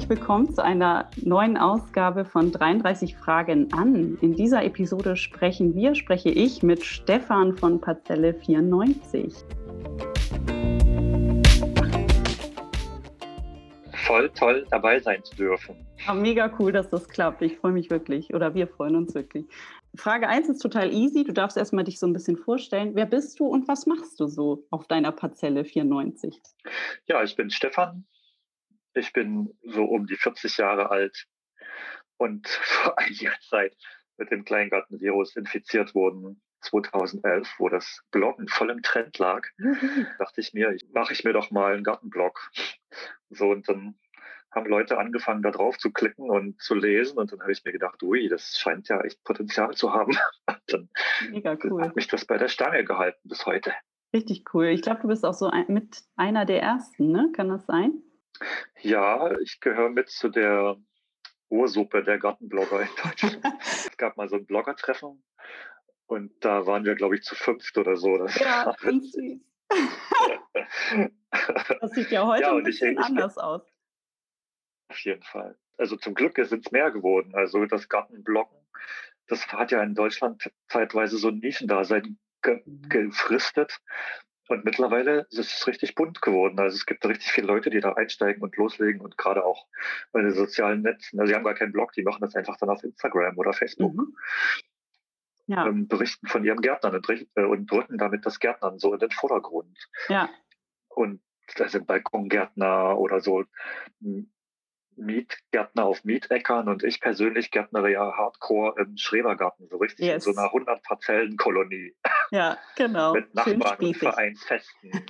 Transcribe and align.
Herzlich 0.00 0.18
willkommen 0.18 0.54
zu 0.54 0.64
einer 0.64 1.10
neuen 1.16 1.58
Ausgabe 1.58 2.24
von 2.24 2.50
33 2.50 3.18
Fragen 3.18 3.70
an. 3.74 4.16
In 4.22 4.34
dieser 4.34 4.64
Episode 4.64 5.14
sprechen 5.14 5.74
wir, 5.74 5.94
spreche 5.94 6.30
ich 6.30 6.62
mit 6.62 6.82
Stefan 6.82 7.54
von 7.54 7.82
Parzelle 7.82 8.32
94. 8.32 9.34
Voll 14.06 14.30
toll 14.30 14.66
dabei 14.70 15.00
sein 15.00 15.22
zu 15.22 15.36
dürfen. 15.36 15.86
Ja, 16.06 16.14
mega 16.14 16.50
cool, 16.58 16.72
dass 16.72 16.88
das 16.88 17.06
klappt. 17.06 17.42
Ich 17.42 17.58
freue 17.58 17.72
mich 17.72 17.90
wirklich 17.90 18.32
oder 18.32 18.54
wir 18.54 18.68
freuen 18.68 18.96
uns 18.96 19.14
wirklich. 19.14 19.44
Frage 19.96 20.28
1 20.28 20.48
ist 20.48 20.60
total 20.60 20.94
easy. 20.94 21.24
Du 21.24 21.34
darfst 21.34 21.58
erstmal 21.58 21.84
dich 21.84 21.98
so 21.98 22.06
ein 22.06 22.14
bisschen 22.14 22.38
vorstellen. 22.38 22.92
Wer 22.94 23.06
bist 23.06 23.38
du 23.38 23.46
und 23.46 23.68
was 23.68 23.84
machst 23.84 24.18
du 24.18 24.28
so 24.28 24.64
auf 24.70 24.86
deiner 24.86 25.12
Parzelle 25.12 25.66
94? 25.66 26.40
Ja, 27.06 27.22
ich 27.22 27.36
bin 27.36 27.50
Stefan, 27.50 28.06
ich 28.94 29.12
bin 29.12 29.56
so 29.62 29.84
um 29.84 30.06
die 30.06 30.16
40 30.16 30.56
Jahre 30.58 30.90
alt 30.90 31.26
und 32.16 32.48
vor 32.48 32.98
einiger 32.98 33.34
Zeit 33.48 33.76
mit 34.16 34.30
dem 34.30 34.44
Kleingartenvirus 34.44 35.36
infiziert 35.36 35.94
wurden. 35.94 36.42
2011, 36.62 37.54
wo 37.58 37.70
das 37.70 38.02
Bloggen 38.10 38.46
voll 38.46 38.68
im 38.68 38.82
Trend 38.82 39.16
lag, 39.18 39.48
mhm. 39.56 40.06
dachte 40.18 40.42
ich 40.42 40.52
mir, 40.52 40.76
mache 40.92 41.14
ich 41.14 41.24
mir 41.24 41.32
doch 41.32 41.50
mal 41.50 41.72
einen 41.72 41.84
Gartenblog. 41.84 42.50
So, 43.30 43.48
und 43.48 43.66
dann 43.66 43.98
haben 44.50 44.66
Leute 44.68 44.98
angefangen, 44.98 45.42
da 45.42 45.50
drauf 45.50 45.78
zu 45.78 45.90
klicken 45.90 46.28
und 46.28 46.60
zu 46.60 46.74
lesen. 46.74 47.18
Und 47.18 47.32
dann 47.32 47.40
habe 47.40 47.52
ich 47.52 47.64
mir 47.64 47.72
gedacht, 47.72 48.02
ui, 48.02 48.28
das 48.28 48.58
scheint 48.58 48.88
ja 48.88 49.00
echt 49.00 49.22
Potenzial 49.24 49.74
zu 49.74 49.92
haben. 49.92 50.16
dann 50.66 50.88
Mega 51.30 51.56
cool. 51.64 51.82
hat 51.82 51.96
mich 51.96 52.08
das 52.08 52.24
bei 52.24 52.36
der 52.36 52.48
Stange 52.48 52.84
gehalten 52.84 53.28
bis 53.28 53.46
heute. 53.46 53.72
Richtig 54.12 54.44
cool. 54.52 54.66
Ich 54.66 54.82
glaube, 54.82 55.02
du 55.02 55.08
bist 55.08 55.24
auch 55.24 55.34
so 55.34 55.46
ein, 55.46 55.66
mit 55.68 56.02
einer 56.16 56.44
der 56.44 56.60
ersten, 56.60 57.12
ne? 57.12 57.30
Kann 57.32 57.48
das 57.48 57.64
sein? 57.66 58.02
Ja, 58.80 59.38
ich 59.40 59.60
gehöre 59.60 59.90
mit 59.90 60.08
zu 60.08 60.28
der 60.28 60.76
Ursuppe 61.48 62.02
der 62.02 62.18
Gartenblogger 62.18 62.82
in 62.82 62.88
Deutschland. 63.02 63.44
es 63.60 63.96
gab 63.96 64.16
mal 64.16 64.28
so 64.28 64.36
ein 64.36 64.46
Bloggertreffen 64.46 65.22
und 66.06 66.32
da 66.44 66.66
waren 66.66 66.84
wir, 66.84 66.94
glaube 66.94 67.16
ich, 67.16 67.22
zu 67.22 67.34
fünft 67.34 67.76
oder 67.76 67.96
so. 67.96 68.16
Das 68.18 68.38
ja, 68.38 68.74
ganz 68.80 69.12
süß. 69.12 69.40
das 71.80 71.90
sieht 71.92 72.10
ja 72.10 72.26
heute 72.26 72.42
ja, 72.42 72.52
ein 72.52 72.64
bisschen 72.64 72.92
ich, 72.92 72.98
anders 72.98 73.36
ich, 73.36 73.42
aus. 73.42 73.62
Auf 74.88 74.98
jeden 74.98 75.22
Fall. 75.22 75.56
Also 75.76 75.96
zum 75.96 76.14
Glück 76.14 76.36
sind 76.36 76.66
es 76.66 76.72
mehr 76.72 76.90
geworden. 76.90 77.34
Also 77.34 77.64
das 77.66 77.88
Gartenbloggen, 77.88 78.58
das 79.28 79.46
hat 79.48 79.70
ja 79.70 79.82
in 79.82 79.94
Deutschland 79.94 80.50
zeitweise 80.68 81.16
so 81.16 81.28
ein 81.28 81.38
Nischendasein 81.38 82.18
ge 82.42 82.62
mhm. 82.64 82.88
gefristet. 82.88 83.80
Und 84.50 84.64
mittlerweile 84.64 85.28
ist 85.30 85.38
es 85.38 85.66
richtig 85.68 85.94
bunt 85.94 86.22
geworden. 86.22 86.58
Also 86.58 86.74
es 86.74 86.84
gibt 86.84 87.06
richtig 87.06 87.30
viele 87.30 87.46
Leute, 87.46 87.70
die 87.70 87.78
da 87.78 87.92
einsteigen 87.92 88.42
und 88.42 88.56
loslegen 88.56 89.00
und 89.00 89.16
gerade 89.16 89.44
auch 89.44 89.68
bei 90.10 90.22
den 90.22 90.32
sozialen 90.32 90.82
Netzen. 90.82 91.20
Also 91.20 91.30
sie 91.30 91.36
haben 91.36 91.44
gar 91.44 91.54
keinen 91.54 91.70
Blog, 91.70 91.92
die 91.92 92.02
machen 92.02 92.20
das 92.20 92.34
einfach 92.34 92.56
dann 92.56 92.68
auf 92.68 92.82
Instagram 92.82 93.38
oder 93.38 93.52
Facebook. 93.52 93.94
Mhm. 93.94 94.16
Ja. 95.46 95.68
Ähm, 95.68 95.86
berichten 95.86 96.26
von 96.26 96.42
ihrem 96.42 96.60
Gärtnern 96.62 96.96
und, 96.96 97.08
äh, 97.36 97.44
und 97.44 97.70
drücken 97.70 97.96
damit 97.96 98.26
das 98.26 98.40
Gärtnern 98.40 98.80
so 98.80 98.92
in 98.92 98.98
den 98.98 99.12
Vordergrund. 99.12 99.78
Ja. 100.08 100.28
Und 100.88 101.22
da 101.54 101.68
sind 101.68 101.86
Balkongärtner 101.86 102.98
oder 102.98 103.20
so 103.20 103.44
Mietgärtner 105.00 105.84
auf 105.84 106.04
Mietäckern 106.04 106.68
und 106.68 106.84
ich 106.84 107.00
persönlich 107.00 107.50
gärtnere 107.50 107.90
ja 107.90 108.12
hardcore 108.16 108.74
im 108.80 108.96
Schrebergarten, 108.96 109.68
so 109.68 109.78
richtig 109.78 110.06
yes. 110.06 110.26
in 110.26 110.34
so 110.34 110.38
einer 110.38 110.48
100 110.48 110.82
Parzellen 110.82 111.36
Kolonie. 111.36 111.94
Ja, 112.30 112.58
genau. 112.76 113.12
Mit 113.14 113.34
Nachbarn 113.34 113.78
und 113.80 113.96
Vereinsfesten. 113.96 114.90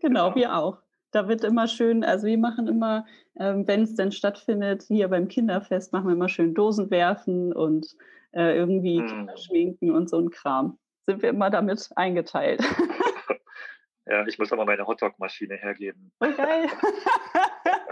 genau, 0.00 0.30
genau, 0.30 0.34
wir 0.34 0.56
auch. 0.56 0.78
Da 1.10 1.28
wird 1.28 1.44
immer 1.44 1.68
schön, 1.68 2.02
also 2.02 2.26
wir 2.26 2.38
machen 2.38 2.66
immer, 2.66 3.06
ähm, 3.38 3.68
wenn 3.68 3.82
es 3.82 3.94
denn 3.94 4.10
stattfindet, 4.10 4.82
hier 4.88 5.06
beim 5.08 5.28
Kinderfest 5.28 5.92
machen 5.92 6.08
wir 6.08 6.14
immer 6.14 6.28
schön 6.28 6.54
Dosen 6.54 6.90
werfen 6.90 7.52
und 7.52 7.86
äh, 8.32 8.56
irgendwie 8.56 8.98
hm. 8.98 9.06
Kinder 9.06 9.36
schminken 9.36 9.90
und 9.92 10.10
so 10.10 10.18
ein 10.18 10.30
Kram. 10.30 10.78
Sind 11.06 11.22
wir 11.22 11.28
immer 11.28 11.50
damit 11.50 11.88
eingeteilt. 11.94 12.60
ja, 14.06 14.26
ich 14.26 14.38
muss 14.38 14.52
aber 14.52 14.64
meine 14.64 14.86
Hotdog-Maschine 14.86 15.54
hergeben. 15.54 16.10
Oh, 16.18 16.32
geil. 16.36 16.66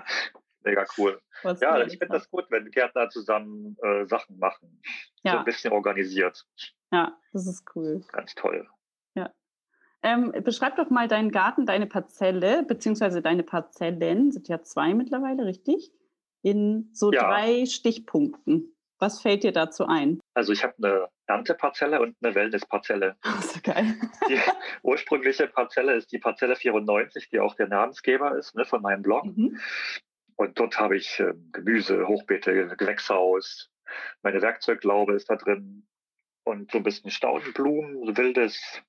Mega 0.65 0.87
cool. 0.97 1.21
Was 1.43 1.61
ja, 1.61 1.81
ich 1.83 1.99
finde 1.99 2.19
das 2.19 2.31
gut, 2.31 2.47
wenn 2.51 2.71
Gärtner 2.71 3.09
zusammen 3.09 3.77
äh, 3.83 4.07
Sachen 4.07 4.39
machen. 4.39 4.81
Ja. 5.25 5.33
So 5.33 5.39
ein 5.39 5.45
bisschen 5.45 5.73
organisiert. 5.73 6.47
Ja, 6.93 7.19
das 7.33 7.47
ist 7.47 7.65
cool. 7.75 8.05
Ganz 8.13 8.35
toll. 8.35 8.69
Ja. 9.15 9.33
Ähm, 10.03 10.33
beschreib 10.45 10.77
doch 10.77 10.91
mal 10.91 11.09
deinen 11.09 11.33
Garten, 11.33 11.67
deine 11.67 11.87
Parzelle, 11.87 12.63
beziehungsweise 12.63 13.23
deine 13.23 13.43
Parzellen, 13.43 14.31
sind 14.31 14.49
ja 14.49 14.63
zwei 14.63 14.95
mittlerweile, 14.95 15.47
richtig? 15.47 15.91
In 16.43 16.91
so 16.93 17.13
ja. 17.13 17.25
drei 17.25 17.67
Stichpunkten. 17.67 18.77
Was 19.03 19.21
fällt 19.21 19.43
dir 19.43 19.51
dazu 19.51 19.85
ein? 19.85 20.21
Also 20.33 20.53
ich 20.53 20.63
habe 20.63 20.75
eine 20.79 21.09
Ernteparzelle 21.27 22.01
und 22.01 22.15
eine 22.23 22.37
Wellnessparzelle. 22.37 23.17
So 23.41 23.59
geil. 23.61 23.97
die 24.29 24.39
ursprüngliche 24.85 25.49
Parzelle 25.49 25.95
ist 25.95 26.13
die 26.13 26.21
Parzelle 26.21 26.55
94, 26.55 27.29
die 27.29 27.41
auch 27.41 27.57
der 27.57 27.67
Namensgeber 27.67 28.39
ist 28.39 28.55
ne, 28.55 28.65
von 28.65 28.81
meinem 28.81 29.03
Blog. 29.03 29.25
Mhm. 29.25 29.59
Und 30.37 30.57
dort 30.57 30.79
habe 30.79 30.97
ich 30.97 31.19
äh, 31.19 31.33
Gemüse, 31.51 32.07
Hochbeete, 32.07 32.77
Gewächshaus, 32.77 33.73
meine 34.23 34.41
Werkzeuglaube 34.41 35.15
ist 35.15 35.29
da 35.29 35.35
drin 35.35 35.85
und 36.45 36.71
so 36.71 36.79
ein 36.79 36.85
bisschen 36.85 37.11
Staudenblumen, 37.11 38.17
wildes, 38.17 38.83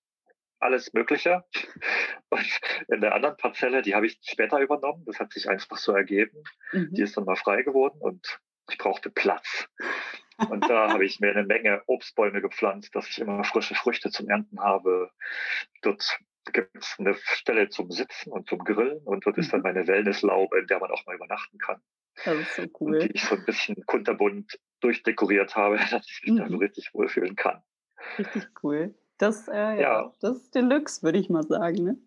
alles 0.60 0.94
Mögliche. 0.94 1.44
Und 2.30 2.60
in 2.88 3.02
der 3.02 3.16
anderen 3.16 3.38
Parzelle, 3.38 3.82
die 3.82 3.96
habe 3.96 4.06
ich 4.06 4.20
später 4.22 4.60
übernommen, 4.60 5.04
das 5.06 5.20
hat 5.20 5.34
sich 5.34 5.50
einfach 5.50 5.78
so 5.78 5.92
ergeben. 5.92 6.44
Mhm. 6.72 6.94
Die 6.94 7.02
ist 7.02 7.18
dann 7.18 7.26
mal 7.26 7.36
frei 7.36 7.64
geworden 7.64 8.00
und 8.00 8.40
ich 8.70 8.78
brauchte 8.78 9.10
Platz. 9.10 9.68
Und 10.50 10.70
da 10.70 10.90
habe 10.94 11.06
ich 11.06 11.20
mir 11.20 11.32
eine 11.32 11.44
Menge 11.44 11.82
Obstbäume 11.88 12.42
gepflanzt, 12.42 12.96
dass 12.96 13.10
ich 13.10 13.20
immer 13.20 13.44
frische 13.44 13.76
Früchte 13.76 14.10
zum 14.10 14.30
Ernten 14.30 14.60
habe. 14.60 15.12
Dort 15.82 16.20
gibt 16.52 16.76
es 16.78 16.96
eine 17.00 17.16
Stelle 17.16 17.70
zum 17.70 17.92
Sitzen 17.92 18.32
und 18.32 18.50
zum 18.50 18.60
Grillen 18.60 19.00
und 19.06 19.26
dort 19.26 19.38
ist 19.38 19.54
dann 19.54 19.62
mhm. 19.62 19.64
meine 19.64 19.88
Wellnesslaube, 19.88 20.60
in 20.60 20.68
der 20.68 20.80
man 20.80 20.92
auch 20.92 21.06
mal 21.06 21.16
übernachten 21.16 21.58
kann. 21.58 21.82
Das 22.26 22.36
ist 22.36 22.56
so 22.56 22.64
cool. 22.80 22.96
Und 22.96 23.04
die 23.04 23.12
ich 23.14 23.24
so 23.24 23.36
ein 23.36 23.46
bisschen 23.46 23.86
kunterbunt 23.86 24.60
durchdekoriert 24.82 25.56
habe, 25.56 25.78
dass 25.92 26.06
ich 26.10 26.22
mich 26.24 26.34
mhm. 26.34 26.38
da 26.38 26.48
so 26.48 26.54
mhm. 26.54 26.60
richtig 26.60 26.94
wohlfühlen 26.94 27.36
kann. 27.36 27.64
Richtig 28.18 28.48
cool. 28.64 28.94
Das, 29.18 29.48
äh, 29.48 29.54
ja, 29.54 29.80
ja. 29.80 30.14
das 30.20 30.38
ist 30.38 30.56
Deluxe, 30.56 31.04
würde 31.04 31.20
ich 31.20 31.30
mal 31.30 31.44
sagen. 31.44 31.84
Ne? 31.84 31.98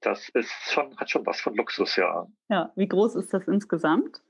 Das 0.00 0.28
ist 0.30 0.52
schon, 0.70 0.96
hat 0.96 1.10
schon 1.10 1.26
was 1.26 1.40
von 1.40 1.54
Luxus, 1.54 1.96
ja. 1.96 2.26
Ja, 2.48 2.72
wie 2.76 2.88
groß 2.88 3.16
ist 3.16 3.34
das 3.34 3.46
insgesamt? 3.46 4.22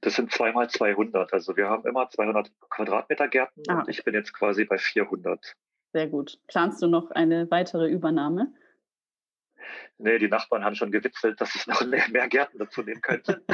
Das 0.00 0.14
sind 0.14 0.32
zweimal 0.32 0.70
200. 0.70 1.32
Also 1.32 1.56
wir 1.56 1.68
haben 1.68 1.86
immer 1.86 2.08
200 2.08 2.50
Quadratmeter 2.70 3.28
Gärten 3.28 3.62
ah. 3.68 3.80
und 3.80 3.88
ich 3.88 4.04
bin 4.04 4.14
jetzt 4.14 4.32
quasi 4.32 4.64
bei 4.64 4.78
400. 4.78 5.54
Sehr 5.92 6.06
gut. 6.08 6.38
Planst 6.46 6.82
du 6.82 6.88
noch 6.88 7.10
eine 7.10 7.50
weitere 7.50 7.88
Übernahme? 7.88 8.52
Nee, 9.98 10.18
die 10.18 10.28
Nachbarn 10.28 10.64
haben 10.64 10.74
schon 10.74 10.92
gewitzelt, 10.92 11.40
dass 11.40 11.54
ich 11.54 11.66
noch 11.66 11.80
mehr, 11.86 12.08
mehr 12.10 12.28
Gärten 12.28 12.58
dazu 12.58 12.82
nehmen 12.82 13.00
könnte. 13.00 13.42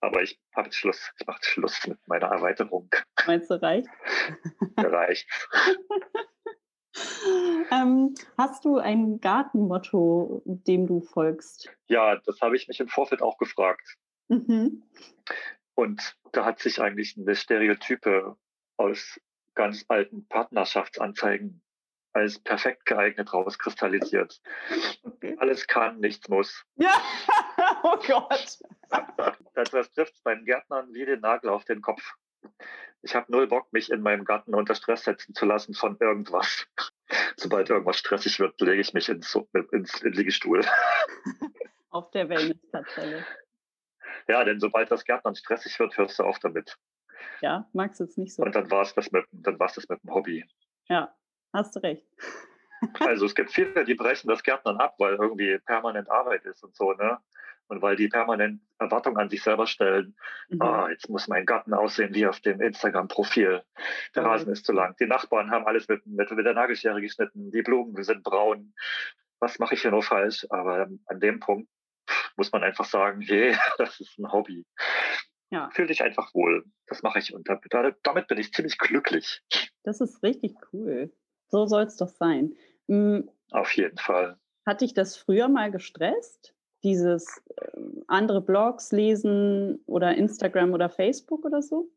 Aber 0.00 0.22
ich 0.22 0.38
habe 0.54 0.70
Schluss. 0.70 1.10
Ich 1.18 1.26
mache 1.26 1.42
Schluss 1.42 1.86
mit 1.86 1.98
meiner 2.06 2.26
Erweiterung. 2.26 2.90
Meinst 3.26 3.50
du, 3.50 3.54
reicht? 3.60 3.88
reicht. 4.76 5.26
ähm, 7.72 8.14
hast 8.36 8.66
du 8.66 8.76
ein 8.76 9.20
Gartenmotto, 9.20 10.42
dem 10.44 10.86
du 10.86 11.00
folgst? 11.00 11.70
Ja, 11.88 12.16
das 12.16 12.42
habe 12.42 12.54
ich 12.54 12.68
mich 12.68 12.80
im 12.80 12.88
Vorfeld 12.88 13.22
auch 13.22 13.38
gefragt. 13.38 13.96
Mhm. 14.28 14.82
Und 15.74 16.16
da 16.32 16.44
hat 16.44 16.60
sich 16.60 16.80
eigentlich 16.80 17.16
eine 17.16 17.34
Stereotype 17.34 18.36
aus 18.76 19.20
ganz 19.54 19.84
alten 19.88 20.26
Partnerschaftsanzeigen 20.28 21.62
als 22.12 22.38
perfekt 22.38 22.86
geeignet 22.86 23.32
rauskristallisiert. 23.32 24.40
Okay. 25.02 25.36
Alles 25.38 25.66
kann, 25.66 25.98
nichts 25.98 26.28
muss. 26.28 26.64
Ja, 26.76 26.94
oh 27.82 27.98
Gott. 28.06 28.58
Das, 29.54 29.70
das 29.70 29.92
trifft 29.92 30.22
beim 30.22 30.44
Gärtnern 30.44 30.92
wie 30.94 31.04
den 31.04 31.20
Nagel 31.20 31.50
auf 31.50 31.64
den 31.64 31.82
Kopf. 31.82 32.14
Ich 33.02 33.14
habe 33.14 33.30
null 33.30 33.48
Bock, 33.48 33.72
mich 33.72 33.90
in 33.90 34.00
meinem 34.00 34.24
Garten 34.24 34.54
unter 34.54 34.74
Stress 34.74 35.04
setzen 35.04 35.34
zu 35.34 35.44
lassen 35.44 35.74
von 35.74 35.96
irgendwas. 36.00 36.66
Sobald 37.36 37.68
irgendwas 37.68 37.98
stressig 37.98 38.38
wird, 38.38 38.60
lege 38.60 38.80
ich 38.80 38.94
mich 38.94 39.08
ins, 39.08 39.36
ins, 39.72 40.00
ins 40.00 40.16
Liegestuhl. 40.16 40.64
Auf 41.90 42.10
der 42.12 42.28
Wellness-Parzelle. 42.28 43.26
Ja, 44.28 44.44
denn 44.44 44.60
sobald 44.60 44.90
das 44.90 45.04
Gärtnern 45.04 45.34
stressig 45.34 45.78
wird, 45.78 45.96
hörst 45.96 46.18
du 46.18 46.24
auf 46.24 46.38
damit. 46.38 46.76
Ja, 47.40 47.68
magst 47.72 48.00
du 48.00 48.04
es 48.04 48.16
nicht 48.16 48.34
so. 48.34 48.42
Und 48.42 48.54
dann 48.54 48.70
war 48.70 48.82
es 48.82 48.94
das, 48.94 49.10
mit, 49.10 49.24
das 49.32 49.88
mit 49.88 50.02
dem 50.02 50.14
Hobby. 50.14 50.44
Ja, 50.88 51.14
hast 51.52 51.76
du 51.76 51.80
recht. 51.80 52.06
also 53.00 53.26
es 53.26 53.34
gibt 53.34 53.50
viele, 53.52 53.84
die 53.84 53.94
brechen 53.94 54.28
das 54.28 54.42
Gärtnern 54.42 54.78
ab, 54.78 54.94
weil 54.98 55.14
irgendwie 55.14 55.58
permanent 55.58 56.10
Arbeit 56.10 56.44
ist 56.44 56.62
und 56.62 56.74
so, 56.74 56.92
ne? 56.92 57.18
Und 57.66 57.80
weil 57.80 57.96
die 57.96 58.08
permanent 58.08 58.60
Erwartungen 58.78 59.16
an 59.16 59.30
sich 59.30 59.42
selber 59.42 59.66
stellen, 59.66 60.14
mhm. 60.50 60.60
oh, 60.60 60.86
jetzt 60.88 61.08
muss 61.08 61.28
mein 61.28 61.46
Garten 61.46 61.72
aussehen 61.72 62.14
wie 62.14 62.26
auf 62.26 62.40
dem 62.40 62.60
Instagram-Profil. 62.60 63.62
Der 64.14 64.22
mhm. 64.22 64.28
Rasen 64.28 64.52
ist 64.52 64.66
zu 64.66 64.72
lang. 64.72 64.94
Die 65.00 65.06
Nachbarn 65.06 65.50
haben 65.50 65.66
alles 65.66 65.88
mit, 65.88 66.04
mit, 66.06 66.30
mit 66.30 66.44
der 66.44 66.52
Nagelschere 66.52 67.00
geschnitten. 67.00 67.50
Die 67.52 67.62
Blumen 67.62 68.02
sind 68.04 68.22
braun. 68.22 68.74
Was 69.40 69.58
mache 69.58 69.74
ich 69.74 69.82
hier 69.82 69.92
nur 69.92 70.02
falsch? 70.02 70.46
Aber 70.50 70.88
an 71.06 71.20
dem 71.20 71.40
Punkt 71.40 71.70
muss 72.36 72.52
man 72.52 72.62
einfach 72.62 72.84
sagen, 72.84 73.20
hey, 73.26 73.56
das 73.78 74.00
ist 74.00 74.18
ein 74.18 74.30
Hobby. 74.32 74.64
Ja. 75.50 75.70
Fühl 75.70 75.86
dich 75.86 76.02
einfach 76.02 76.34
wohl. 76.34 76.64
Das 76.86 77.02
mache 77.02 77.18
ich 77.18 77.32
und 77.32 77.48
damit 77.48 78.26
bin 78.28 78.38
ich 78.38 78.52
ziemlich 78.52 78.78
glücklich. 78.78 79.42
Das 79.84 80.00
ist 80.00 80.22
richtig 80.22 80.56
cool. 80.72 81.12
So 81.48 81.66
soll 81.66 81.84
es 81.84 81.96
doch 81.96 82.08
sein. 82.08 82.56
Hm, 82.88 83.30
Auf 83.52 83.72
jeden 83.76 83.98
Fall. 83.98 84.38
Hat 84.66 84.80
dich 84.80 84.94
das 84.94 85.16
früher 85.16 85.48
mal 85.48 85.70
gestresst? 85.70 86.54
Dieses 86.82 87.42
äh, 87.56 87.70
andere 88.08 88.40
Blogs 88.40 88.92
lesen 88.92 89.82
oder 89.86 90.14
Instagram 90.16 90.72
oder 90.72 90.90
Facebook 90.90 91.44
oder 91.44 91.62
so? 91.62 91.90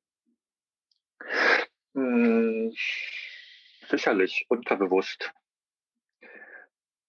Hm, 1.94 2.74
sicherlich, 3.90 4.46
unterbewusst. 4.50 5.34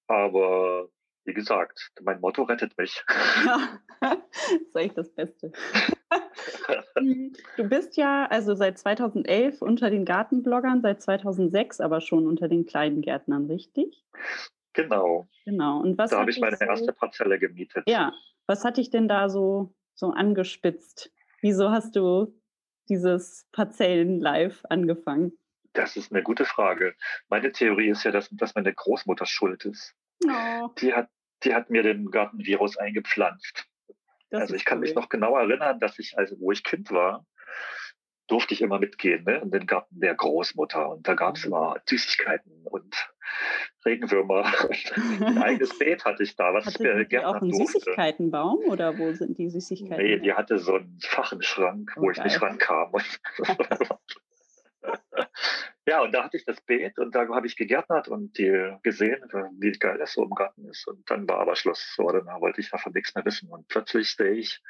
Aber 0.07 0.89
wie 1.29 1.35
gesagt, 1.35 1.93
mein 2.01 2.21
Motto 2.21 2.43
rettet 2.43 2.77
mich. 2.79 3.05
Ja, 3.45 3.79
das 4.01 4.19
ist 4.61 4.77
eigentlich 4.77 4.95
das 4.95 5.11
Beste. 5.15 5.53
Hm, 6.97 7.33
du 7.57 7.65
bist 7.65 7.97
ja 7.97 8.27
also 8.27 8.55
seit 8.55 8.79
2011 8.79 9.61
unter 9.61 9.91
den 9.91 10.05
Gartenbloggern, 10.05 10.81
seit 10.81 11.03
2006 11.03 11.81
aber 11.81 12.01
schon 12.01 12.27
unter 12.27 12.49
den 12.49 12.65
kleinen 12.65 13.03
Gärtnern, 13.03 13.47
richtig? 13.47 14.05
Genau. 14.73 15.29
Genau. 15.45 15.81
Und 15.81 15.99
was 15.99 16.11
da 16.11 16.21
habe 16.21 16.31
ich 16.31 16.41
meine 16.41 16.57
so, 16.57 16.65
erste 16.65 16.93
Parzelle 16.93 17.39
gemietet. 17.39 17.85
Ja. 17.87 18.13
Was 18.47 18.65
hat 18.65 18.79
dich 18.79 18.91
denn 18.91 19.09
da 19.09 19.29
so, 19.29 19.75
so 19.95 20.11
angespitzt? 20.11 21.13
Wieso 21.43 21.71
hast 21.71 21.95
du 21.97 22.35
dieses 22.89 23.47
Parzellen-Live 23.53 24.65
angefangen? 24.69 25.33
Das 25.75 25.97
ist 25.97 26.13
eine 26.13 26.23
gute 26.23 26.45
Frage. 26.45 26.95
Meine 27.29 27.53
Theorie 27.53 27.91
ist 27.91 28.05
ja, 28.05 28.11
dass, 28.11 28.29
dass 28.31 28.55
meine 28.55 28.73
Großmutter 28.73 29.27
schuld 29.27 29.65
ist. 29.65 29.95
Oh. 30.27 30.69
Die, 30.81 30.95
hat, 30.95 31.09
die 31.45 31.55
hat 31.55 31.71
mir 31.71 31.83
den 31.83 32.11
Gartenvirus 32.11 32.77
eingepflanzt. 32.77 33.67
Das 34.31 34.43
also 34.43 34.55
ich 34.55 34.65
kann 34.65 34.79
cool. 34.79 34.83
mich 34.83 34.95
noch 34.95 35.09
genau 35.09 35.37
erinnern, 35.37 35.81
dass 35.81 35.99
ich, 35.99 36.17
also 36.19 36.37
wo 36.39 36.53
ich 36.53 36.63
Kind 36.63 36.91
war, 36.91 37.25
durfte 38.27 38.53
ich 38.53 38.61
immer 38.61 38.79
mitgehen 38.79 39.25
ne, 39.25 39.41
in 39.43 39.51
den 39.51 39.67
Garten 39.67 40.01
der 40.01 40.15
Großmutter. 40.15 40.91
Und 40.91 41.09
da 41.09 41.15
gab 41.15 41.37
es 41.37 41.45
mhm. 41.45 41.53
immer 41.53 41.77
Süßigkeiten 41.89 42.53
und 42.65 43.11
Regenwürmer. 43.85 44.45
ein 45.21 45.39
eigenes 45.39 45.77
Beet 45.79 46.05
hatte 46.05 46.23
ich 46.23 46.37
da, 46.37 46.53
was 46.53 46.67
hatte 46.67 46.87
ich 46.87 46.95
mir 46.95 47.05
gerne 47.07 47.29
auch 47.29 47.41
einen 47.41 47.51
durfte. 47.51 47.81
Süßigkeitenbaum 47.81 48.59
oder 48.67 48.99
wo 48.99 49.13
sind 49.13 49.39
die 49.39 49.49
Süßigkeiten? 49.49 50.05
Nee, 50.05 50.19
die 50.19 50.35
hatte 50.35 50.59
so 50.59 50.75
einen 50.75 50.99
Fachenschrank, 51.01 51.93
oh, 51.97 52.03
wo 52.03 52.07
geil. 52.07 52.15
ich 52.17 52.25
nicht 52.25 52.43
rankam. 52.43 52.93
ja, 55.87 56.03
und 56.03 56.13
da 56.13 56.25
hatte 56.25 56.37
ich 56.37 56.45
das 56.45 56.61
Beet 56.63 56.99
und 56.99 57.15
da 57.15 57.27
habe 57.29 57.47
ich 57.47 57.57
gegärtnert 57.57 58.09
und 58.09 58.37
die 58.39 58.77
gesehen, 58.83 59.23
wie 59.59 59.73
geil 59.73 59.99
das 59.99 60.13
so 60.13 60.25
im 60.25 60.31
Garten 60.31 60.65
ist. 60.69 60.87
Und 60.87 61.09
dann 61.11 61.29
war 61.29 61.41
aber 61.41 61.57
Schluss. 61.57 61.95
So, 61.97 62.09
dann 62.11 62.27
wollte 62.41 62.61
ich 62.61 62.71
davon 62.71 62.93
nichts 62.93 63.15
mehr 63.15 63.25
wissen. 63.25 63.51
Und 63.51 63.69
plötzlich 63.69 64.15
sehe 64.15 64.33
ich 64.33 64.63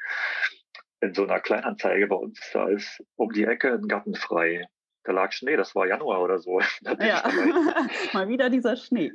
in 1.01 1.13
so 1.13 1.23
einer 1.23 1.39
Kleinanzeige 1.39 2.07
bei 2.07 2.15
uns, 2.15 2.39
da 2.53 2.67
ist 2.67 3.03
um 3.15 3.31
die 3.31 3.45
Ecke 3.45 3.73
ein 3.73 3.87
Garten 3.87 4.15
frei. 4.15 4.65
Da 5.03 5.13
lag 5.13 5.31
Schnee, 5.31 5.55
das 5.55 5.73
war 5.75 5.87
Januar 5.87 6.21
oder 6.21 6.39
so. 6.39 6.59
Ja, 6.99 7.23
mal 8.13 8.27
wieder 8.27 8.49
dieser 8.49 8.75
Schnee. 8.75 9.13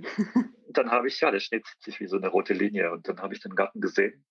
dann 0.69 0.91
habe 0.91 1.09
ich, 1.09 1.21
ja, 1.21 1.31
der 1.31 1.41
Schnee 1.41 1.61
zieht 1.61 1.83
sich 1.83 2.01
wie 2.01 2.07
so 2.07 2.17
eine 2.17 2.29
rote 2.29 2.55
Linie 2.55 2.91
und 2.91 3.07
dann 3.07 3.21
habe 3.21 3.35
ich 3.35 3.41
den 3.41 3.55
Garten 3.55 3.81
gesehen. 3.81 4.25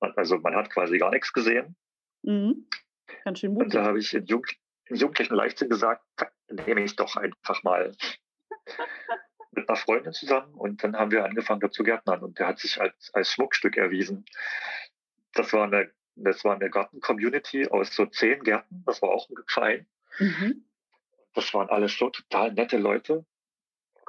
Also 0.00 0.38
man 0.38 0.54
hat 0.54 0.70
quasi 0.70 0.98
gar 0.98 1.10
nichts 1.10 1.32
gesehen. 1.32 1.74
Mhm. 2.22 2.66
Ganz 3.24 3.40
schön 3.40 3.52
mutig. 3.52 3.66
Und 3.66 3.74
da 3.74 3.84
habe 3.84 3.98
ich 3.98 4.14
in, 4.14 4.26
Jung, 4.26 4.44
jugendlichen 4.96 5.34
Leichtsinn 5.34 5.68
gesagt, 5.68 6.04
nehme 6.48 6.82
ich 6.82 6.96
doch 6.96 7.16
einfach 7.16 7.62
mal 7.62 7.94
mit 9.52 9.68
einer 9.68 9.76
Freundin 9.76 10.12
zusammen 10.12 10.54
und 10.54 10.82
dann 10.82 10.96
haben 10.96 11.10
wir 11.10 11.24
angefangen 11.24 11.60
dazu 11.60 11.82
gärtnern 11.82 12.22
und 12.22 12.38
der 12.38 12.48
hat 12.48 12.58
sich 12.58 12.80
als, 12.80 13.12
als 13.14 13.32
Schmuckstück 13.32 13.76
erwiesen. 13.76 14.24
Das 15.34 15.52
war 15.52 15.64
eine, 15.64 15.90
das 16.16 16.44
war 16.44 16.54
eine 16.54 16.70
Garten-Community 16.70 17.68
aus 17.68 17.94
so 17.94 18.06
zehn 18.06 18.42
Gärten, 18.42 18.82
das 18.86 19.02
war 19.02 19.10
auch 19.10 19.28
ein 19.28 19.36
Verein. 19.46 19.86
Mhm. 20.18 20.64
Das 21.34 21.52
waren 21.54 21.68
alles 21.68 21.96
so 21.96 22.10
total 22.10 22.52
nette 22.52 22.76
Leute, 22.76 23.24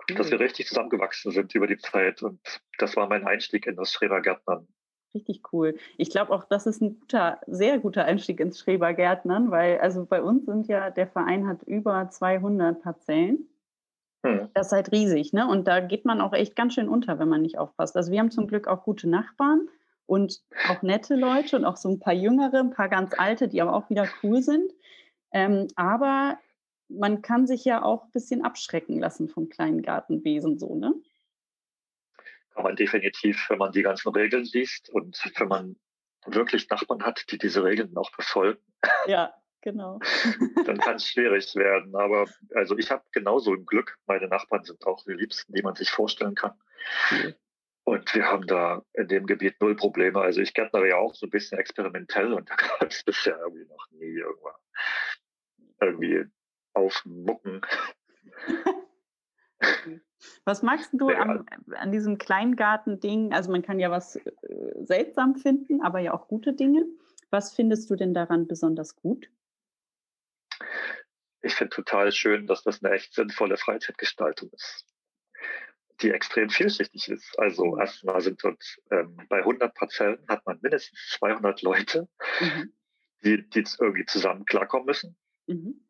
cool. 0.10 0.16
dass 0.16 0.32
wir 0.32 0.40
richtig 0.40 0.68
zusammengewachsen 0.68 1.32
sind 1.32 1.54
über 1.54 1.68
die 1.68 1.78
Zeit 1.78 2.24
und 2.24 2.40
das 2.78 2.96
war 2.96 3.08
mein 3.08 3.26
Einstieg 3.26 3.68
in 3.68 3.76
das 3.76 3.94
Schrebergärtnern. 3.94 4.68
Richtig 5.14 5.42
cool. 5.52 5.76
Ich 5.98 6.10
glaube 6.10 6.32
auch, 6.32 6.46
das 6.46 6.66
ist 6.66 6.82
ein 6.82 7.00
guter, 7.00 7.40
sehr 7.46 7.80
guter 7.80 8.06
Einstieg 8.06 8.40
ins 8.40 8.60
Schrebergärtnern, 8.60 9.52
weil 9.52 9.80
also 9.80 10.06
bei 10.06 10.22
uns 10.22 10.46
sind 10.46 10.68
ja, 10.68 10.90
der 10.90 11.08
Verein 11.08 11.48
hat 11.48 11.64
über 11.64 12.10
200 12.10 12.82
Parzellen. 12.82 13.50
Hm. 14.26 14.50
Das 14.54 14.68
ist 14.68 14.74
halt 14.74 14.92
riesig, 14.92 15.34
ne? 15.34 15.48
Und 15.48 15.68
da 15.68 15.82
geht 15.82 16.06
man 16.06 16.22
auch 16.22 16.34
echt 16.34 16.56
ganz 16.56 16.76
schön 16.76 16.88
unter, 16.88 17.20
wenn 17.20 17.28
man 17.28 17.42
nicht 17.42 17.58
aufpasst. 17.58 17.98
Also 17.98 18.12
wir 18.12 18.20
haben 18.20 18.32
zum 18.32 18.48
Glück 18.48 18.68
auch 18.68 18.84
gute 18.84 19.10
Nachbarn 19.10 19.68
und 20.06 20.42
auch 20.70 20.82
nette 20.82 21.16
Leute 21.16 21.58
und 21.58 21.66
auch 21.66 21.78
so 21.78 21.90
ein 21.90 22.00
paar 22.00 22.14
Jüngere, 22.14 22.60
ein 22.60 22.72
paar 22.72 22.90
ganz 22.90 23.14
alte, 23.18 23.48
die 23.48 23.62
aber 23.62 23.74
auch 23.74 23.90
wieder 23.90 24.08
cool 24.24 24.42
sind. 24.42 24.72
Ähm, 25.34 25.68
aber 25.76 26.38
man 26.90 27.22
kann 27.22 27.48
sich 27.48 27.66
ja 27.66 27.84
auch 27.84 28.06
ein 28.06 28.12
bisschen 28.12 28.44
abschrecken 28.44 29.00
lassen 29.00 29.28
vom 29.28 29.50
kleinen 29.50 29.82
Gartenwesen 29.82 30.58
so, 30.58 30.76
ne? 30.76 30.94
Kann 32.54 32.64
man 32.64 32.76
definitiv, 32.76 33.46
wenn 33.50 33.58
man 33.58 33.72
die 33.72 33.82
ganzen 33.82 34.10
Regeln 34.10 34.44
liest 34.44 34.90
und 34.90 35.22
wenn 35.38 35.48
man 35.48 35.76
wirklich 36.26 36.70
Nachbarn 36.70 37.04
hat, 37.04 37.26
die 37.32 37.38
diese 37.38 37.64
Regeln 37.64 37.96
auch 37.98 38.12
befolgen. 38.12 38.62
Ja, 39.08 39.34
genau. 39.62 40.00
dann 40.66 40.78
kann 40.78 40.96
es 40.96 41.08
schwierig 41.08 41.56
werden. 41.56 41.96
Aber 41.96 42.26
also 42.56 42.78
ich 42.78 42.92
habe 42.92 43.04
genauso 43.12 43.54
ein 43.54 43.66
Glück. 43.66 43.98
Meine 44.06 44.28
Nachbarn 44.28 44.64
sind 44.64 44.86
auch 44.86 45.04
die 45.04 45.14
Liebsten, 45.14 45.54
die 45.54 45.62
man 45.62 45.76
sich 45.76 45.90
vorstellen 45.90 46.36
kann. 46.36 46.54
Mhm. 47.12 47.36
Und 47.84 48.14
wir 48.14 48.26
haben 48.26 48.46
da 48.46 48.84
in 48.94 49.08
dem 49.08 49.26
Gebiet 49.26 49.60
null 49.60 49.76
Probleme. 49.76 50.22
Also 50.22 50.42
ich 50.42 50.54
gärtnere 50.54 50.88
ja 50.88 50.98
auch 50.98 51.16
so 51.16 51.26
ein 51.26 51.32
bisschen 51.32 51.58
experimentell 51.58 52.34
und 52.34 52.50
da 52.50 52.56
gab 52.56 52.84
es 52.84 53.04
bisher 53.04 53.38
irgendwie 53.40 53.66
noch 53.66 53.90
nie 53.92 54.18
irgendwann 54.18 54.54
irgendwie 55.82 56.26
aufmucken. 56.74 57.62
Was 60.46 60.62
magst 60.62 60.92
du 60.94 61.10
am, 61.10 61.46
an 61.76 61.92
diesem 61.92 62.18
Kleingarten-Ding? 62.18 63.34
Also 63.34 63.52
man 63.52 63.62
kann 63.62 63.80
ja 63.80 63.90
was 63.90 64.18
äh, 64.18 64.32
seltsam 64.82 65.36
finden, 65.36 65.82
aber 65.82 66.00
ja 66.00 66.14
auch 66.14 66.28
gute 66.28 66.54
Dinge. 66.54 66.86
Was 67.30 67.54
findest 67.54 67.90
du 67.90 67.96
denn 67.96 68.14
daran 68.14 68.48
besonders 68.48 68.96
gut? 68.96 69.30
Ich 71.42 71.56
finde 71.56 71.76
total 71.76 72.12
schön, 72.12 72.46
dass 72.46 72.64
das 72.64 72.84
eine 72.84 72.94
echt 72.94 73.14
sinnvolle 73.16 73.58
Freizeitgestaltung 73.58 74.50
ist, 74.52 74.86
die 76.02 76.12
extrem 76.12 76.50
vielschichtig 76.50 77.08
ist. 77.10 77.40
Also 77.40 77.80
erstmal 77.80 78.22
sind 78.22 78.44
dort 78.44 78.64
ähm, 78.92 79.18
bei 79.28 79.40
100 79.40 79.74
Parzellen 79.74 80.24
hat 80.28 80.46
man 80.46 80.60
mindestens 80.62 81.18
200 81.18 81.64
Leute, 81.64 82.08
mhm. 82.40 82.74
die, 83.24 83.50
die 83.50 83.66
irgendwie 83.80 84.06
zusammen 84.06 84.46
klarkommen 84.46 84.86
müssen. 84.86 85.18
Mhm 85.48 85.82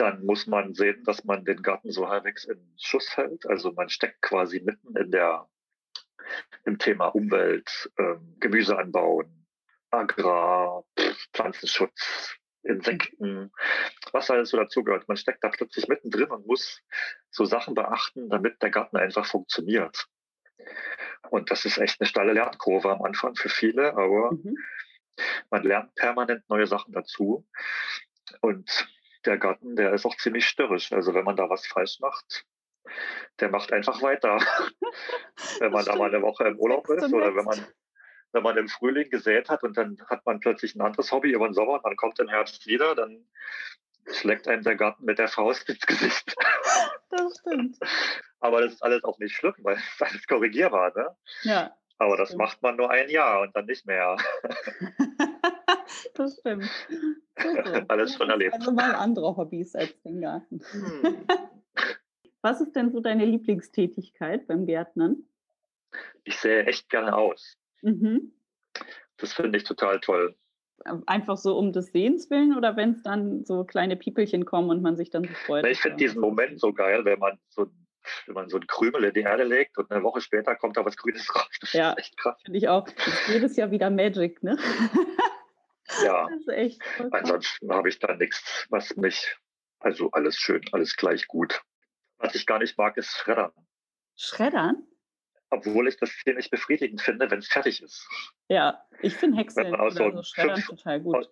dann 0.00 0.24
muss 0.24 0.46
man 0.46 0.74
sehen, 0.74 1.04
dass 1.04 1.24
man 1.24 1.44
den 1.44 1.62
Garten 1.62 1.92
so 1.92 2.08
halbwegs 2.08 2.44
in 2.44 2.58
Schuss 2.78 3.16
hält. 3.16 3.46
Also 3.46 3.72
man 3.72 3.90
steckt 3.90 4.22
quasi 4.22 4.60
mitten 4.60 4.96
in 4.96 5.10
der, 5.10 5.46
im 6.64 6.78
Thema 6.78 7.08
Umwelt, 7.08 7.90
ähm, 7.98 8.36
Gemüse 8.40 8.78
anbauen, 8.78 9.46
Agrar, 9.90 10.84
Pflanzenschutz, 11.34 12.34
Insekten, 12.62 13.52
was 14.12 14.30
alles 14.30 14.50
so 14.50 14.56
dazugehört. 14.56 15.06
Man 15.06 15.16
steckt 15.18 15.44
da 15.44 15.48
plötzlich 15.50 15.88
mittendrin 15.88 16.30
und 16.30 16.46
muss 16.46 16.80
so 17.30 17.44
Sachen 17.44 17.74
beachten, 17.74 18.30
damit 18.30 18.62
der 18.62 18.70
Garten 18.70 18.96
einfach 18.96 19.26
funktioniert. 19.26 20.06
Und 21.30 21.50
das 21.50 21.64
ist 21.64 21.78
echt 21.78 22.00
eine 22.00 22.08
steile 22.08 22.32
Lernkurve 22.32 22.90
am 22.90 23.02
Anfang 23.02 23.34
für 23.34 23.48
viele, 23.48 23.92
aber 23.92 24.32
mhm. 24.32 24.56
man 25.50 25.62
lernt 25.62 25.94
permanent 25.94 26.48
neue 26.48 26.66
Sachen 26.66 26.92
dazu. 26.92 27.46
Und 28.40 28.88
der 29.24 29.38
Garten, 29.38 29.76
der 29.76 29.92
ist 29.92 30.06
auch 30.06 30.16
ziemlich 30.16 30.46
störrisch. 30.46 30.92
Also 30.92 31.14
wenn 31.14 31.24
man 31.24 31.36
da 31.36 31.48
was 31.48 31.66
falsch 31.66 32.00
macht, 32.00 32.44
der 33.40 33.50
macht 33.50 33.72
einfach 33.72 34.02
weiter. 34.02 34.38
wenn 35.60 35.72
man 35.72 35.84
da 35.84 35.96
mal 35.96 36.12
eine 36.12 36.22
Woche 36.22 36.44
im 36.44 36.58
Urlaub 36.58 36.88
ist 36.88 37.12
oder 37.12 37.34
wenn 37.34 37.44
man, 37.44 37.66
wenn 38.32 38.42
man 38.42 38.56
im 38.56 38.68
Frühling 38.68 39.10
gesät 39.10 39.48
hat 39.48 39.62
und 39.62 39.76
dann 39.76 39.98
hat 40.08 40.24
man 40.26 40.40
plötzlich 40.40 40.74
ein 40.74 40.80
anderes 40.80 41.12
Hobby 41.12 41.32
über 41.32 41.48
den 41.48 41.54
Sommer 41.54 41.74
und 41.74 41.84
man 41.84 41.96
kommt 41.96 42.18
im 42.18 42.28
Herbst 42.28 42.66
wieder, 42.66 42.94
dann 42.94 43.26
schlägt 44.12 44.48
einem 44.48 44.62
der 44.62 44.76
Garten 44.76 45.04
mit 45.04 45.18
der 45.18 45.28
Faust 45.28 45.68
ins 45.68 45.86
Gesicht. 45.86 46.34
Das 47.12 47.40
stimmt. 47.40 47.76
Aber 48.38 48.60
das 48.60 48.74
ist 48.74 48.84
alles 48.84 49.02
auch 49.02 49.18
nicht 49.18 49.34
schlimm, 49.34 49.54
weil 49.62 49.74
es 49.74 50.00
alles 50.00 50.24
korrigierbar, 50.28 50.92
ne? 50.96 51.16
Ja. 51.42 51.76
Aber 51.98 52.16
das 52.16 52.28
stimmt. 52.28 52.42
macht 52.42 52.62
man 52.62 52.76
nur 52.76 52.88
ein 52.88 53.10
Jahr 53.10 53.40
und 53.40 53.56
dann 53.56 53.66
nicht 53.66 53.84
mehr. 53.84 54.16
das 56.14 56.38
stimmt. 56.40 56.68
Alles 57.88 58.14
schon 58.14 58.30
erlebt. 58.30 58.54
Also 58.54 58.72
mal 58.72 58.94
andere 58.94 59.36
Hobbys 59.36 59.74
als 59.74 60.00
den 60.02 60.20
Garten. 60.20 60.60
Hm. 60.70 61.26
Was 62.42 62.60
ist 62.60 62.74
denn 62.74 62.90
so 62.90 63.00
deine 63.00 63.26
Lieblingstätigkeit 63.26 64.46
beim 64.46 64.66
Gärtnern? 64.66 65.24
Ich 66.24 66.38
sehe 66.38 66.64
echt 66.64 66.88
gerne 66.88 67.14
aus. 67.14 67.58
Mhm. 67.82 68.32
Das 69.18 69.34
finde 69.34 69.58
ich 69.58 69.64
total 69.64 70.00
toll. 70.00 70.34
Einfach 71.06 71.36
so 71.36 71.58
um 71.58 71.72
des 71.72 71.92
Sehens 71.92 72.30
willen 72.30 72.56
oder 72.56 72.76
wenn 72.76 72.92
es 72.92 73.02
dann 73.02 73.44
so 73.44 73.64
kleine 73.64 73.96
Piepelchen 73.96 74.46
kommen 74.46 74.70
und 74.70 74.80
man 74.80 74.96
sich 74.96 75.10
dann 75.10 75.24
so 75.24 75.34
freut? 75.46 75.66
ich 75.66 75.80
finde 75.80 75.98
diesen 75.98 76.22
Moment 76.22 76.58
so 76.58 76.72
geil, 76.72 77.04
wenn 77.04 77.18
man 77.18 77.38
so 77.48 77.66
wenn 78.26 78.34
man 78.34 78.48
so 78.48 78.56
ein 78.56 78.66
Krümel 78.66 79.04
in 79.04 79.14
die 79.14 79.20
Erde 79.20 79.44
legt 79.44 79.76
und 79.78 79.90
eine 79.90 80.02
Woche 80.02 80.20
später 80.20 80.56
kommt 80.56 80.76
da 80.76 80.84
was 80.84 80.96
Grünes 80.96 81.34
raus. 81.34 81.48
Das 81.60 81.72
ja, 81.72 81.92
ist 81.92 81.98
echt 81.98 82.16
krass. 82.16 82.40
Finde 82.42 82.58
ich 82.58 82.68
auch. 82.68 82.84
Das 82.88 83.06
ist 83.06 83.28
jedes 83.28 83.56
Jahr 83.56 83.70
wieder 83.70 83.90
Magic, 83.90 84.42
ne? 84.42 84.56
Ja. 86.02 86.28
Ansonsten 87.10 87.72
habe 87.72 87.88
ich 87.88 87.98
da 87.98 88.14
nichts, 88.14 88.66
was 88.70 88.96
mich, 88.96 89.36
also 89.78 90.10
alles 90.12 90.36
schön, 90.36 90.62
alles 90.72 90.96
gleich 90.96 91.26
gut. 91.26 91.62
Was 92.18 92.34
ich 92.34 92.46
gar 92.46 92.58
nicht 92.58 92.76
mag, 92.76 92.96
ist 92.96 93.10
Schreddern. 93.10 93.52
Schreddern? 94.16 94.86
Obwohl 95.48 95.88
ich 95.88 95.96
das 95.96 96.10
ziemlich 96.22 96.50
befriedigend 96.50 97.00
finde, 97.00 97.30
wenn 97.30 97.40
es 97.40 97.48
fertig 97.48 97.82
ist. 97.82 98.06
Ja, 98.48 98.84
ich 99.00 99.16
finde 99.16 99.38
Häckseln 99.38 99.74
oder 99.74 99.90
so 99.90 100.22
Schreddern 100.22 100.60
fünf, 100.60 100.66
total 100.66 101.00
gut. 101.00 101.30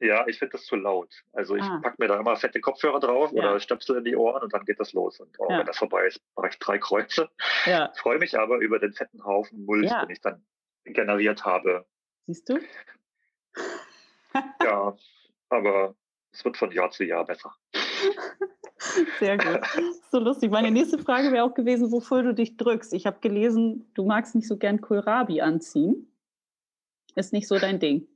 Ja, 0.00 0.26
ich 0.26 0.38
finde 0.38 0.52
das 0.52 0.64
zu 0.64 0.76
laut. 0.76 1.14
Also 1.32 1.54
ich 1.54 1.62
ah. 1.62 1.78
packe 1.82 1.96
mir 1.98 2.08
da 2.08 2.18
immer 2.18 2.36
fette 2.36 2.60
Kopfhörer 2.60 3.00
drauf 3.00 3.30
ja. 3.32 3.38
oder 3.38 3.60
Stöpsel 3.60 3.98
in 3.98 4.04
die 4.04 4.16
Ohren 4.16 4.42
und 4.42 4.52
dann 4.52 4.64
geht 4.64 4.80
das 4.80 4.92
los. 4.92 5.20
Und 5.20 5.34
oh, 5.38 5.48
ja. 5.48 5.58
wenn 5.58 5.66
das 5.66 5.78
vorbei 5.78 6.06
ist, 6.06 6.20
mache 6.36 6.48
ich 6.48 6.58
drei 6.58 6.78
Kreuze. 6.78 7.30
Ja. 7.64 7.92
Freue 7.96 8.18
mich 8.18 8.38
aber 8.38 8.58
über 8.58 8.78
den 8.78 8.92
fetten 8.92 9.24
Haufen 9.24 9.64
Mulch, 9.64 9.90
den 9.90 10.10
ich 10.10 10.20
dann 10.20 10.44
generiert 10.84 11.44
habe. 11.44 11.86
Siehst 12.26 12.48
du? 12.48 12.58
Ja, 14.62 14.96
aber 15.48 15.94
es 16.32 16.44
wird 16.44 16.56
von 16.56 16.70
Jahr 16.72 16.90
zu 16.90 17.04
Jahr 17.04 17.24
besser. 17.24 17.54
Sehr 19.18 19.38
gut. 19.38 19.60
So 20.10 20.18
lustig. 20.18 20.50
Meine 20.50 20.70
nächste 20.70 20.98
Frage 20.98 21.32
wäre 21.32 21.44
auch 21.44 21.54
gewesen, 21.54 21.90
wofür 21.90 22.22
du 22.22 22.34
dich 22.34 22.56
drückst. 22.56 22.92
Ich 22.92 23.06
habe 23.06 23.20
gelesen, 23.20 23.90
du 23.94 24.04
magst 24.04 24.34
nicht 24.34 24.48
so 24.48 24.56
gern 24.56 24.80
Kohlrabi 24.80 25.40
anziehen. 25.40 26.10
Ist 27.16 27.32
nicht 27.32 27.46
so 27.46 27.58
dein 27.58 27.78
Ding. 27.78 28.08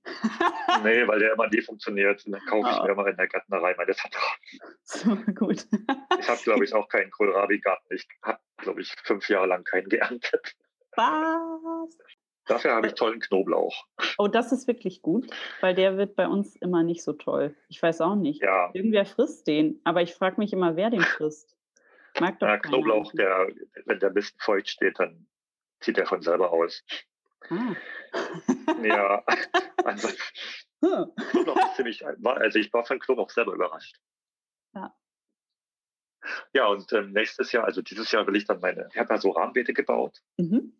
nee, 0.82 1.06
weil 1.06 1.20
der 1.20 1.32
immer 1.34 1.48
nie 1.48 1.62
funktioniert. 1.62 2.26
Und 2.26 2.32
dann 2.32 2.44
kaufe 2.46 2.68
ich 2.68 2.80
oh. 2.80 2.82
mir 2.82 2.90
immer 2.90 3.06
in 3.06 3.16
der 3.16 3.28
Gärtnerei 3.28 3.74
meine 3.76 3.94
Vertrauen. 3.94 4.38
So, 4.82 5.16
gut. 5.34 5.66
ich 6.18 6.28
habe, 6.28 6.40
glaube 6.42 6.64
ich, 6.64 6.74
auch 6.74 6.88
keinen 6.88 7.10
Kohlrabi-Garten. 7.10 7.94
Ich 7.94 8.08
habe, 8.22 8.40
glaube 8.56 8.80
ich, 8.80 8.92
fünf 9.04 9.28
Jahre 9.28 9.46
lang 9.46 9.62
keinen 9.64 9.88
geerntet. 9.88 10.56
Was? 10.96 11.96
Dafür 12.48 12.74
habe 12.74 12.86
ich 12.86 12.94
tollen 12.94 13.20
Knoblauch. 13.20 13.86
Oh, 14.16 14.26
das 14.26 14.52
ist 14.52 14.66
wirklich 14.66 15.02
gut, 15.02 15.30
weil 15.60 15.74
der 15.74 15.96
wird 15.98 16.16
bei 16.16 16.26
uns 16.26 16.56
immer 16.56 16.82
nicht 16.82 17.02
so 17.02 17.12
toll. 17.12 17.54
Ich 17.68 17.82
weiß 17.82 18.00
auch 18.00 18.14
nicht. 18.14 18.42
Ja. 18.42 18.70
Irgendwer 18.72 19.04
frisst 19.06 19.46
den, 19.46 19.80
aber 19.84 20.02
ich 20.02 20.14
frage 20.14 20.36
mich 20.38 20.52
immer, 20.52 20.74
wer 20.74 20.90
den 20.90 21.02
frisst. 21.02 21.56
Mag 22.20 22.38
doch 22.40 22.48
ja, 22.48 22.58
Knoblauch, 22.58 23.12
der, 23.12 23.48
wenn 23.84 24.00
der 24.00 24.10
Mist 24.10 24.42
feucht 24.42 24.68
steht, 24.68 24.98
dann 24.98 25.26
zieht 25.80 25.98
er 25.98 26.06
von 26.06 26.22
selber 26.22 26.50
aus. 26.50 26.82
Ah. 27.50 27.76
ja, 28.82 29.24
also, 29.84 30.08
Knoblauch 30.80 31.56
ist 31.56 31.76
ziemlich, 31.76 32.04
also 32.04 32.58
ich 32.58 32.72
war 32.72 32.84
von 32.84 32.98
Knoblauch 32.98 33.30
selber 33.30 33.52
überrascht. 33.52 33.96
Ja. 34.74 34.94
Ja, 36.52 36.66
und 36.66 36.92
ähm, 36.92 37.12
nächstes 37.12 37.52
Jahr, 37.52 37.64
also 37.64 37.82
dieses 37.82 38.10
Jahr 38.10 38.26
will 38.26 38.36
ich 38.36 38.44
dann 38.44 38.60
meine, 38.60 38.88
ich 38.92 38.98
habe 38.98 39.14
ja 39.14 39.20
so 39.20 39.30
Rahmenbeete 39.30 39.72
gebaut. 39.72 40.20
Mhm. 40.36 40.72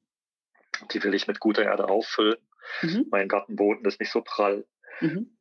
Die 0.92 1.02
will 1.02 1.14
ich 1.14 1.26
mit 1.26 1.40
guter 1.40 1.64
Erde 1.64 1.88
auffüllen. 1.88 2.38
Mhm. 2.82 3.06
Mein 3.10 3.28
Gartenboden 3.28 3.84
ist 3.84 4.00
nicht 4.00 4.12
so 4.12 4.22
prall. 4.22 4.66
Mhm. 5.00 5.36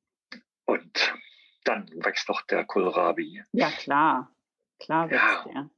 Und 0.66 1.16
dann 1.64 1.90
wächst 1.96 2.30
doch 2.30 2.42
der 2.44 2.66
Kohlrabi. 2.66 3.44
Ja, 3.52 3.70
klar. 3.72 4.34
Klar 4.80 5.10
wächst 5.10 5.46
ja. 5.54 5.70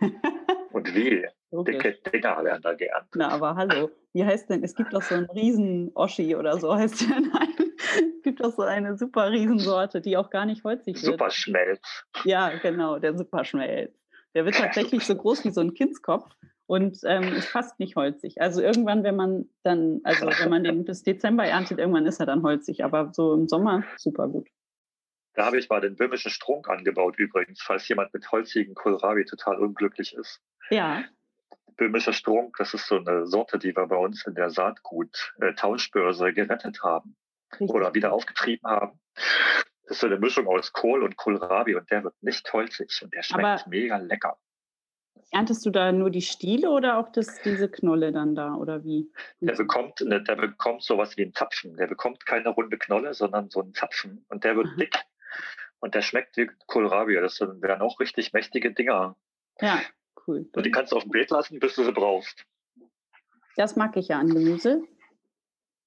der. 0.00 0.10
Und 0.72 0.94
wie? 0.94 1.26
Dicke 1.50 1.98
Dinger 2.12 2.44
werden 2.44 2.62
da 2.62 2.74
geerntet. 2.74 3.14
Na, 3.14 3.28
aber 3.28 3.56
hallo. 3.56 3.90
Wie 4.12 4.24
heißt 4.24 4.50
denn? 4.50 4.62
Es 4.62 4.74
gibt 4.74 4.92
doch 4.92 5.02
so 5.02 5.14
einen 5.14 5.26
Riesen-Oschi 5.26 6.36
oder 6.36 6.58
so 6.58 6.74
heißt 6.74 7.08
der. 7.08 7.20
Nein. 7.20 7.54
Es 8.16 8.22
gibt 8.22 8.40
doch 8.40 8.52
so 8.52 8.62
eine 8.62 8.96
super 8.96 9.30
Riesensorte, 9.30 10.00
die 10.00 10.16
auch 10.16 10.30
gar 10.30 10.44
nicht 10.44 10.64
holzig 10.64 10.96
wird. 10.96 11.04
Superschmelz. 11.04 12.04
Ja, 12.24 12.50
genau, 12.58 12.98
der 12.98 13.16
Superschmelz. 13.16 13.94
Der 14.34 14.44
wird 14.44 14.56
tatsächlich 14.56 15.04
so 15.04 15.16
groß 15.16 15.44
wie 15.44 15.50
so 15.50 15.60
ein 15.60 15.74
Kindskopf 15.74 16.28
und 16.66 16.98
ähm, 17.04 17.32
ist 17.32 17.48
fast 17.48 17.80
nicht 17.80 17.96
holzig. 17.96 18.40
Also 18.40 18.60
irgendwann, 18.60 19.02
wenn 19.02 19.16
man 19.16 19.48
dann, 19.62 20.00
also 20.04 20.26
wenn 20.26 20.50
man 20.50 20.64
den 20.64 20.84
bis 20.84 21.02
Dezember 21.02 21.44
erntet, 21.44 21.78
irgendwann 21.78 22.06
ist 22.06 22.20
er 22.20 22.26
dann 22.26 22.42
holzig, 22.42 22.84
aber 22.84 23.12
so 23.12 23.34
im 23.34 23.48
Sommer 23.48 23.84
super 23.96 24.28
gut. 24.28 24.48
Da 25.34 25.46
habe 25.46 25.58
ich 25.58 25.68
mal 25.68 25.80
den 25.80 25.96
böhmischen 25.96 26.30
Strunk 26.30 26.68
angebaut 26.68 27.16
übrigens, 27.16 27.62
falls 27.62 27.88
jemand 27.88 28.12
mit 28.12 28.30
holzigen 28.30 28.74
Kohlrabi 28.74 29.24
total 29.24 29.58
unglücklich 29.60 30.14
ist. 30.14 30.40
Ja. 30.68 31.04
Böhmischer 31.76 32.12
Strunk, 32.12 32.56
das 32.58 32.74
ist 32.74 32.86
so 32.86 32.96
eine 32.96 33.26
Sorte, 33.26 33.58
die 33.58 33.74
wir 33.74 33.86
bei 33.86 33.96
uns 33.96 34.26
in 34.26 34.34
der 34.34 34.50
Saatgut-Tauschbörse 34.50 36.28
äh, 36.28 36.32
gerettet 36.32 36.82
haben 36.82 37.16
Richtig. 37.52 37.70
oder 37.70 37.94
wieder 37.94 38.12
aufgetrieben 38.12 38.68
haben. 38.68 38.98
Das 39.88 39.96
ist 39.96 40.00
so 40.00 40.06
eine 40.06 40.18
Mischung 40.18 40.46
aus 40.46 40.70
Kohl 40.74 41.02
und 41.02 41.16
Kohlrabi 41.16 41.74
und 41.74 41.90
der 41.90 42.04
wird 42.04 42.14
nicht 42.22 42.52
holzig 42.52 43.00
und 43.02 43.14
der 43.14 43.22
schmeckt 43.22 43.44
Aber 43.46 43.64
mega 43.68 43.96
lecker. 43.96 44.36
Erntest 45.30 45.64
du 45.64 45.70
da 45.70 45.92
nur 45.92 46.10
die 46.10 46.20
Stiele 46.20 46.68
oder 46.68 46.98
auch 46.98 47.10
das, 47.10 47.40
diese 47.40 47.70
Knolle 47.70 48.12
dann 48.12 48.34
da 48.34 48.54
oder 48.54 48.84
wie? 48.84 49.10
Der 49.40 49.54
bekommt, 49.54 50.00
der 50.00 50.20
bekommt 50.36 50.82
sowas 50.82 51.16
wie 51.16 51.22
einen 51.22 51.32
Zapfen. 51.32 51.74
Der 51.78 51.86
bekommt 51.86 52.26
keine 52.26 52.50
runde 52.50 52.76
Knolle, 52.76 53.14
sondern 53.14 53.48
so 53.48 53.62
einen 53.62 53.72
Zapfen 53.72 54.26
und 54.28 54.44
der 54.44 54.56
wird 54.56 54.66
Aha. 54.66 54.76
dick 54.76 55.04
und 55.80 55.94
der 55.94 56.02
schmeckt 56.02 56.36
wie 56.36 56.50
Kohlrabi. 56.66 57.14
Das 57.14 57.40
wären 57.40 57.80
auch 57.80 57.98
richtig 57.98 58.34
mächtige 58.34 58.72
Dinger. 58.72 59.16
Ja, 59.58 59.80
cool. 60.26 60.50
Und 60.54 60.66
die 60.66 60.70
kannst 60.70 60.92
du 60.92 60.96
auf 60.96 61.04
dem 61.04 61.12
Beet 61.12 61.30
lassen, 61.30 61.60
bis 61.60 61.76
du 61.76 61.84
sie 61.84 61.92
brauchst. 61.92 62.44
Das 63.56 63.74
mag 63.74 63.96
ich 63.96 64.08
ja 64.08 64.18
an 64.18 64.28
Gemüse, 64.28 64.82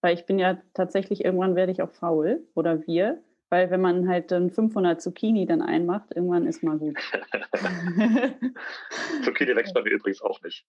weil 0.01 0.15
ich 0.15 0.25
bin 0.25 0.39
ja 0.39 0.59
tatsächlich, 0.73 1.23
irgendwann 1.23 1.55
werde 1.55 1.71
ich 1.71 1.83
auch 1.83 1.91
faul 1.91 2.47
oder 2.55 2.85
wir. 2.87 3.23
Weil 3.51 3.69
wenn 3.69 3.81
man 3.81 4.07
halt 4.07 4.31
dann 4.31 4.49
500 4.49 5.01
Zucchini 5.01 5.45
dann 5.45 5.61
einmacht, 5.61 6.15
irgendwann 6.15 6.47
ist 6.47 6.63
mal 6.63 6.77
gut. 6.77 6.97
Zucchini 9.25 9.55
wächst 9.57 9.73
bei 9.73 9.81
mir 9.81 9.91
übrigens 9.91 10.21
auch 10.21 10.41
nicht, 10.41 10.65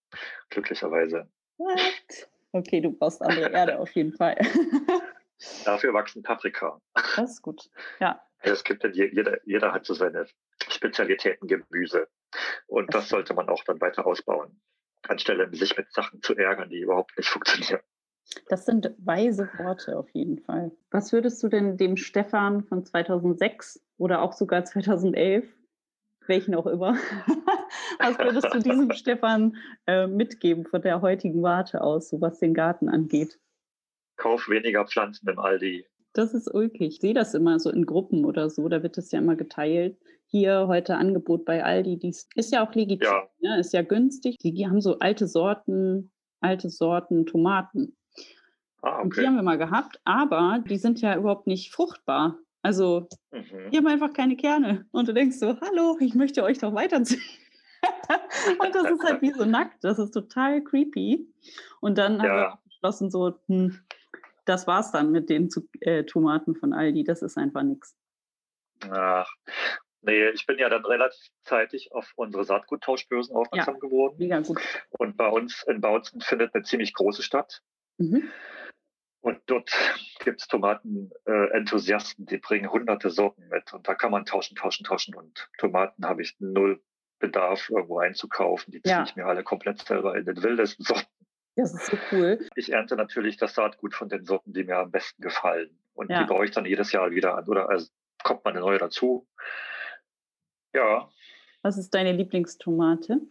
glücklicherweise. 0.49 1.29
What? 1.57 2.27
Okay, 2.51 2.81
du 2.81 2.91
brauchst 2.91 3.21
andere 3.21 3.53
Erde 3.53 3.79
auf 3.79 3.89
jeden 3.91 4.11
Fall. 4.11 4.35
Dafür 5.65 5.93
wachsen 5.93 6.23
Paprika. 6.23 6.81
Das 7.15 7.31
ist 7.31 7.41
gut, 7.41 7.69
ja. 8.01 8.21
Es 8.41 8.65
gibt 8.65 8.83
jeder, 8.83 9.37
jeder 9.45 9.71
hat 9.71 9.85
so 9.85 9.93
seine 9.93 10.27
Spezialitäten 10.67 11.47
Gemüse. 11.47 12.09
Und 12.67 12.93
das 12.93 13.07
sollte 13.07 13.33
man 13.33 13.47
auch 13.47 13.63
dann 13.63 13.79
weiter 13.79 14.05
ausbauen, 14.05 14.59
anstelle 15.07 15.49
sich 15.55 15.77
mit 15.77 15.89
Sachen 15.93 16.21
zu 16.21 16.35
ärgern, 16.35 16.69
die 16.69 16.81
überhaupt 16.81 17.17
nicht 17.17 17.29
funktionieren. 17.29 17.79
Das 18.49 18.65
sind 18.65 18.91
weise 18.97 19.49
Worte 19.57 19.97
auf 19.97 20.09
jeden 20.09 20.39
Fall. 20.39 20.71
Was 20.91 21.11
würdest 21.13 21.41
du 21.43 21.49
denn 21.49 21.77
dem 21.77 21.97
Stefan 21.97 22.63
von 22.63 22.85
2006 22.85 23.83
oder 23.97 24.21
auch 24.21 24.33
sogar 24.33 24.65
2011, 24.65 25.45
welchen 26.27 26.55
auch 26.55 26.67
immer, 26.67 26.93
was 27.99 28.17
würdest 28.19 28.53
du 28.53 28.59
diesem 28.59 28.91
Stefan 28.93 29.55
äh, 29.87 30.07
mitgeben 30.07 30.65
von 30.65 30.81
der 30.81 31.01
heutigen 31.01 31.43
Warte 31.43 31.81
aus, 31.81 32.09
so 32.09 32.21
was 32.21 32.39
den 32.39 32.53
Garten 32.53 32.89
angeht? 32.89 33.39
Kauf 34.15 34.47
weniger 34.49 34.85
Pflanzen 34.85 35.27
im 35.29 35.39
Aldi. 35.39 35.85
Das 36.13 36.33
ist 36.33 36.53
ulkig. 36.53 36.95
Ich 36.95 36.99
sehe 36.99 37.13
das 37.15 37.33
immer 37.33 37.59
so 37.59 37.71
in 37.71 37.85
Gruppen 37.85 38.23
oder 38.25 38.49
so, 38.49 38.69
da 38.69 38.83
wird 38.83 38.97
das 38.97 39.11
ja 39.11 39.19
immer 39.19 39.35
geteilt. 39.35 39.97
Hier 40.27 40.67
heute 40.67 40.95
Angebot 40.95 41.45
bei 41.45 41.63
Aldi, 41.63 41.97
dies 41.97 42.27
ist 42.35 42.53
ja 42.53 42.65
auch 42.65 42.73
legitim, 42.73 43.07
ja. 43.07 43.55
Ne? 43.55 43.59
ist 43.59 43.73
ja 43.73 43.81
günstig. 43.81 44.37
Die 44.39 44.67
haben 44.67 44.81
so 44.81 44.99
alte 44.99 45.27
Sorten, 45.27 46.11
alte 46.39 46.69
Sorten 46.69 47.25
Tomaten. 47.25 47.95
Ah, 48.83 48.97
okay. 48.97 49.03
Und 49.03 49.17
die 49.17 49.27
haben 49.27 49.35
wir 49.35 49.43
mal 49.43 49.57
gehabt, 49.57 49.99
aber 50.03 50.61
die 50.67 50.77
sind 50.77 50.99
ja 50.99 51.15
überhaupt 51.15 51.47
nicht 51.47 51.73
fruchtbar. 51.73 52.37
Also, 52.61 53.07
mhm. 53.31 53.71
die 53.71 53.77
haben 53.77 53.87
einfach 53.87 54.11
keine 54.11 54.35
Kerne. 54.35 54.85
Und 54.91 55.07
du 55.07 55.13
denkst 55.13 55.37
so, 55.37 55.57
hallo, 55.61 55.97
ich 56.01 56.15
möchte 56.15 56.43
euch 56.43 56.59
doch 56.59 56.73
weiterziehen. 56.73 57.21
und 58.59 58.75
das 58.75 58.91
ist 58.91 59.03
halt 59.03 59.21
wie 59.21 59.31
so 59.31 59.45
nackt. 59.45 59.83
Das 59.83 59.99
ist 59.99 60.11
total 60.11 60.61
creepy. 60.63 61.25
Und 61.79 61.97
dann 61.97 62.17
ja. 62.17 62.23
haben 62.23 62.35
wir 62.35 62.59
beschlossen, 62.65 63.09
so, 63.09 63.39
hm, 63.47 63.79
das 64.43 64.67
war's 64.67 64.91
dann 64.91 65.11
mit 65.11 65.29
den 65.29 65.49
äh, 65.79 66.03
Tomaten 66.03 66.53
von 66.53 66.73
Aldi. 66.73 67.05
Das 67.05 67.21
ist 67.21 67.37
einfach 67.37 67.63
nichts. 67.63 67.95
Ach, 68.89 69.31
nee, 70.01 70.27
ich 70.29 70.45
bin 70.45 70.59
ja 70.59 70.67
dann 70.67 70.85
relativ 70.85 71.31
zeitig 71.45 71.93
auf 71.93 72.11
unsere 72.17 72.43
Saatguttauschbörsen 72.43 73.33
aufmerksam 73.33 73.75
ja, 73.75 73.79
geworden. 73.79 74.15
Mega 74.19 74.41
gut. 74.41 74.59
Und 74.89 75.15
bei 75.15 75.29
uns 75.29 75.63
in 75.67 75.79
Bautzen 75.79 76.19
findet 76.19 76.53
eine 76.53 76.63
ziemlich 76.63 76.93
große 76.93 77.23
statt. 77.23 77.61
Mhm. 77.97 78.29
Und 79.23 79.39
dort 79.45 79.71
gibt 80.19 80.41
es 80.41 80.47
Tomaten-Enthusiasten, 80.49 82.25
die 82.25 82.39
bringen 82.39 82.69
hunderte 82.69 83.09
Sorten 83.09 83.47
mit. 83.47 83.73
Und 83.73 83.87
da 83.87 83.95
kann 83.95 84.11
man 84.11 84.25
tauschen, 84.25 84.57
tauschen, 84.57 84.83
tauschen. 84.83 85.15
Und 85.15 85.49
Tomaten 85.57 86.05
habe 86.05 86.21
ich 86.21 86.35
null 86.39 86.83
Bedarf, 87.19 87.69
irgendwo 87.69 87.99
einzukaufen. 87.99 88.73
Die 88.73 88.81
ziehe 88.81 88.95
ja. 88.95 89.03
ich 89.03 89.15
mir 89.15 89.25
alle 89.25 89.43
komplett 89.43 89.79
selber 89.79 90.17
in 90.17 90.25
den 90.25 90.43
wildesten 90.43 90.83
Sorten. 90.83 91.07
Das 91.55 91.73
ist 91.73 91.85
so 91.85 91.97
cool. 92.11 92.45
Ich 92.55 92.73
ernte 92.73 92.97
natürlich 92.97 93.37
das 93.37 93.55
Saatgut 93.55 93.95
von 93.95 94.09
den 94.09 94.25
Sorten, 94.25 94.51
die 94.51 94.65
mir 94.65 94.75
am 94.75 94.91
besten 94.91 95.21
gefallen. 95.21 95.79
Und 95.93 96.09
ja. 96.09 96.21
die 96.21 96.27
baue 96.27 96.43
ich 96.43 96.51
dann 96.51 96.65
jedes 96.65 96.91
Jahr 96.91 97.09
wieder 97.11 97.37
an. 97.37 97.47
Oder 97.47 97.69
also 97.69 97.87
kommt 98.23 98.43
mal 98.43 98.51
eine 98.51 98.59
neue 98.59 98.77
dazu. 98.77 99.25
Ja. 100.73 101.09
Was 101.61 101.77
ist 101.77 101.91
deine 101.91 102.11
Lieblingstomate? 102.11 103.21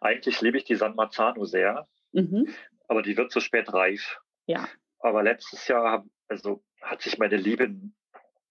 Eigentlich 0.00 0.40
liebe 0.40 0.58
ich 0.58 0.64
die 0.64 0.74
San 0.74 0.96
Marzano 0.96 1.44
sehr. 1.44 1.86
Mhm. 2.10 2.52
Aber 2.88 3.02
die 3.02 3.16
wird 3.16 3.30
zu 3.30 3.38
spät 3.38 3.72
reif. 3.72 4.20
Ja. 4.48 4.68
Aber 4.98 5.22
letztes 5.22 5.68
Jahr 5.68 6.04
also 6.28 6.62
hat 6.82 7.02
sich 7.02 7.18
meine 7.18 7.36
Liebe 7.36 7.74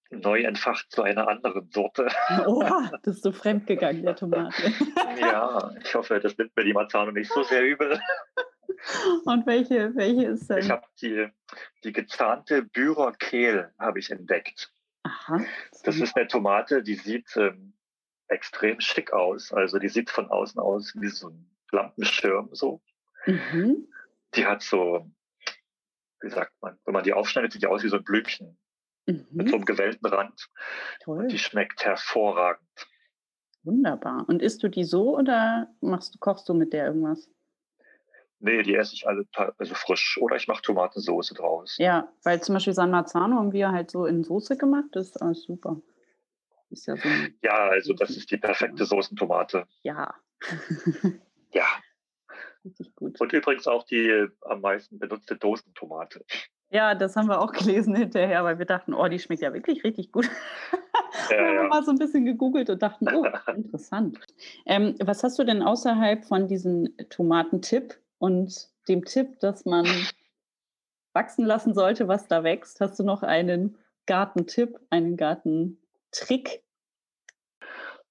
neu 0.10 0.44
entfacht 0.44 0.90
zu 0.90 1.02
einer 1.02 1.28
anderen 1.28 1.70
Sorte. 1.72 2.08
Oha, 2.46 2.92
das 3.04 3.18
ist 3.18 3.24
so 3.24 3.32
fremdgegangen, 3.32 4.04
der 4.04 4.16
Tomate. 4.16 4.74
ja, 5.20 5.72
ich 5.84 5.94
hoffe, 5.96 6.20
das 6.20 6.38
nimmt 6.38 6.56
mir 6.56 6.64
die 6.64 6.74
Marzano 6.74 7.12
nicht 7.12 7.32
so 7.32 7.44
sehr 7.44 7.64
übel. 7.64 8.00
Und 9.26 9.46
welche, 9.48 9.96
welche 9.96 10.28
ist 10.28 10.50
denn? 10.50 10.60
Ich 10.60 10.70
habe 10.70 10.86
die, 11.02 11.28
die 11.84 11.92
gezahnte 11.92 12.62
Bührer 12.62 13.12
Kehl 13.14 13.74
habe 13.80 14.00
ich 14.00 14.12
entdeckt. 14.12 14.72
Aha. 15.04 15.42
Das 15.84 15.98
ist 15.98 16.16
eine 16.16 16.28
Tomate, 16.28 16.84
die 16.84 16.96
sieht 16.96 17.36
ähm, 17.38 17.74
extrem 18.28 18.80
schick 18.80 19.12
aus. 19.14 19.52
Also 19.52 19.80
die 19.80 19.90
sieht 19.90 20.10
von 20.10 20.30
außen 20.30 20.62
aus 20.62 20.94
wie 20.96 21.08
so 21.08 21.30
ein 21.30 21.50
Lampenschirm 21.72 22.50
so. 22.52 22.82
Mhm. 23.26 23.88
Die 24.36 24.46
hat 24.46 24.62
so, 24.62 25.10
wie 26.22 26.30
sagt 26.30 26.54
man, 26.62 26.78
wenn 26.86 26.94
man 26.94 27.04
die 27.04 27.14
aufschneidet, 27.14 27.54
sieht 27.54 27.64
die 27.64 27.68
aus 27.68 27.84
wie 27.84 27.90
so 27.90 27.98
ein 27.98 28.04
Blümchen. 28.04 28.58
Mhm. 29.06 29.26
Mit 29.32 29.50
so 29.50 29.56
einem 29.56 29.66
gewellten 29.66 30.06
Rand. 30.06 30.50
Toll. 31.02 31.20
Und 31.20 31.32
die 31.32 31.40
schmeckt 31.40 31.86
hervorragend. 31.86 32.68
Wunderbar. 33.64 34.26
Und 34.28 34.42
isst 34.42 34.64
du 34.64 34.70
die 34.70 34.84
so 34.84 35.18
oder 35.18 35.68
machst 35.82 36.16
du, 36.16 36.20
kochst 36.20 36.48
du 36.50 36.54
mit 36.54 36.74
der 36.74 36.88
irgendwas? 36.88 37.30
Nee, 38.40 38.62
die 38.62 38.76
esse 38.76 38.94
ich 38.94 39.08
alle 39.08 39.26
also 39.58 39.74
frisch. 39.74 40.18
Oder 40.22 40.36
ich 40.36 40.48
mache 40.48 40.62
Tomatensauce 40.62 41.30
draus. 41.30 41.76
Ja, 41.78 42.12
weil 42.24 42.42
zum 42.42 42.54
Beispiel 42.54 42.74
San 42.74 42.92
Marzano 42.92 43.36
haben 43.36 43.54
wir 43.54 43.72
halt 43.72 43.90
so 43.90 44.06
in 44.06 44.24
Soße 44.24 44.58
gemacht. 44.58 44.90
Das 44.92 45.08
ist 45.08 45.22
alles 45.22 45.44
super. 45.44 45.82
Ist 46.70 46.86
ja, 46.86 46.98
so 46.98 47.10
ja, 47.42 47.70
also 47.70 47.94
das 47.94 48.12
ist 48.12 48.30
die 48.30 48.38
perfekte 48.38 48.86
Soßentomate. 48.86 49.66
Ja. 49.84 50.14
ja. 51.52 51.66
Richtig 52.68 52.96
gut. 52.96 53.20
Und 53.20 53.34
übrigens 53.34 53.68
auch 53.68 53.84
die 53.84 54.28
am 54.42 54.62
meisten 54.62 55.00
benutzte 55.00 55.36
Dosentomate. 55.36 56.24
Ja, 56.70 56.96
das 56.96 57.16
haben 57.16 57.30
wir 57.30 57.40
auch 57.40 57.54
gelesen 57.54 57.96
hinterher, 57.96 58.44
weil 58.44 58.60
wir 58.60 58.66
dachten, 58.66 58.94
oh, 58.94 59.08
die 59.08 59.20
schmeckt 59.20 59.42
ja 59.42 59.54
wirklich 59.54 59.84
richtig 59.86 60.12
gut. 60.12 60.30
Ja, 61.30 61.30
wir 61.30 61.48
haben 61.48 61.56
ja. 61.56 61.68
mal 61.70 61.84
so 61.84 61.92
ein 61.92 61.98
bisschen 61.98 62.26
gegoogelt 62.26 62.70
und 62.70 62.82
dachten, 62.82 63.08
oh, 63.14 63.26
interessant. 63.56 64.20
Ähm, 64.66 64.96
was 65.00 65.24
hast 65.24 65.40
du 65.40 65.46
denn 65.46 65.62
außerhalb 65.62 66.26
von 66.26 66.48
diesem 66.48 66.90
Tomatentipp 67.10 67.98
und 68.20 68.70
dem 68.90 69.06
Tipp, 69.06 69.40
dass 69.40 69.66
man 69.66 69.86
wachsen 71.14 71.46
lassen 71.46 71.74
sollte, 71.74 72.08
was 72.10 72.28
da 72.28 72.44
wächst? 72.44 72.82
Hast 72.82 73.00
du 73.00 73.04
noch 73.04 73.24
einen 73.24 73.78
Gartentipp, 74.06 74.78
einen 74.90 75.16
Gartentrick? 75.16 76.64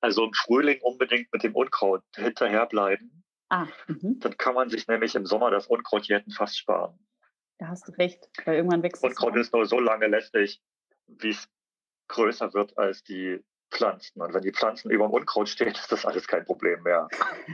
Also 0.01 0.25
im 0.25 0.33
Frühling 0.33 0.81
unbedingt 0.83 1.31
mit 1.33 1.43
dem 1.43 1.55
Unkraut 1.55 2.03
hinterherbleiben. 2.15 3.25
Ah, 3.49 3.67
mhm. 3.87 4.19
Dann 4.21 4.37
kann 4.37 4.55
man 4.55 4.71
sich 4.71 4.88
nämlich 4.88 5.15
im 5.15 5.26
Sommer 5.26 5.50
das 5.50 5.67
Unkrautjäten 5.67 6.33
fast 6.33 6.59
sparen. 6.59 6.99
Da 7.59 7.69
hast 7.69 7.88
du 7.88 7.93
recht, 7.93 8.29
weil 8.45 8.57
irgendwann 8.57 8.83
wächst 8.83 9.03
es. 9.03 9.11
Unkraut 9.11 9.37
ist 9.37 9.53
nur 9.53 9.67
so 9.67 9.81
lange 9.81 10.07
lästig, 10.09 10.62
wie 11.07 11.31
es 11.31 11.49
größer 12.09 12.53
wird 12.55 12.76
als 12.76 13.03
die 13.03 13.43
Pflanzen. 13.71 14.21
Und 14.21 14.35
wenn 14.35 14.43
die 14.43 14.53
Pflanzen 14.53 14.91
über 14.91 15.07
dem 15.07 15.12
Unkraut 15.12 15.49
stehen, 15.49 15.69
ist 15.75 15.91
das 15.91 16.05
alles 16.05 16.26
kein 16.26 16.45
Problem 16.45 16.83
mehr. 16.83 17.09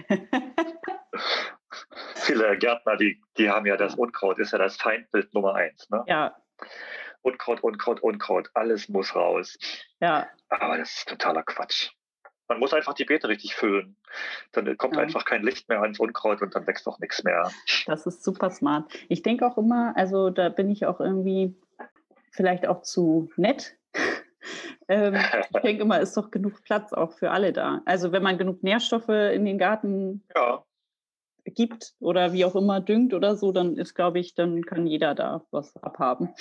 Viele 2.17 2.59
Gärtner, 2.59 2.97
die, 2.97 3.23
die 3.39 3.51
haben 3.51 3.67
ja 3.67 3.77
das 3.77 3.95
Unkraut, 3.95 4.39
ist 4.39 4.53
ja 4.53 4.59
das 4.59 4.77
Feindbild 4.77 5.33
Nummer 5.35 5.55
eins. 5.55 5.89
Ne? 5.91 6.05
Ja. 6.07 6.37
Unkraut, 7.23 7.63
Unkraut, 7.63 8.01
Unkraut, 8.01 8.51
alles 8.55 8.89
muss 8.89 9.15
raus. 9.15 9.57
Ja. 10.01 10.29
Aber 10.49 10.79
das 10.79 10.93
ist 10.93 11.09
totaler 11.09 11.43
Quatsch. 11.43 11.91
Man 12.53 12.61
muss 12.61 12.75
einfach 12.75 12.93
die 12.93 13.07
Beete 13.07 13.29
richtig 13.29 13.55
füllen. 13.55 13.97
Dann 14.53 14.77
kommt 14.77 14.97
ja. 14.97 15.01
einfach 15.01 15.25
kein 15.25 15.43
Licht 15.43 15.71
mehr 15.71 15.81
ans 15.81 15.99
Unkraut 15.99 16.43
und 16.43 16.55
dann 16.55 16.67
wächst 16.67 16.87
auch 16.87 16.99
nichts 16.99 17.25
mehr. 17.25 17.51
Das 17.87 18.07
ist 18.07 18.23
super 18.23 18.51
smart. 18.51 18.93
Ich 19.09 19.23
denke 19.23 19.47
auch 19.47 19.57
immer, 19.57 19.97
also 19.97 20.29
da 20.29 20.51
bin 20.51 20.69
ich 20.71 20.85
auch 20.85 21.01
irgendwie 21.01 21.57
vielleicht 22.31 22.67
auch 22.67 22.83
zu 22.83 23.31
nett. 23.37 23.79
ähm, 24.89 25.15
ich 25.15 25.61
denke 25.63 25.83
immer, 25.83 25.99
ist 26.01 26.15
doch 26.15 26.31
genug 26.31 26.63
Platz 26.63 26.93
auch 26.93 27.15
für 27.15 27.31
alle 27.31 27.55
da. 27.55 27.81
Also 27.87 28.13
wenn 28.13 28.23
man 28.23 28.37
genug 28.37 28.63
Nährstoffe 28.63 29.09
in 29.09 29.47
den 29.47 29.57
Garten 29.57 30.23
ja. 30.37 30.63
gibt 31.47 31.95
oder 32.01 32.35
wie 32.35 32.45
auch 32.45 32.55
immer 32.55 32.83
düngt 32.83 33.15
oder 33.15 33.35
so, 33.37 33.51
dann 33.53 33.79
ist, 33.79 33.95
glaube 33.95 34.19
ich, 34.19 34.35
dann 34.35 34.67
kann 34.67 34.87
jeder 34.87 35.15
da 35.15 35.47
was 35.51 35.75
abhaben. 35.83 36.35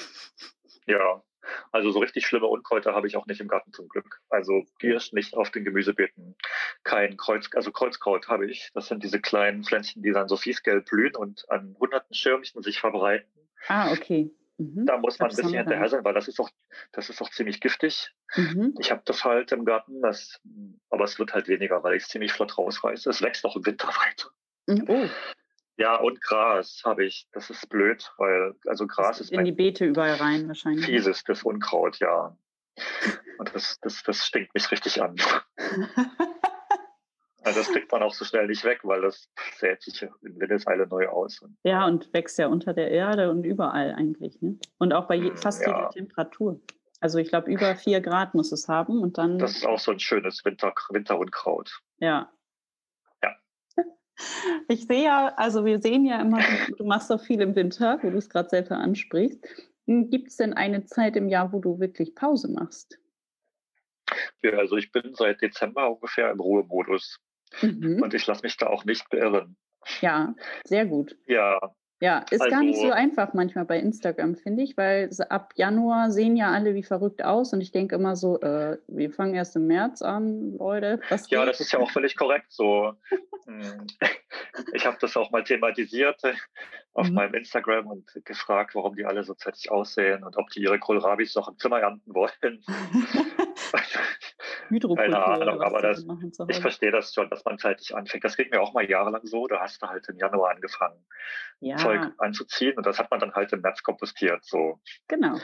Ja, 0.87 1.23
also 1.71 1.91
so 1.91 1.99
richtig 1.99 2.25
schlimme 2.25 2.47
Unkräuter 2.47 2.93
habe 2.93 3.07
ich 3.07 3.17
auch 3.17 3.25
nicht 3.25 3.41
im 3.41 3.47
Garten 3.47 3.73
zum 3.73 3.87
Glück. 3.87 4.21
Also 4.29 4.63
Giersch 4.79 5.13
nicht 5.13 5.35
auf 5.35 5.49
den 5.51 5.63
Gemüsebeeten. 5.63 6.35
Kein 6.83 7.17
Kreuz, 7.17 7.49
also 7.55 7.71
Kreuzkraut 7.71 8.27
habe 8.27 8.49
ich. 8.49 8.71
Das 8.73 8.87
sind 8.87 9.03
diese 9.03 9.19
kleinen 9.19 9.63
Pflänzchen, 9.63 10.03
die 10.03 10.11
dann 10.11 10.27
so 10.27 10.37
fiesgelb 10.37 10.85
blühen 10.85 11.15
und 11.15 11.49
an 11.49 11.75
hunderten 11.79 12.13
Schirmchen 12.15 12.61
sich 12.61 12.79
verbreiten. 12.79 13.31
Ah, 13.67 13.91
okay. 13.91 14.31
Mhm. 14.57 14.85
Da 14.85 14.97
muss 14.97 15.17
man 15.19 15.29
ein 15.29 15.35
bisschen 15.35 15.57
hinterher 15.57 15.89
sein, 15.89 16.03
weil 16.03 16.13
das 16.13 16.27
ist 16.27 16.39
auch, 16.39 16.49
das 16.91 17.09
ist 17.09 17.21
auch 17.21 17.29
ziemlich 17.29 17.61
giftig. 17.61 18.11
Mhm. 18.35 18.75
Ich 18.79 18.91
habe 18.91 19.01
das 19.05 19.23
halt 19.25 19.51
im 19.51 19.65
Garten, 19.65 20.01
das, 20.01 20.39
aber 20.89 21.05
es 21.05 21.17
wird 21.17 21.33
halt 21.33 21.47
weniger, 21.47 21.83
weil 21.83 21.95
ich 21.95 22.03
es 22.03 22.09
ziemlich 22.09 22.31
flott 22.31 22.57
rausreiße. 22.57 23.09
Es 23.09 23.21
wächst 23.21 23.45
auch 23.45 23.55
im 23.55 23.65
Winter 23.65 23.87
weiter. 23.87 24.29
Mhm. 24.67 24.85
Oh. 24.87 25.09
Ja, 25.81 25.95
und 25.95 26.21
Gras 26.21 26.83
habe 26.85 27.05
ich. 27.05 27.27
Das 27.31 27.49
ist 27.49 27.67
blöd, 27.67 28.13
weil 28.17 28.53
also 28.67 28.85
Gras 28.85 29.19
ist 29.19 29.31
in 29.31 29.43
die 29.43 29.51
Beete 29.51 29.85
überall 29.85 30.13
rein 30.13 30.47
wahrscheinlich. 30.47 30.85
Fieses, 30.85 31.23
das 31.23 31.41
Unkraut, 31.41 31.97
ja. 31.99 32.37
Und 33.39 33.55
das, 33.55 33.79
das, 33.81 34.03
das 34.03 34.23
stinkt 34.23 34.53
mich 34.53 34.69
richtig 34.69 35.01
an. 35.01 35.15
also 37.43 37.59
das 37.59 37.69
kriegt 37.69 37.91
man 37.91 38.03
auch 38.03 38.13
so 38.13 38.23
schnell 38.23 38.45
nicht 38.45 38.63
weg, 38.63 38.81
weil 38.83 39.01
das 39.01 39.27
sät 39.57 39.81
sich 39.81 40.03
in 40.03 40.39
Windeseile 40.39 40.85
neu 40.85 41.07
aus. 41.07 41.43
ja, 41.63 41.87
und 41.87 42.13
wächst 42.13 42.37
ja 42.37 42.45
unter 42.45 42.73
der 42.73 42.91
Erde 42.91 43.31
und 43.31 43.43
überall 43.43 43.95
eigentlich. 43.95 44.39
Ne? 44.43 44.59
Und 44.77 44.93
auch 44.93 45.07
bei 45.07 45.15
je, 45.15 45.35
fast 45.35 45.63
ja. 45.63 45.75
jeder 45.75 45.89
Temperatur. 45.89 46.61
Also 46.99 47.17
ich 47.17 47.29
glaube, 47.29 47.51
über 47.51 47.75
vier 47.75 48.01
Grad 48.01 48.35
muss 48.35 48.51
es 48.51 48.67
haben 48.67 48.99
und 49.01 49.17
dann. 49.17 49.39
Das 49.39 49.55
ist 49.55 49.65
auch 49.65 49.79
so 49.79 49.91
ein 49.91 49.99
schönes 49.99 50.45
Winter, 50.45 50.71
Winterunkraut. 50.91 51.81
Ja, 51.97 52.31
ich 54.67 54.85
sehe 54.85 55.03
ja, 55.03 55.33
also 55.35 55.65
wir 55.65 55.79
sehen 55.79 56.05
ja 56.05 56.21
immer, 56.21 56.39
du 56.77 56.83
machst 56.85 57.11
auch 57.11 57.21
viel 57.21 57.41
im 57.41 57.55
Winter, 57.55 57.99
wo 58.01 58.09
du 58.09 58.17
es 58.17 58.29
gerade 58.29 58.49
selber 58.49 58.77
ansprichst. 58.77 59.45
Hm, 59.87 60.09
Gibt 60.09 60.29
es 60.29 60.37
denn 60.37 60.53
eine 60.53 60.85
Zeit 60.85 61.15
im 61.15 61.29
Jahr, 61.29 61.51
wo 61.53 61.59
du 61.59 61.79
wirklich 61.79 62.15
Pause 62.15 62.51
machst? 62.51 62.99
Ja, 64.41 64.51
also 64.57 64.77
ich 64.77 64.91
bin 64.91 65.13
seit 65.15 65.41
Dezember 65.41 65.89
ungefähr 65.91 66.31
im 66.31 66.39
Ruhemodus. 66.39 67.19
Mhm. 67.61 68.01
Und 68.01 68.13
ich 68.13 68.25
lasse 68.27 68.43
mich 68.43 68.57
da 68.57 68.67
auch 68.67 68.85
nicht 68.85 69.09
beirren. 69.09 69.57
Ja, 70.01 70.35
sehr 70.65 70.85
gut. 70.85 71.17
Ja, 71.25 71.73
ja, 72.01 72.25
ist 72.31 72.41
also, 72.41 72.55
gar 72.55 72.63
nicht 72.63 72.79
so 72.79 72.85
also 72.85 72.95
einfach 72.95 73.33
manchmal 73.33 73.65
bei 73.65 73.77
Instagram, 73.77 74.35
finde 74.35 74.63
ich, 74.63 74.75
weil 74.75 75.09
ab 75.29 75.53
Januar 75.55 76.09
sehen 76.09 76.35
ja 76.35 76.49
alle 76.49 76.73
wie 76.73 76.81
verrückt 76.81 77.23
aus 77.23 77.53
und 77.53 77.61
ich 77.61 77.71
denke 77.71 77.95
immer 77.95 78.15
so, 78.15 78.41
äh, 78.41 78.79
wir 78.87 79.11
fangen 79.11 79.35
erst 79.35 79.55
im 79.55 79.67
März 79.67 80.01
an, 80.01 80.57
Leute. 80.57 80.99
Ja, 81.27 81.45
das 81.45 81.59
ist 81.59 81.71
ja 81.71 81.79
auch 81.79 81.91
völlig 81.91 82.17
korrekt 82.17 82.47
so. 82.49 82.93
Hm. 83.45 83.85
ich 84.73 84.85
habe 84.85 84.97
das 84.99 85.15
auch 85.15 85.29
mal 85.29 85.43
thematisiert 85.43 86.23
äh, 86.23 86.33
auf 86.93 87.07
mhm. 87.07 87.13
meinem 87.13 87.35
Instagram 87.35 87.85
und 87.85 88.11
gefragt, 88.25 88.73
warum 88.73 88.95
die 88.95 89.05
alle 89.05 89.23
so 89.23 89.35
zeitig 89.35 89.71
aussehen 89.71 90.23
und 90.23 90.37
ob 90.37 90.49
die 90.49 90.61
ihre 90.61 90.79
Kohlrabis 90.79 91.35
noch 91.35 91.47
im 91.47 91.57
Zimmer 91.57 91.79
ernten 91.81 92.15
wollen. 92.15 92.31
Keine 94.79 95.23
Ahnung, 95.23 95.61
aber 95.61 95.81
das, 95.81 96.05
ich 96.47 96.59
verstehe 96.59 96.91
das 96.91 97.13
schon, 97.13 97.29
dass 97.29 97.43
man 97.43 97.57
zeitig 97.57 97.95
anfängt. 97.95 98.23
Das 98.23 98.37
geht 98.37 98.51
mir 98.51 98.61
auch 98.61 98.73
mal 98.73 98.89
jahrelang 98.89 99.25
so. 99.25 99.47
Da 99.47 99.59
hast 99.59 99.81
du 99.81 99.87
halt 99.87 100.07
im 100.07 100.17
Januar 100.17 100.51
angefangen, 100.51 101.05
ja. 101.59 101.75
Zeug 101.77 102.01
anzuziehen 102.17 102.77
und 102.77 102.85
das 102.85 102.97
hat 102.97 103.11
man 103.11 103.19
dann 103.19 103.33
halt 103.33 103.51
im 103.53 103.61
März 103.61 103.83
kompostiert. 103.83 104.43
So. 104.45 104.79
Genau. 105.07 105.37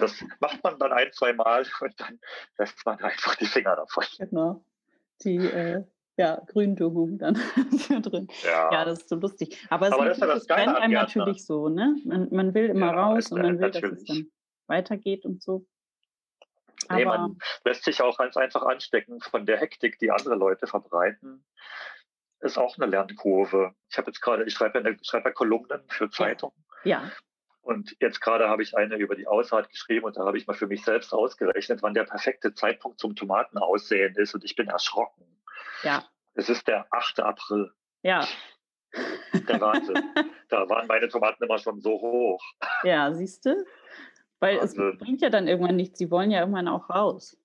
Das 0.00 0.24
macht 0.40 0.62
man 0.64 0.78
dann 0.78 0.92
ein, 0.92 1.12
zwei 1.12 1.32
Mal 1.32 1.64
und 1.80 2.00
dann 2.00 2.18
lässt 2.58 2.84
man 2.84 2.98
einfach 3.00 3.36
die 3.36 3.46
Finger 3.46 3.76
davon. 3.76 4.04
Genau. 4.18 4.64
Die 5.24 5.36
äh, 5.36 5.84
ja, 6.16 6.42
Gründüngung 6.46 7.18
dann 7.18 7.34
drin. 8.02 8.28
Ja. 8.44 8.72
ja, 8.72 8.84
das 8.84 9.00
ist 9.00 9.08
so 9.08 9.16
lustig. 9.16 9.66
Aber 9.70 9.88
es 9.88 9.92
Aber 9.92 10.10
ist, 10.10 10.20
das, 10.20 10.28
das 10.28 10.46
brennt 10.46 10.76
einem 10.76 10.92
natürlich 10.92 11.44
so, 11.44 11.68
ne? 11.68 11.96
Man, 12.04 12.28
man 12.30 12.54
will 12.54 12.66
immer 12.66 12.94
ja, 12.94 13.02
raus 13.02 13.32
und 13.32 13.40
man 13.40 13.58
will, 13.58 13.70
natürlich. 13.70 13.90
dass 13.90 13.98
es 14.00 14.04
dann 14.04 14.26
weitergeht 14.66 15.24
und 15.24 15.42
so. 15.42 15.66
Nee, 16.90 17.04
man 17.04 17.38
lässt 17.64 17.84
sich 17.84 18.02
auch 18.02 18.18
ganz 18.18 18.36
einfach 18.36 18.62
anstecken 18.62 19.20
von 19.20 19.46
der 19.46 19.58
Hektik, 19.58 19.98
die 19.98 20.10
andere 20.10 20.34
Leute 20.34 20.66
verbreiten. 20.66 21.44
Ist 22.40 22.58
auch 22.58 22.76
eine 22.76 22.86
Lernkurve. 22.86 23.74
Ich 23.90 23.98
habe 23.98 24.10
jetzt 24.10 24.20
gerade, 24.20 24.44
ich 24.44 24.54
schreibe 24.54 24.80
ja, 24.80 24.96
schreibe 25.02 25.28
ja 25.28 25.32
Kolumnen 25.32 25.82
für 25.88 26.10
Zeitungen. 26.10 26.56
Ja. 26.84 27.10
Und 27.60 27.96
jetzt 28.00 28.20
gerade 28.20 28.48
habe 28.48 28.62
ich 28.62 28.76
eine 28.76 28.96
über 28.96 29.14
die 29.14 29.28
Aussaat 29.28 29.70
geschrieben 29.70 30.06
und 30.06 30.16
da 30.16 30.24
habe 30.24 30.36
ich 30.36 30.48
mal 30.48 30.54
für 30.54 30.66
mich 30.66 30.84
selbst 30.84 31.12
ausgerechnet, 31.12 31.80
wann 31.82 31.94
der 31.94 32.04
perfekte 32.04 32.54
Zeitpunkt 32.54 32.98
zum 32.98 33.14
Tomaten 33.14 33.56
aussehen 33.58 34.16
ist 34.16 34.34
und 34.34 34.44
ich 34.44 34.56
bin 34.56 34.66
erschrocken. 34.66 35.24
Ja. 35.84 36.04
Es 36.34 36.48
ist 36.48 36.66
der 36.66 36.86
8. 36.90 37.20
April. 37.20 37.72
Ja. 38.02 38.26
Der 39.48 39.60
Wahnsinn. 39.60 39.94
da 40.48 40.68
waren 40.68 40.88
meine 40.88 41.08
Tomaten 41.08 41.44
immer 41.44 41.58
schon 41.58 41.80
so 41.80 41.92
hoch. 41.92 42.42
Ja, 42.82 43.12
siehst 43.12 43.46
du? 43.46 43.64
Weil 44.42 44.58
also, 44.58 44.88
es 44.88 44.98
bringt 44.98 45.22
ja 45.22 45.30
dann 45.30 45.46
irgendwann 45.46 45.76
nichts. 45.76 46.00
Sie 46.00 46.10
wollen 46.10 46.32
ja 46.32 46.40
irgendwann 46.40 46.66
auch 46.66 46.90
raus. 46.90 47.38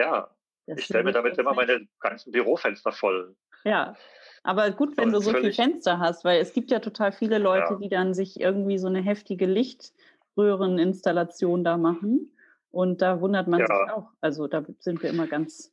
Ja, 0.00 0.34
das 0.66 0.80
ich 0.80 0.86
stelle 0.86 1.04
mir 1.04 1.12
damit 1.12 1.38
immer 1.38 1.54
meine 1.54 1.86
ganzen 2.00 2.32
Bürofenster 2.32 2.90
voll. 2.90 3.36
Ja, 3.62 3.94
aber 4.42 4.72
gut, 4.72 4.96
wenn 4.96 5.12
du 5.12 5.20
so 5.20 5.32
viele 5.32 5.52
Fenster 5.52 6.00
hast, 6.00 6.24
weil 6.24 6.40
es 6.40 6.52
gibt 6.52 6.72
ja 6.72 6.80
total 6.80 7.12
viele 7.12 7.38
Leute, 7.38 7.74
ja. 7.74 7.78
die 7.78 7.88
dann 7.88 8.14
sich 8.14 8.40
irgendwie 8.40 8.78
so 8.78 8.88
eine 8.88 9.00
heftige 9.00 9.46
Lichtröhreninstallation 9.46 11.62
da 11.62 11.76
machen. 11.76 12.36
Und 12.72 13.00
da 13.00 13.20
wundert 13.20 13.46
man 13.46 13.60
ja. 13.60 13.66
sich 13.66 13.76
auch. 13.92 14.10
Also 14.20 14.48
da 14.48 14.64
sind 14.80 15.04
wir 15.04 15.10
immer 15.10 15.28
ganz 15.28 15.72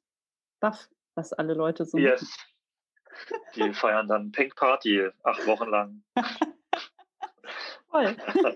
baff, 0.60 0.90
was 1.16 1.34
alle 1.34 1.56
Leute 1.56 1.86
so 1.86 1.98
yes. 1.98 2.22
machen. 2.22 2.34
Die 3.56 3.74
feiern 3.80 4.08
dann 4.08 4.32
Pink 4.32 4.56
Party 4.56 5.10
acht 5.24 5.48
Wochen 5.48 5.70
lang. 5.70 6.04
Voll. 7.90 8.16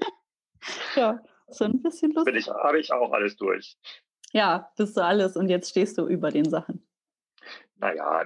ja, 0.96 1.20
so 1.54 1.66
ein 1.66 1.82
bisschen 1.82 2.12
lustig. 2.12 2.34
Bin 2.34 2.40
ich, 2.40 2.50
habe 2.50 2.80
ich 2.80 2.92
auch 2.92 3.12
alles 3.12 3.36
durch. 3.36 3.78
Ja, 4.32 4.72
bist 4.78 4.98
du 4.98 5.02
alles 5.02 5.38
und 5.38 5.50
jetzt 5.50 5.70
stehst 5.70 5.98
du 5.98 6.08
über 6.08 6.32
den 6.32 6.50
Sachen. 6.50 6.88
Naja, 7.76 8.26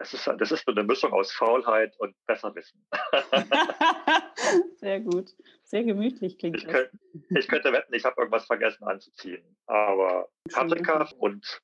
das 0.00 0.14
ist, 0.14 0.26
das 0.26 0.50
ist 0.50 0.64
so 0.64 0.72
eine 0.72 0.82
Mischung 0.82 1.12
aus 1.12 1.30
Faulheit 1.30 1.94
und 1.98 2.16
Besserwissen. 2.26 2.86
Sehr 4.76 5.00
gut. 5.00 5.30
Sehr 5.64 5.84
gemütlich 5.84 6.38
klingt 6.38 6.56
ich 6.56 6.64
das. 6.64 6.72
Könnte, 6.72 6.98
ich 7.38 7.48
könnte 7.48 7.72
wetten, 7.72 7.92
ich 7.92 8.04
habe 8.06 8.16
irgendwas 8.18 8.46
vergessen 8.46 8.84
anzuziehen. 8.84 9.44
Aber 9.66 10.30
Paprika 10.50 11.06
und 11.18 11.60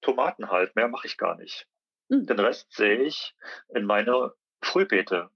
Tomaten 0.00 0.50
halt, 0.50 0.74
mehr 0.74 0.88
mache 0.88 1.06
ich 1.06 1.18
gar 1.18 1.36
nicht. 1.36 1.68
Mhm. 2.08 2.26
Den 2.26 2.40
Rest 2.40 2.72
sehe 2.72 3.02
ich 3.02 3.36
in 3.74 3.84
meine 3.84 4.32
Frühbeete. 4.62 5.28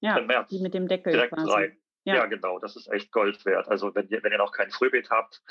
Ja, 0.00 0.16
im 0.16 0.28
März. 0.28 0.50
die 0.50 0.60
mit 0.60 0.74
dem 0.74 0.86
Deckel 0.86 1.12
direkt 1.12 1.34
quasi. 1.34 1.50
rein. 1.50 1.77
Ja. 2.04 2.16
ja. 2.16 2.26
genau, 2.26 2.58
das 2.58 2.76
ist 2.76 2.88
echt 2.88 3.12
Gold 3.12 3.44
wert. 3.44 3.68
Also 3.68 3.94
wenn 3.94 4.08
ihr, 4.08 4.22
wenn 4.22 4.32
ihr 4.32 4.38
noch 4.38 4.52
kein 4.52 4.70
Frühbeet 4.70 5.10
habt, 5.10 5.42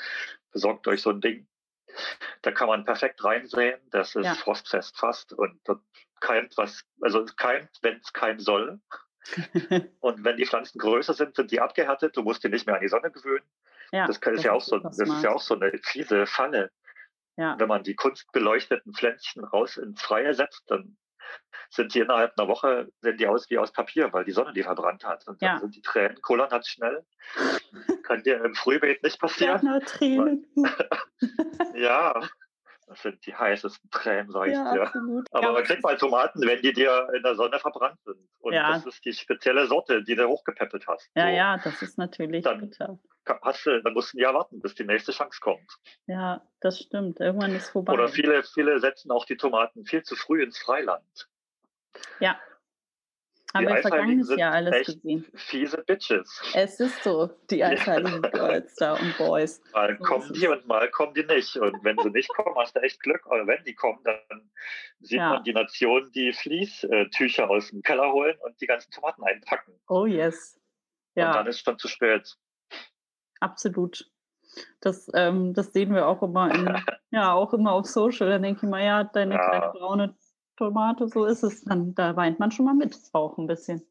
besorgt 0.52 0.86
euch 0.88 1.02
so 1.02 1.10
ein 1.10 1.20
Ding. 1.20 1.46
Da 2.42 2.52
kann 2.52 2.68
man 2.68 2.84
perfekt 2.84 3.22
reinsehen. 3.24 3.80
Das 3.90 4.14
ist 4.14 4.26
ja. 4.26 4.34
frostfest 4.34 4.98
fast 4.98 5.32
und 5.32 5.60
dort 5.64 5.82
keimt 6.20 6.56
was, 6.56 6.84
also 7.00 7.22
es 7.22 7.36
keimt, 7.36 7.70
wenn 7.82 7.98
es 7.98 8.12
keimen 8.12 8.40
soll. 8.40 8.80
und 10.00 10.24
wenn 10.24 10.36
die 10.36 10.46
Pflanzen 10.46 10.78
größer 10.78 11.14
sind, 11.14 11.36
sind 11.36 11.50
die 11.50 11.60
abgehärtet. 11.60 12.16
Du 12.16 12.22
musst 12.22 12.44
die 12.44 12.48
nicht 12.48 12.66
mehr 12.66 12.76
an 12.76 12.80
die 12.80 12.88
Sonne 12.88 13.10
gewöhnen. 13.10 13.44
Ja, 13.92 14.06
das, 14.06 14.20
das, 14.20 14.34
ist 14.34 14.44
ja 14.44 14.52
auch 14.52 14.60
so, 14.60 14.78
das 14.78 14.98
ist 14.98 15.22
ja 15.22 15.30
auch 15.30 15.40
so 15.40 15.54
eine 15.54 15.72
fiese 15.82 16.26
Falle. 16.26 16.70
Ja. 17.36 17.58
Wenn 17.58 17.68
man 17.68 17.82
die 17.84 17.94
kunstbeleuchteten 17.94 18.92
Pflänzchen 18.92 19.44
raus 19.44 19.76
ins 19.76 20.02
Freie 20.02 20.34
setzt, 20.34 20.64
dann 20.70 20.96
sind 21.70 21.94
die 21.94 22.00
innerhalb 22.00 22.38
einer 22.38 22.48
Woche, 22.48 22.90
sehen 23.00 23.18
die 23.18 23.26
aus 23.26 23.48
wie 23.50 23.58
aus 23.58 23.72
Papier, 23.72 24.12
weil 24.12 24.24
die 24.24 24.32
Sonne 24.32 24.52
die 24.52 24.62
verbrannt 24.62 25.04
hat. 25.04 25.26
Und 25.28 25.42
dann 25.42 25.60
sind 25.60 25.76
die 25.76 25.82
Tränen 25.82 26.20
kullern 26.22 26.50
hat 26.50 26.66
schnell. 26.66 27.04
Kann 28.04 28.22
dir 28.22 28.42
im 28.44 28.54
Frühbeet 28.54 29.02
nicht 29.02 29.20
passieren. 29.20 29.80
Tränen. 29.84 30.46
ja, 31.74 32.20
das 32.88 33.02
sind 33.02 33.24
die 33.26 33.34
heißesten 33.34 33.90
Tränen, 33.90 34.30
sag 34.30 34.46
ich 34.48 34.54
ja, 34.54 34.72
dir. 34.72 34.82
Absolut. 34.82 35.26
Aber 35.32 35.46
ja, 35.46 35.52
man 35.52 35.64
kriegt 35.64 35.82
mal 35.82 35.96
Tomaten, 35.96 36.40
wenn 36.40 36.62
die 36.62 36.72
dir 36.72 37.08
in 37.14 37.22
der 37.22 37.34
Sonne 37.34 37.58
verbrannt 37.58 38.00
sind. 38.04 38.18
Und 38.40 38.54
ja. 38.54 38.72
das 38.72 38.86
ist 38.86 39.04
die 39.04 39.12
spezielle 39.12 39.66
Sorte, 39.66 40.02
die 40.02 40.14
du 40.14 40.26
hochgepäppelt 40.26 40.86
hast. 40.86 41.10
Ja, 41.14 41.24
so. 41.24 41.28
ja, 41.28 41.58
das 41.58 41.82
ist 41.82 41.98
natürlich 41.98 42.44
dann 42.44 42.60
bitter. 42.60 42.98
Hast 43.42 43.66
du, 43.66 43.82
dann 43.82 43.92
musst 43.92 44.14
du 44.14 44.18
ein 44.18 44.22
Jahr 44.22 44.32
warten, 44.32 44.60
bis 44.60 44.74
die 44.74 44.84
nächste 44.84 45.12
Chance 45.12 45.38
kommt. 45.42 45.70
Ja, 46.06 46.40
das 46.60 46.80
stimmt. 46.80 47.20
Irgendwann 47.20 47.54
ist 47.54 47.68
vorbei. 47.68 47.92
Oder 47.92 48.08
viele, 48.08 48.42
viele 48.42 48.80
setzen 48.80 49.10
auch 49.10 49.26
die 49.26 49.36
Tomaten 49.36 49.84
viel 49.84 50.02
zu 50.02 50.16
früh 50.16 50.42
ins 50.42 50.58
Freiland. 50.58 51.28
Ja, 52.20 52.38
haben 53.54 53.66
wir 53.66 53.76
vergangenes 53.78 54.36
Jahr 54.36 54.52
alles 54.52 54.86
gesehen. 54.86 55.26
Fiese 55.34 55.82
Bitches. 55.86 56.40
Es 56.54 56.80
ist 56.80 57.02
so, 57.02 57.30
die 57.50 57.64
eisheiligen 57.64 58.22
Girls 58.22 58.74
da 58.76 58.94
und 58.94 59.16
Boys. 59.16 59.62
Mal 59.72 59.96
so 59.98 60.04
kommen 60.04 60.32
die 60.32 60.46
und 60.46 60.66
mal 60.66 60.90
kommen 60.90 61.14
die 61.14 61.24
nicht. 61.24 61.56
Und 61.56 61.82
wenn 61.82 61.96
sie 61.98 62.10
nicht 62.10 62.28
kommen, 62.34 62.54
hast 62.56 62.76
du 62.76 62.80
echt 62.80 63.00
Glück. 63.00 63.26
Oder 63.26 63.46
wenn 63.46 63.64
die 63.64 63.74
kommen, 63.74 64.00
dann 64.04 64.50
sieht 65.00 65.18
ja. 65.18 65.30
man 65.30 65.44
die 65.44 65.52
Nation, 65.52 66.10
die 66.12 66.32
Fließtücher 66.32 67.48
aus 67.48 67.70
dem 67.70 67.82
Keller 67.82 68.12
holen 68.12 68.36
und 68.44 68.60
die 68.60 68.66
ganzen 68.66 68.90
Tomaten 68.90 69.24
einpacken. 69.24 69.72
Oh 69.88 70.06
yes. 70.06 70.60
Ja. 71.14 71.28
Und 71.28 71.36
dann 71.36 71.46
ist 71.46 71.56
es 71.56 71.62
schon 71.62 71.78
zu 71.78 71.88
spät. 71.88 72.36
Absolut. 73.40 74.10
Das, 74.80 75.10
ähm, 75.14 75.54
das 75.54 75.72
sehen 75.72 75.94
wir 75.94 76.06
auch 76.06 76.22
immer 76.22 76.52
in, 76.54 76.66
ja, 77.10 77.32
auch 77.32 77.52
immer 77.54 77.72
auf 77.72 77.86
Social. 77.86 78.28
Da 78.28 78.38
denke 78.38 78.64
ich 78.64 78.70
mal, 78.70 78.82
ja, 78.82 79.04
deine 79.04 79.34
ja. 79.34 79.48
kleine 79.48 79.72
braune 79.72 80.16
Tomate, 80.58 81.08
so 81.08 81.24
ist 81.24 81.44
es 81.44 81.64
dann. 81.64 81.94
Da 81.94 82.16
weint 82.16 82.40
man 82.40 82.50
schon 82.50 82.66
mal 82.66 82.74
mit, 82.74 82.96
auch 83.12 83.38
ein 83.38 83.46
bisschen. 83.46 83.82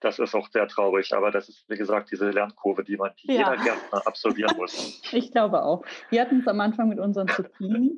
Das 0.00 0.18
ist 0.18 0.34
auch 0.34 0.48
sehr 0.50 0.66
traurig, 0.68 1.12
aber 1.12 1.30
das 1.30 1.48
ist, 1.48 1.68
wie 1.68 1.76
gesagt, 1.76 2.10
diese 2.10 2.30
Lernkurve, 2.30 2.84
die 2.84 2.96
man, 2.96 3.10
die 3.22 3.28
ja. 3.34 3.52
jeder 3.52 3.62
Gärtner 3.62 4.06
absolvieren 4.06 4.56
muss. 4.56 5.02
Ich 5.12 5.32
glaube 5.32 5.62
auch. 5.62 5.84
Wir 6.08 6.22
hatten 6.22 6.40
es 6.40 6.48
am 6.48 6.60
Anfang 6.60 6.88
mit 6.88 6.98
unseren 6.98 7.28
Zucchini 7.28 7.92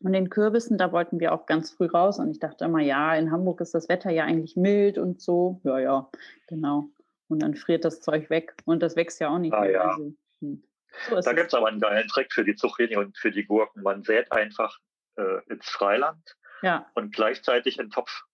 und 0.00 0.12
den 0.12 0.30
Kürbissen, 0.30 0.78
da 0.78 0.90
wollten 0.90 1.20
wir 1.20 1.32
auch 1.32 1.46
ganz 1.46 1.70
früh 1.70 1.86
raus 1.86 2.18
und 2.18 2.30
ich 2.30 2.40
dachte 2.40 2.64
immer, 2.64 2.80
ja, 2.80 3.14
in 3.14 3.30
Hamburg 3.30 3.60
ist 3.60 3.74
das 3.74 3.88
Wetter 3.88 4.10
ja 4.10 4.24
eigentlich 4.24 4.56
mild 4.56 4.98
und 4.98 5.20
so. 5.20 5.60
Ja, 5.64 5.78
ja, 5.78 6.10
genau. 6.48 6.88
Und 7.28 7.42
dann 7.42 7.54
friert 7.54 7.84
das 7.84 8.00
Zeug 8.00 8.30
weg 8.30 8.54
und 8.64 8.82
das 8.82 8.96
wächst 8.96 9.20
ja 9.20 9.28
auch 9.30 9.38
nicht 9.38 9.54
ah, 9.54 9.60
mehr. 9.60 9.70
Ja. 9.70 9.90
Also, 9.90 10.14
hm. 10.40 10.62
so 11.08 11.20
da 11.20 11.32
gibt 11.32 11.48
es 11.48 11.54
aber 11.54 11.68
einen 11.68 11.80
geilen 11.80 12.08
Trick 12.08 12.32
für 12.32 12.44
die 12.44 12.54
Zucchini 12.54 12.96
und 12.96 13.16
für 13.16 13.30
die 13.30 13.44
Gurken. 13.44 13.82
Man 13.82 14.02
sät 14.02 14.32
einfach 14.32 14.78
äh, 15.16 15.40
ins 15.50 15.66
Freiland 15.66 16.36
ja. 16.62 16.90
und 16.94 17.14
gleichzeitig 17.14 17.78
in 17.78 17.90
Topf. 17.90 18.24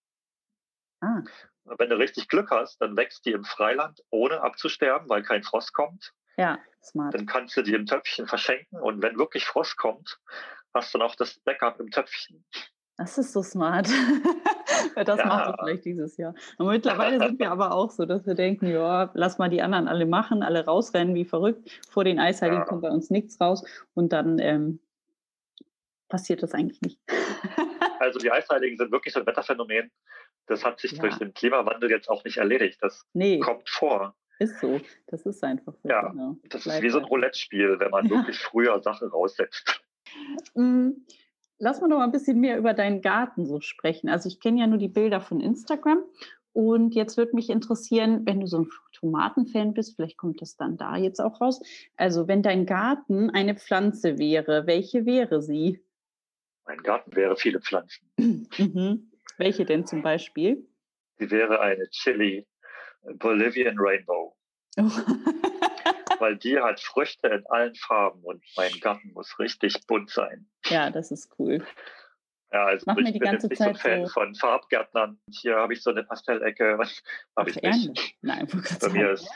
Ah. 1.01 1.21
Wenn 1.77 1.89
du 1.89 1.97
richtig 1.97 2.27
Glück 2.27 2.49
hast, 2.51 2.81
dann 2.81 2.97
wächst 2.97 3.25
die 3.25 3.31
im 3.31 3.43
Freiland, 3.43 4.03
ohne 4.09 4.41
abzusterben, 4.41 5.07
weil 5.09 5.21
kein 5.21 5.43
Frost 5.43 5.73
kommt. 5.73 6.13
Ja, 6.37 6.57
smart. 6.83 7.13
Dann 7.13 7.25
kannst 7.25 7.55
du 7.57 7.61
die 7.61 7.73
im 7.73 7.85
Töpfchen 7.85 8.27
verschenken 8.27 8.79
und 8.79 9.01
wenn 9.01 9.17
wirklich 9.17 9.45
Frost 9.45 9.77
kommt, 9.77 10.19
hast 10.73 10.93
du 10.93 10.97
noch 10.97 11.15
das 11.15 11.39
Backup 11.39 11.79
im 11.79 11.91
Töpfchen. 11.91 12.43
Das 12.97 13.17
ist 13.17 13.31
so 13.31 13.41
smart. 13.41 13.87
das 14.95 15.19
ja. 15.19 15.25
machen 15.25 15.53
wir 15.53 15.57
vielleicht 15.63 15.85
dieses 15.85 16.17
Jahr. 16.17 16.33
Und 16.57 16.67
mittlerweile 16.67 17.19
sind 17.19 17.39
wir 17.39 17.49
aber 17.49 17.71
auch 17.71 17.91
so, 17.91 18.05
dass 18.05 18.25
wir 18.25 18.35
denken, 18.35 18.67
ja, 18.67 19.09
lass 19.13 19.37
mal 19.37 19.49
die 19.49 19.61
anderen 19.61 19.87
alle 19.87 20.05
machen, 20.05 20.43
alle 20.43 20.65
rausrennen 20.65 21.15
wie 21.15 21.23
verrückt. 21.25 21.69
Vor 21.89 22.03
den 22.03 22.19
Eisheiligen 22.19 22.61
ja. 22.61 22.65
kommt 22.65 22.81
bei 22.81 22.89
uns 22.89 23.09
nichts 23.09 23.39
raus 23.39 23.63
und 23.93 24.11
dann 24.11 24.37
ähm, 24.39 24.79
passiert 26.09 26.43
das 26.43 26.53
eigentlich 26.53 26.81
nicht. 26.81 26.99
Also 27.99 28.19
die 28.19 28.31
Eisheiligen 28.31 28.77
sind 28.77 28.91
wirklich 28.91 29.13
so 29.13 29.19
ein 29.19 29.25
Wetterphänomen. 29.25 29.91
Das 30.47 30.65
hat 30.65 30.79
sich 30.79 30.93
ja. 30.93 31.01
durch 31.01 31.17
den 31.17 31.33
Klimawandel 31.33 31.91
jetzt 31.91 32.09
auch 32.09 32.23
nicht 32.23 32.37
erledigt. 32.37 32.79
Das 32.81 33.05
nee. 33.13 33.39
kommt 33.39 33.69
vor. 33.69 34.15
Ist 34.39 34.59
so. 34.59 34.79
Das 35.07 35.25
ist 35.25 35.43
einfach 35.43 35.73
so. 35.83 35.89
Ja, 35.89 36.09
genau. 36.09 36.37
das 36.49 36.65
ist 36.65 36.81
wie 36.81 36.89
so 36.89 36.99
ein 36.99 37.05
Roulette-Spiel, 37.05 37.79
wenn 37.79 37.91
man 37.91 38.05
ja. 38.05 38.11
wirklich 38.11 38.39
früher 38.39 38.81
Sachen 38.81 39.09
raussetzt. 39.09 39.81
Mm, 40.55 40.91
lass 41.59 41.81
mal 41.81 41.87
noch 41.87 41.97
mal 41.97 42.05
ein 42.05 42.11
bisschen 42.11 42.39
mehr 42.39 42.57
über 42.57 42.73
deinen 42.73 43.01
Garten 43.01 43.45
so 43.45 43.59
sprechen. 43.59 44.09
Also 44.09 44.27
ich 44.27 44.39
kenne 44.39 44.61
ja 44.61 44.67
nur 44.67 44.77
die 44.77 44.87
Bilder 44.87 45.21
von 45.21 45.41
Instagram 45.41 46.03
und 46.53 46.95
jetzt 46.95 47.17
würde 47.17 47.35
mich 47.35 47.49
interessieren, 47.49 48.25
wenn 48.25 48.39
du 48.39 48.47
so 48.47 48.59
ein 48.59 48.69
Tomatenfan 48.93 49.73
bist, 49.73 49.95
vielleicht 49.95 50.17
kommt 50.17 50.41
das 50.41 50.57
dann 50.57 50.77
da 50.77 50.97
jetzt 50.97 51.19
auch 51.19 51.39
raus. 51.41 51.61
Also 51.95 52.27
wenn 52.27 52.41
dein 52.41 52.65
Garten 52.65 53.29
eine 53.29 53.55
Pflanze 53.55 54.17
wäre, 54.17 54.65
welche 54.65 55.05
wäre 55.05 55.41
sie? 55.41 55.83
Mein 56.69 56.83
Garten 56.83 57.15
wäre 57.15 57.35
viele 57.35 57.59
Pflanzen. 57.59 58.11
Mhm. 58.17 59.11
Welche 59.39 59.65
denn 59.65 59.87
zum 59.87 60.03
Beispiel? 60.03 60.69
Sie 61.17 61.31
wäre 61.31 61.61
eine 61.61 61.89
Chili 61.89 62.45
Bolivian 63.15 63.75
Rainbow. 63.79 64.37
Oh. 64.77 64.83
Weil 66.19 66.37
die 66.37 66.59
hat 66.59 66.79
Früchte 66.79 67.27
in 67.29 67.43
allen 67.47 67.73
Farben 67.73 68.23
und 68.23 68.45
mein 68.55 68.71
Garten 68.81 69.13
muss 69.13 69.39
richtig 69.39 69.87
bunt 69.87 70.11
sein. 70.11 70.47
Ja, 70.65 70.91
das 70.91 71.09
ist 71.09 71.33
cool. 71.39 71.65
Ja, 72.51 72.65
also 72.65 72.83
Mach 72.85 72.97
ich 72.97 73.17
bin 73.17 73.31
jetzt 73.31 73.49
nicht 73.49 73.57
Zeit 73.57 73.77
so 73.77 73.89
ein 73.89 73.93
Fan 73.93 74.05
so 74.05 74.13
von 74.13 74.35
Farbgärtnern. 74.35 75.19
Hier 75.31 75.55
habe 75.55 75.73
ich 75.73 75.81
so 75.81 75.89
eine 75.89 76.03
Pastellecke. 76.03 76.75
Was 76.77 77.01
habe 77.35 77.49
ich 77.49 77.59
nicht? 77.59 78.15
Nein, 78.21 78.47
bei 78.79 78.89
mir 78.89 79.09
ist, 79.09 79.27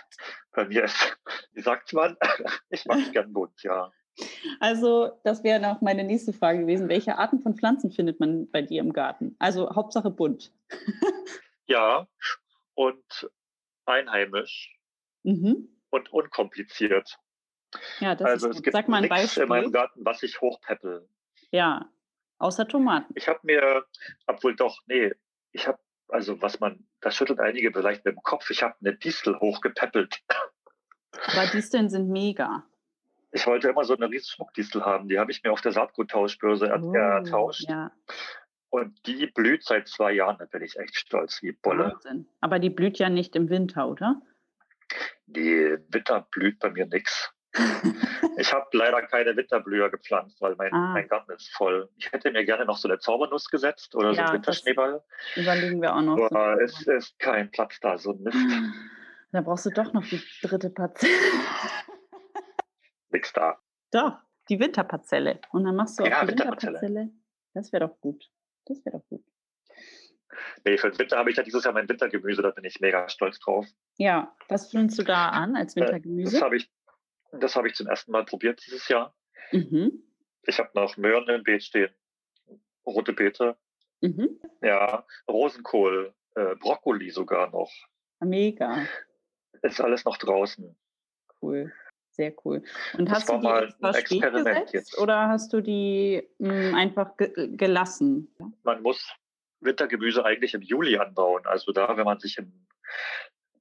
bei 0.51 0.65
mir 0.65 0.83
ist, 0.83 1.17
wie 1.53 1.61
sagt 1.61 1.93
man? 1.93 2.15
Ich 2.69 2.85
mache 2.85 2.99
es 2.99 3.11
gern 3.11 3.33
bunt, 3.33 3.63
ja. 3.63 3.91
Also, 4.59 5.19
das 5.23 5.43
wäre 5.43 5.59
noch 5.59 5.81
meine 5.81 6.03
nächste 6.03 6.33
Frage 6.33 6.59
gewesen. 6.59 6.89
Welche 6.89 7.17
Arten 7.17 7.39
von 7.39 7.55
Pflanzen 7.55 7.91
findet 7.91 8.19
man 8.19 8.49
bei 8.49 8.61
dir 8.61 8.81
im 8.81 8.93
Garten? 8.93 9.35
Also 9.39 9.73
Hauptsache 9.75 10.09
bunt. 10.09 10.53
ja, 11.65 12.07
und 12.75 13.29
einheimisch 13.85 14.77
mhm. 15.23 15.69
und 15.89 16.13
unkompliziert. 16.13 17.17
Ja, 17.99 18.15
das 18.15 18.27
also 18.27 18.49
ist 18.49 18.57
es 18.57 18.63
gibt 18.63 18.75
Sag 18.75 18.87
mal 18.87 19.01
ein 19.01 19.09
Beispiel. 19.09 19.43
in 19.43 19.49
meinem 19.49 19.71
Garten, 19.71 20.05
was 20.05 20.21
ich 20.23 20.39
hochpeppel. 20.41 21.07
Ja, 21.51 21.89
außer 22.37 22.67
Tomaten. 22.67 23.13
Ich 23.15 23.27
habe 23.27 23.39
mir, 23.43 23.85
obwohl 24.27 24.55
doch, 24.55 24.79
nee, 24.85 25.11
ich 25.51 25.67
habe, 25.67 25.79
also 26.07 26.41
was 26.41 26.59
man, 26.59 26.85
das 27.01 27.15
schüttelt 27.15 27.39
einige 27.39 27.71
vielleicht 27.71 28.05
mit 28.05 28.15
dem 28.15 28.21
Kopf, 28.21 28.49
ich 28.49 28.61
habe 28.61 28.75
eine 28.81 28.95
Distel 28.95 29.39
hochgepäppelt. 29.39 30.21
Aber 31.27 31.47
Disteln 31.51 31.89
sind 31.89 32.09
mega. 32.09 32.65
Ich 33.33 33.47
wollte 33.47 33.67
immer 33.67 33.83
so 33.83 33.95
eine 33.95 34.09
riesen 34.09 34.27
Schmuckdistel 34.27 34.85
haben. 34.85 35.09
Die 35.09 35.17
habe 35.17 35.31
ich 35.31 35.43
mir 35.43 35.51
auf 35.51 35.61
der 35.61 35.71
Saatguttauschbörse 35.71 36.65
oh, 36.65 36.93
ertauscht. 36.93 37.67
Ja. 37.67 37.91
Und 38.69 39.05
die 39.07 39.27
blüht 39.27 39.63
seit 39.63 39.87
zwei 39.87 40.13
Jahren. 40.13 40.37
Da 40.37 40.45
bin 40.45 40.61
ich 40.61 40.77
echt 40.77 40.95
stolz 40.95 41.41
wie 41.41 41.51
Bolle. 41.51 41.93
Wahnsinn. 41.93 42.27
Aber 42.41 42.59
die 42.59 42.69
blüht 42.69 42.99
ja 42.99 43.09
nicht 43.09 43.35
im 43.35 43.49
Winter, 43.49 43.87
oder? 43.87 44.21
Die 45.25 45.77
Winter 45.89 46.27
blüht 46.29 46.59
bei 46.59 46.69
mir 46.69 46.85
nichts. 46.85 47.33
ich 48.37 48.53
habe 48.53 48.65
leider 48.71 49.01
keine 49.03 49.35
Winterblüher 49.35 49.89
gepflanzt, 49.89 50.39
weil 50.41 50.55
mein, 50.55 50.73
ah. 50.73 50.93
mein 50.93 51.07
Garten 51.07 51.31
ist 51.31 51.51
voll. 51.55 51.89
Ich 51.97 52.11
hätte 52.11 52.31
mir 52.31 52.45
gerne 52.45 52.65
noch 52.65 52.77
so 52.77 52.87
eine 52.87 52.99
Zaubernuss 52.99 53.49
gesetzt 53.49 53.95
oder 53.95 54.09
ja, 54.09 54.13
so 54.13 54.21
einen 54.21 54.33
Winterschneeball. 54.33 55.03
Überlegen 55.35 55.81
wir 55.81 55.95
auch 55.95 56.01
noch. 56.01 56.31
Aber 56.31 56.55
so 56.55 56.61
es 56.61 56.87
ist 56.87 57.19
kein 57.19 57.49
Platz 57.51 57.79
da, 57.79 57.97
so 57.97 58.11
ein 58.11 58.21
Mist. 58.21 58.37
Da 59.31 59.41
brauchst 59.41 59.65
du 59.65 59.71
doch 59.71 59.93
noch 59.93 60.05
die 60.05 60.21
dritte 60.41 60.69
Parzelle 60.69 61.11
nichts 63.13 63.33
da. 63.33 63.59
Doch, 63.91 64.19
die 64.49 64.59
Winterparzelle. 64.59 65.39
Und 65.51 65.63
dann 65.63 65.75
machst 65.75 65.99
du 65.99 66.03
ja, 66.03 66.17
auch 66.17 66.21
die 66.21 66.29
Winterparzelle. 66.29 66.81
Winterparzelle. 66.81 67.11
Das 67.53 67.71
wäre 67.71 67.87
doch 67.87 67.99
gut. 68.01 68.29
Das 68.65 68.83
wäre 68.85 68.97
doch 68.97 69.05
gut. 69.07 69.23
Nee, 70.65 70.77
für 70.77 70.89
den 70.89 70.99
Winter 70.99 71.17
habe 71.17 71.29
ich 71.29 71.37
ja 71.37 71.43
dieses 71.43 71.63
Jahr 71.63 71.73
mein 71.73 71.87
Wintergemüse, 71.87 72.41
da 72.41 72.49
bin 72.51 72.63
ich 72.63 72.79
mega 72.79 73.07
stolz 73.09 73.39
drauf. 73.39 73.67
Ja, 73.97 74.35
was 74.49 74.71
findest 74.71 74.99
du 74.99 75.03
da 75.03 75.29
an 75.29 75.55
als 75.55 75.75
äh, 75.75 75.81
Wintergemüse? 75.81 76.33
Das 76.33 76.41
habe 76.41 76.57
ich, 76.57 76.71
das 77.31 77.55
ich 77.55 77.75
zum 77.75 77.87
ersten 77.87 78.11
Mal 78.11 78.25
probiert 78.25 78.63
dieses 78.65 78.87
Jahr. 78.87 79.15
Mhm. 79.51 80.03
Ich 80.43 80.59
habe 80.59 80.71
noch 80.73 80.97
Möhren 80.97 81.29
im 81.29 81.43
Beet 81.43 81.63
stehen, 81.63 81.93
rote 82.85 83.13
Beete, 83.13 83.57
mhm. 84.01 84.39
ja, 84.61 85.05
Rosenkohl, 85.27 86.13
äh, 86.35 86.55
Brokkoli 86.55 87.11
sogar 87.11 87.51
noch. 87.51 87.71
Mega. 88.19 88.87
Ist 89.61 89.81
alles 89.81 90.05
noch 90.05 90.17
draußen. 90.17 90.75
Cool. 91.41 91.71
Sehr 92.13 92.33
cool. 92.45 92.63
Und 92.97 93.09
das 93.09 93.19
hast 93.19 93.29
du 93.29 93.37
die 93.37 93.43
mal 93.43 93.73
ein 93.81 93.93
Experiment 93.95 94.71
jetzt. 94.71 94.97
oder 94.99 95.27
hast 95.29 95.51
du 95.51 95.61
die 95.61 96.27
mh, 96.37 96.53
hm, 96.69 96.75
einfach 96.75 97.17
ge 97.17 97.57
gelassen? 97.57 98.33
Man 98.63 98.83
muss 98.83 99.11
Wintergemüse 99.61 100.23
eigentlich 100.23 100.53
im 100.53 100.61
Juli 100.61 100.97
anbauen. 100.97 101.45
Also 101.45 101.71
da, 101.71 101.97
wenn 101.97 102.05
man 102.05 102.19
sich 102.19 102.37
im 102.37 102.67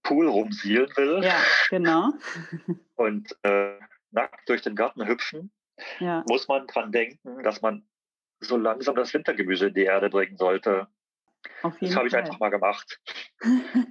Pool 0.03 0.29
rumsielen 0.29 0.91
will. 0.97 1.25
Ja, 1.25 1.41
genau. 1.71 2.13
und 2.97 3.35
äh, 3.43 3.79
nackt 4.11 4.49
durch 4.49 4.61
den 4.61 4.77
Garten 4.77 5.07
hüpfen, 5.07 5.51
ja. 5.99 6.23
muss 6.29 6.47
man 6.49 6.67
dran 6.67 6.93
denken, 6.93 7.43
dass 7.43 7.63
man 7.63 7.87
so 8.41 8.57
langsam 8.57 8.97
das 8.97 9.15
Wintergemüse 9.15 9.69
in 9.69 9.75
die 9.75 9.85
Erde 9.85 10.11
bringen 10.11 10.37
sollte. 10.37 10.89
das 11.81 11.97
habe 11.97 12.09
ich 12.09 12.17
einfach 12.17 12.39
mal 12.39 12.51
gemacht. 12.51 13.01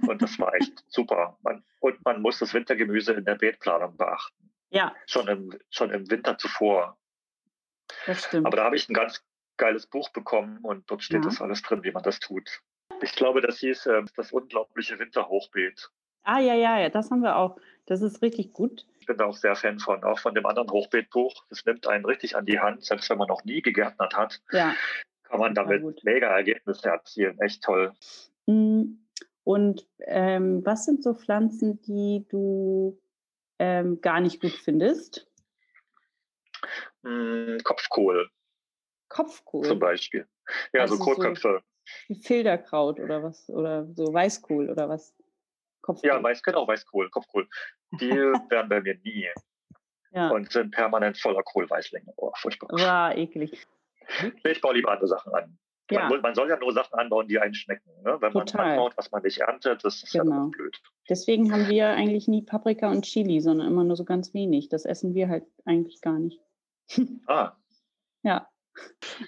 und 0.07 0.21
das 0.21 0.37
war 0.37 0.53
echt 0.53 0.83
super. 0.87 1.37
Man, 1.41 1.63
und 1.79 2.03
man 2.05 2.21
muss 2.21 2.39
das 2.39 2.53
Wintergemüse 2.53 3.13
in 3.13 3.25
der 3.25 3.35
Beetplanung 3.35 3.97
beachten. 3.97 4.50
Ja. 4.71 4.95
Schon 5.05 5.27
im, 5.27 5.59
schon 5.69 5.91
im 5.91 6.09
Winter 6.09 6.37
zuvor. 6.37 6.97
Das 8.05 8.25
stimmt. 8.25 8.47
Aber 8.47 8.57
da 8.57 8.63
habe 8.63 8.75
ich 8.75 8.89
ein 8.89 8.93
ganz 8.93 9.23
geiles 9.57 9.85
Buch 9.85 10.09
bekommen 10.09 10.59
und 10.63 10.89
dort 10.89 11.03
steht 11.03 11.23
ja. 11.23 11.29
das 11.29 11.41
alles 11.41 11.61
drin, 11.61 11.83
wie 11.83 11.91
man 11.91 12.03
das 12.03 12.19
tut. 12.19 12.61
Ich 13.01 13.13
glaube, 13.13 13.41
das 13.41 13.59
hieß 13.59 13.85
äh, 13.87 14.03
das 14.15 14.31
unglaubliche 14.31 14.97
Winterhochbeet. 14.97 15.89
Ah, 16.23 16.39
ja, 16.39 16.53
ja, 16.53 16.79
ja, 16.79 16.89
das 16.89 17.11
haben 17.11 17.21
wir 17.21 17.35
auch. 17.35 17.57
Das 17.85 18.01
ist 18.01 18.21
richtig 18.21 18.53
gut. 18.53 18.85
Ich 18.99 19.07
bin 19.07 19.17
da 19.17 19.25
auch 19.25 19.35
sehr 19.35 19.55
Fan 19.55 19.79
von, 19.79 20.03
auch 20.03 20.19
von 20.19 20.35
dem 20.35 20.45
anderen 20.45 20.69
Hochbeetbuch. 20.69 21.45
Das 21.49 21.65
nimmt 21.65 21.87
einen 21.87 22.05
richtig 22.05 22.35
an 22.35 22.45
die 22.45 22.59
Hand, 22.59 22.85
selbst 22.85 23.09
wenn 23.09 23.17
man 23.17 23.27
noch 23.27 23.43
nie 23.43 23.61
gegärtnert 23.61 24.15
hat. 24.15 24.39
Ja. 24.51 24.75
Kann 25.23 25.39
man 25.39 25.55
damit 25.55 26.03
mega 26.03 26.27
Ergebnisse 26.27 26.89
erzielen. 26.89 27.39
Echt 27.39 27.63
toll. 27.63 27.93
Hm, 28.47 28.99
und 29.43 29.87
ähm, 29.99 30.63
was 30.65 30.85
sind 30.85 31.03
so 31.03 31.13
Pflanzen, 31.13 31.81
die 31.81 32.25
du 32.29 32.99
ähm, 33.61 34.01
gar 34.01 34.19
nicht 34.19 34.41
gut 34.41 34.53
findest? 34.53 35.27
Hm, 37.03 37.59
Kopfkohl. 37.63 38.27
Kopfkohl? 39.07 39.65
Zum 39.65 39.77
Beispiel. 39.77 40.27
Ja, 40.73 40.81
also 40.81 40.95
so 40.95 41.03
Kohlköpfe. 41.03 41.61
So 42.09 42.15
Filterkraut 42.23 42.99
oder 42.99 43.21
was? 43.21 43.47
Oder 43.49 43.85
so 43.93 44.11
Weißkohl 44.11 44.67
oder 44.67 44.89
was? 44.89 45.13
Kopfkohl. 45.81 46.09
Ja, 46.09 46.23
Weiß, 46.23 46.41
genau, 46.41 46.67
Weißkohl, 46.67 47.11
Kopfkohl. 47.11 47.47
Die 47.99 48.09
werden 48.49 48.69
bei 48.69 48.81
mir 48.81 48.95
nie. 49.03 49.29
Ja. 50.09 50.29
Und 50.29 50.51
sind 50.51 50.71
permanent 50.71 51.19
voller 51.19 51.43
Kohlweißlinge. 51.43 52.13
Oh, 52.17 52.31
furchtbar. 52.35 52.69
War 52.71 53.15
eklig. 53.15 53.67
Ich 54.43 54.61
baue 54.61 54.73
lieber 54.73 54.91
andere 54.91 55.07
Sachen 55.07 55.33
an. 55.33 55.57
Ja. 55.91 56.09
Man, 56.09 56.21
man, 56.21 56.35
soll 56.35 56.49
ja 56.49 56.57
nur 56.57 56.73
Sachen 56.73 56.97
anbauen, 56.97 57.27
die 57.27 57.39
einen 57.39 57.53
schmecken. 57.53 57.89
Ne? 58.03 58.17
Wenn 58.19 58.31
Total. 58.31 58.61
man 58.61 58.71
anbaut, 58.71 58.93
was 58.97 59.11
man 59.11 59.21
nicht 59.23 59.39
erntet, 59.39 59.83
das 59.83 60.03
ist 60.03 60.13
genau. 60.13 60.45
ja 60.45 60.49
blöd. 60.51 60.81
Deswegen 61.09 61.51
haben 61.51 61.67
wir 61.67 61.89
eigentlich 61.89 62.27
nie 62.27 62.41
Paprika 62.41 62.89
und 62.89 63.03
Chili, 63.03 63.41
sondern 63.41 63.67
immer 63.67 63.83
nur 63.83 63.95
so 63.95 64.05
ganz 64.05 64.33
wenig. 64.33 64.69
Das 64.69 64.85
essen 64.85 65.13
wir 65.13 65.29
halt 65.29 65.45
eigentlich 65.65 66.01
gar 66.01 66.19
nicht. 66.19 66.39
Ah. 67.27 67.55
ja. 68.23 68.47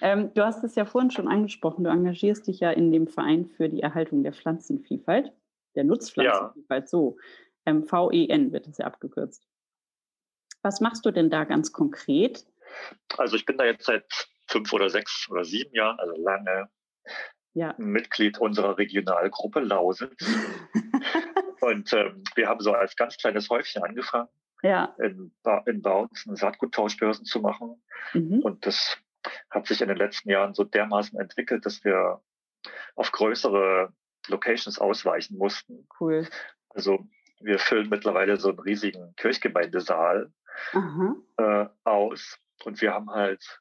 Ähm, 0.00 0.32
du 0.34 0.44
hast 0.44 0.64
es 0.64 0.74
ja 0.74 0.84
vorhin 0.84 1.10
schon 1.10 1.28
angesprochen, 1.28 1.84
du 1.84 1.90
engagierst 1.90 2.46
dich 2.46 2.60
ja 2.60 2.70
in 2.70 2.92
dem 2.92 3.06
Verein 3.06 3.46
für 3.46 3.68
die 3.68 3.80
Erhaltung 3.80 4.22
der 4.22 4.32
Pflanzenvielfalt 4.32 5.32
der 5.74 5.84
Nutzpflanzenvielfalt 5.84 6.84
ja. 6.84 6.88
so. 6.88 7.16
Ähm, 7.66 7.84
VEN 7.84 8.52
wird 8.52 8.66
es 8.66 8.78
ja 8.78 8.86
abgekürzt. 8.86 9.46
Was 10.62 10.80
machst 10.80 11.04
du 11.06 11.10
denn 11.10 11.30
da 11.30 11.44
ganz 11.44 11.72
konkret? 11.72 12.46
Also 13.16 13.36
ich 13.36 13.46
bin 13.46 13.56
da 13.56 13.64
jetzt 13.64 13.84
seit 13.84 14.04
fünf 14.54 14.72
oder 14.72 14.88
sechs 14.88 15.28
oder 15.30 15.44
sieben 15.44 15.74
Jahren, 15.74 15.98
also 15.98 16.14
lange, 16.16 16.68
ja. 17.54 17.74
Mitglied 17.76 18.38
unserer 18.38 18.78
Regionalgruppe 18.78 19.60
Lausitz. 19.60 20.24
und 21.60 21.92
ähm, 21.92 22.22
wir 22.36 22.48
haben 22.48 22.60
so 22.60 22.72
als 22.72 22.94
ganz 22.94 23.16
kleines 23.16 23.50
Häufchen 23.50 23.82
angefangen, 23.82 24.28
ja. 24.62 24.94
in, 25.00 25.34
ba 25.42 25.62
in 25.66 25.82
Bautzen 25.82 26.36
Saatguttauschbörsen 26.36 27.24
zu 27.24 27.40
machen. 27.40 27.82
Mhm. 28.12 28.40
Und 28.40 28.64
das 28.64 28.96
hat 29.50 29.66
sich 29.66 29.80
in 29.80 29.88
den 29.88 29.96
letzten 29.96 30.30
Jahren 30.30 30.54
so 30.54 30.62
dermaßen 30.62 31.18
entwickelt, 31.18 31.66
dass 31.66 31.82
wir 31.82 32.20
auf 32.94 33.10
größere 33.10 33.92
Locations 34.28 34.78
ausweichen 34.78 35.36
mussten. 35.36 35.88
Cool. 35.98 36.28
Also 36.68 37.06
wir 37.40 37.58
füllen 37.58 37.88
mittlerweile 37.88 38.36
so 38.36 38.50
einen 38.50 38.60
riesigen 38.60 39.14
Kirchgemeindesaal 39.16 40.32
äh, 41.38 41.66
aus 41.82 42.38
und 42.64 42.80
wir 42.80 42.92
haben 42.92 43.10
halt, 43.10 43.60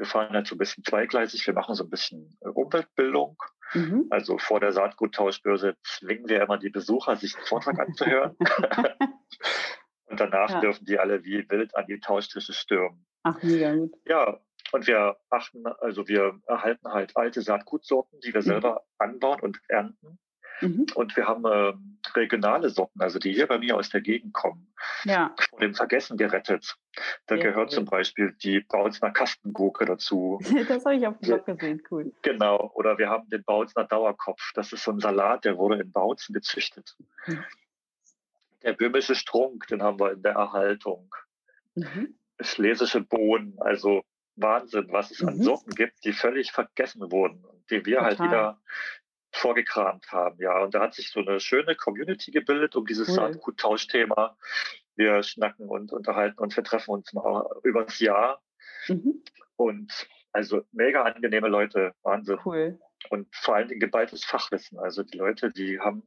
wir 0.00 0.06
fahren 0.06 0.32
halt 0.32 0.46
so 0.46 0.54
ein 0.54 0.58
bisschen 0.58 0.82
zweigleisig, 0.82 1.46
wir 1.46 1.52
machen 1.52 1.74
so 1.74 1.84
ein 1.84 1.90
bisschen 1.90 2.34
Umweltbildung. 2.40 3.36
Mhm. 3.74 4.06
Also 4.08 4.38
vor 4.38 4.58
der 4.58 4.72
Saatguttauschbörse 4.72 5.76
zwingen 5.84 6.26
wir 6.26 6.42
immer 6.42 6.56
die 6.56 6.70
Besucher, 6.70 7.16
sich 7.16 7.34
den 7.34 7.44
Vortrag 7.44 7.78
anzuhören. 7.78 8.34
und 10.06 10.18
danach 10.18 10.50
ja. 10.50 10.60
dürfen 10.60 10.86
die 10.86 10.98
alle 10.98 11.22
wie 11.22 11.48
wild 11.50 11.76
an 11.76 11.84
die 11.86 12.00
Tauschtische 12.00 12.54
stürmen. 12.54 13.06
Ach, 13.24 13.40
mega 13.42 13.74
gut. 13.74 13.92
Ja, 14.06 14.40
und 14.72 14.86
wir 14.86 15.18
achten, 15.28 15.66
also 15.66 16.08
wir 16.08 16.40
erhalten 16.46 16.88
halt 16.88 17.14
alte 17.18 17.42
Saatgutsorten, 17.42 18.20
die 18.20 18.32
wir 18.32 18.40
mhm. 18.40 18.46
selber 18.46 18.86
anbauen 18.96 19.40
und 19.40 19.60
ernten. 19.68 20.18
Mhm. 20.60 20.86
Und 20.94 21.16
wir 21.16 21.26
haben 21.26 21.44
äh, 21.44 21.72
regionale 22.14 22.70
Sorten, 22.70 23.00
also 23.00 23.18
die 23.18 23.32
hier 23.32 23.46
bei 23.46 23.58
mir 23.58 23.76
aus 23.76 23.90
der 23.90 24.00
Gegend 24.00 24.32
kommen, 24.32 24.72
ja. 25.04 25.34
vor 25.48 25.60
dem 25.60 25.74
Vergessen 25.74 26.16
gerettet. 26.16 26.76
Da 27.26 27.36
ja, 27.36 27.42
gehört 27.42 27.70
cool. 27.70 27.74
zum 27.74 27.84
Beispiel 27.86 28.34
die 28.42 28.60
Bautzner 28.60 29.10
Kastengurke 29.10 29.84
dazu. 29.84 30.40
das 30.68 30.84
habe 30.84 30.96
ich 30.96 31.06
auf 31.06 31.18
dem 31.18 31.28
Blog 31.28 31.46
gesehen, 31.46 31.82
cool. 31.90 32.12
Genau, 32.22 32.70
oder 32.74 32.98
wir 32.98 33.08
haben 33.08 33.28
den 33.30 33.44
Bautzner 33.44 33.84
Dauerkopf. 33.84 34.52
Das 34.54 34.72
ist 34.72 34.84
so 34.84 34.92
ein 34.92 35.00
Salat, 35.00 35.44
der 35.44 35.56
wurde 35.56 35.80
in 35.80 35.92
Bautzen 35.92 36.32
gezüchtet. 36.32 36.96
Mhm. 37.26 37.44
Der 38.62 38.74
böhmische 38.74 39.14
Strunk, 39.14 39.66
den 39.68 39.82
haben 39.82 39.98
wir 39.98 40.12
in 40.12 40.22
der 40.22 40.32
Erhaltung. 40.32 41.14
Mhm. 41.74 42.14
Schlesische 42.40 43.00
Bohnen, 43.00 43.56
also 43.60 44.02
Wahnsinn, 44.36 44.88
was 44.90 45.10
es 45.10 45.22
mhm. 45.22 45.28
an 45.28 45.42
Sorten 45.42 45.70
gibt, 45.70 46.04
die 46.04 46.12
völlig 46.12 46.52
vergessen 46.52 47.10
wurden 47.10 47.44
und 47.44 47.70
die 47.70 47.84
wir 47.86 48.02
halt 48.02 48.18
Total. 48.18 48.30
halt 48.30 48.56
wieder 48.56 48.62
vorgekramt 49.32 50.10
haben. 50.10 50.36
Ja, 50.40 50.62
und 50.62 50.74
da 50.74 50.80
hat 50.80 50.94
sich 50.94 51.10
so 51.10 51.20
eine 51.20 51.40
schöne 51.40 51.74
Community 51.74 52.30
gebildet 52.30 52.76
um 52.76 52.86
dieses 52.86 53.08
cool. 53.08 53.14
Saatguttauschthema. 53.14 54.36
Wir 54.96 55.22
schnacken 55.22 55.68
und 55.68 55.92
unterhalten 55.92 56.38
uns, 56.38 56.56
wir 56.56 56.64
treffen 56.64 56.90
uns 56.90 57.12
mal 57.12 57.48
übers 57.62 57.98
Jahr. 58.00 58.42
Mhm. 58.88 59.22
Und 59.56 60.08
also 60.32 60.62
mega 60.72 61.02
angenehme 61.02 61.48
Leute, 61.48 61.94
Wahnsinn. 62.02 62.38
Cool. 62.44 62.78
Und 63.08 63.34
vor 63.34 63.56
allem 63.56 63.68
geballtes 63.68 64.24
Fachwissen. 64.24 64.78
Also 64.78 65.02
die 65.02 65.16
Leute, 65.16 65.50
die 65.50 65.80
haben 65.80 66.02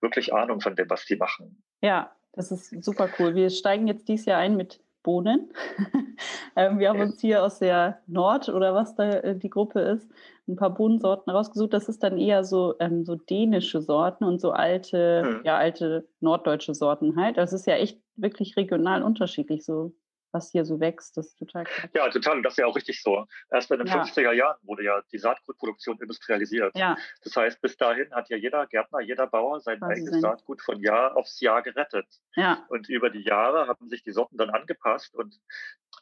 wirklich 0.00 0.34
Ahnung 0.34 0.60
von 0.60 0.76
dem, 0.76 0.90
was 0.90 1.06
die 1.06 1.16
machen. 1.16 1.62
Ja, 1.80 2.14
das 2.32 2.50
ist 2.50 2.84
super 2.84 3.08
cool. 3.18 3.34
Wir 3.34 3.50
steigen 3.50 3.86
jetzt 3.86 4.08
dieses 4.08 4.26
Jahr 4.26 4.40
ein 4.40 4.56
mit 4.56 4.83
Bohnen. 5.04 5.52
Ähm, 6.56 6.78
wir 6.78 6.88
haben 6.88 7.00
uns 7.00 7.20
hier 7.20 7.42
aus 7.42 7.58
der 7.58 7.98
Nord 8.06 8.48
oder 8.48 8.74
was 8.74 8.94
da 8.94 9.10
äh, 9.10 9.36
die 9.36 9.50
Gruppe 9.50 9.80
ist, 9.80 10.08
ein 10.46 10.54
paar 10.54 10.72
Bohnensorten 10.72 11.32
rausgesucht. 11.32 11.72
Das 11.72 11.88
ist 11.88 12.04
dann 12.04 12.16
eher 12.16 12.44
so, 12.44 12.76
ähm, 12.78 13.04
so 13.04 13.16
dänische 13.16 13.82
Sorten 13.82 14.22
und 14.22 14.40
so 14.40 14.52
alte, 14.52 15.22
hm. 15.24 15.40
ja, 15.42 15.56
alte 15.56 16.06
norddeutsche 16.20 16.72
Sorten 16.72 17.16
halt. 17.16 17.38
Das 17.38 17.52
ist 17.52 17.66
ja 17.66 17.74
echt 17.74 18.00
wirklich 18.14 18.56
regional 18.56 19.02
unterschiedlich, 19.02 19.64
so 19.64 19.94
was 20.34 20.50
hier 20.50 20.64
so 20.64 20.80
wächst. 20.80 21.16
Das 21.16 21.28
ist 21.28 21.38
total 21.38 21.64
krass. 21.64 21.90
Ja, 21.94 22.08
total. 22.10 22.38
Und 22.38 22.42
das 22.42 22.54
ist 22.54 22.58
ja 22.58 22.66
auch 22.66 22.76
richtig 22.76 23.02
so. 23.02 23.26
Erst 23.50 23.70
in 23.70 23.78
den 23.78 23.86
ja. 23.86 24.02
50er 24.02 24.32
Jahren 24.32 24.58
wurde 24.62 24.84
ja 24.84 25.00
die 25.12 25.18
Saatgutproduktion 25.18 25.98
industrialisiert. 26.00 26.76
Ja. 26.76 26.96
Das 27.22 27.36
heißt, 27.36 27.62
bis 27.62 27.76
dahin 27.76 28.12
hat 28.12 28.28
ja 28.28 28.36
jeder 28.36 28.66
Gärtner, 28.66 29.00
jeder 29.00 29.26
Bauer 29.26 29.60
sein 29.60 29.78
Quasi 29.78 29.92
eigenes 29.92 30.10
sein. 30.10 30.20
Saatgut 30.20 30.60
von 30.60 30.80
Jahr 30.82 31.16
aufs 31.16 31.40
Jahr 31.40 31.62
gerettet. 31.62 32.06
Ja. 32.34 32.64
Und 32.68 32.88
über 32.88 33.10
die 33.10 33.22
Jahre 33.22 33.68
haben 33.68 33.88
sich 33.88 34.02
die 34.02 34.12
Sorten 34.12 34.36
dann 34.36 34.50
angepasst 34.50 35.14
und 35.14 35.40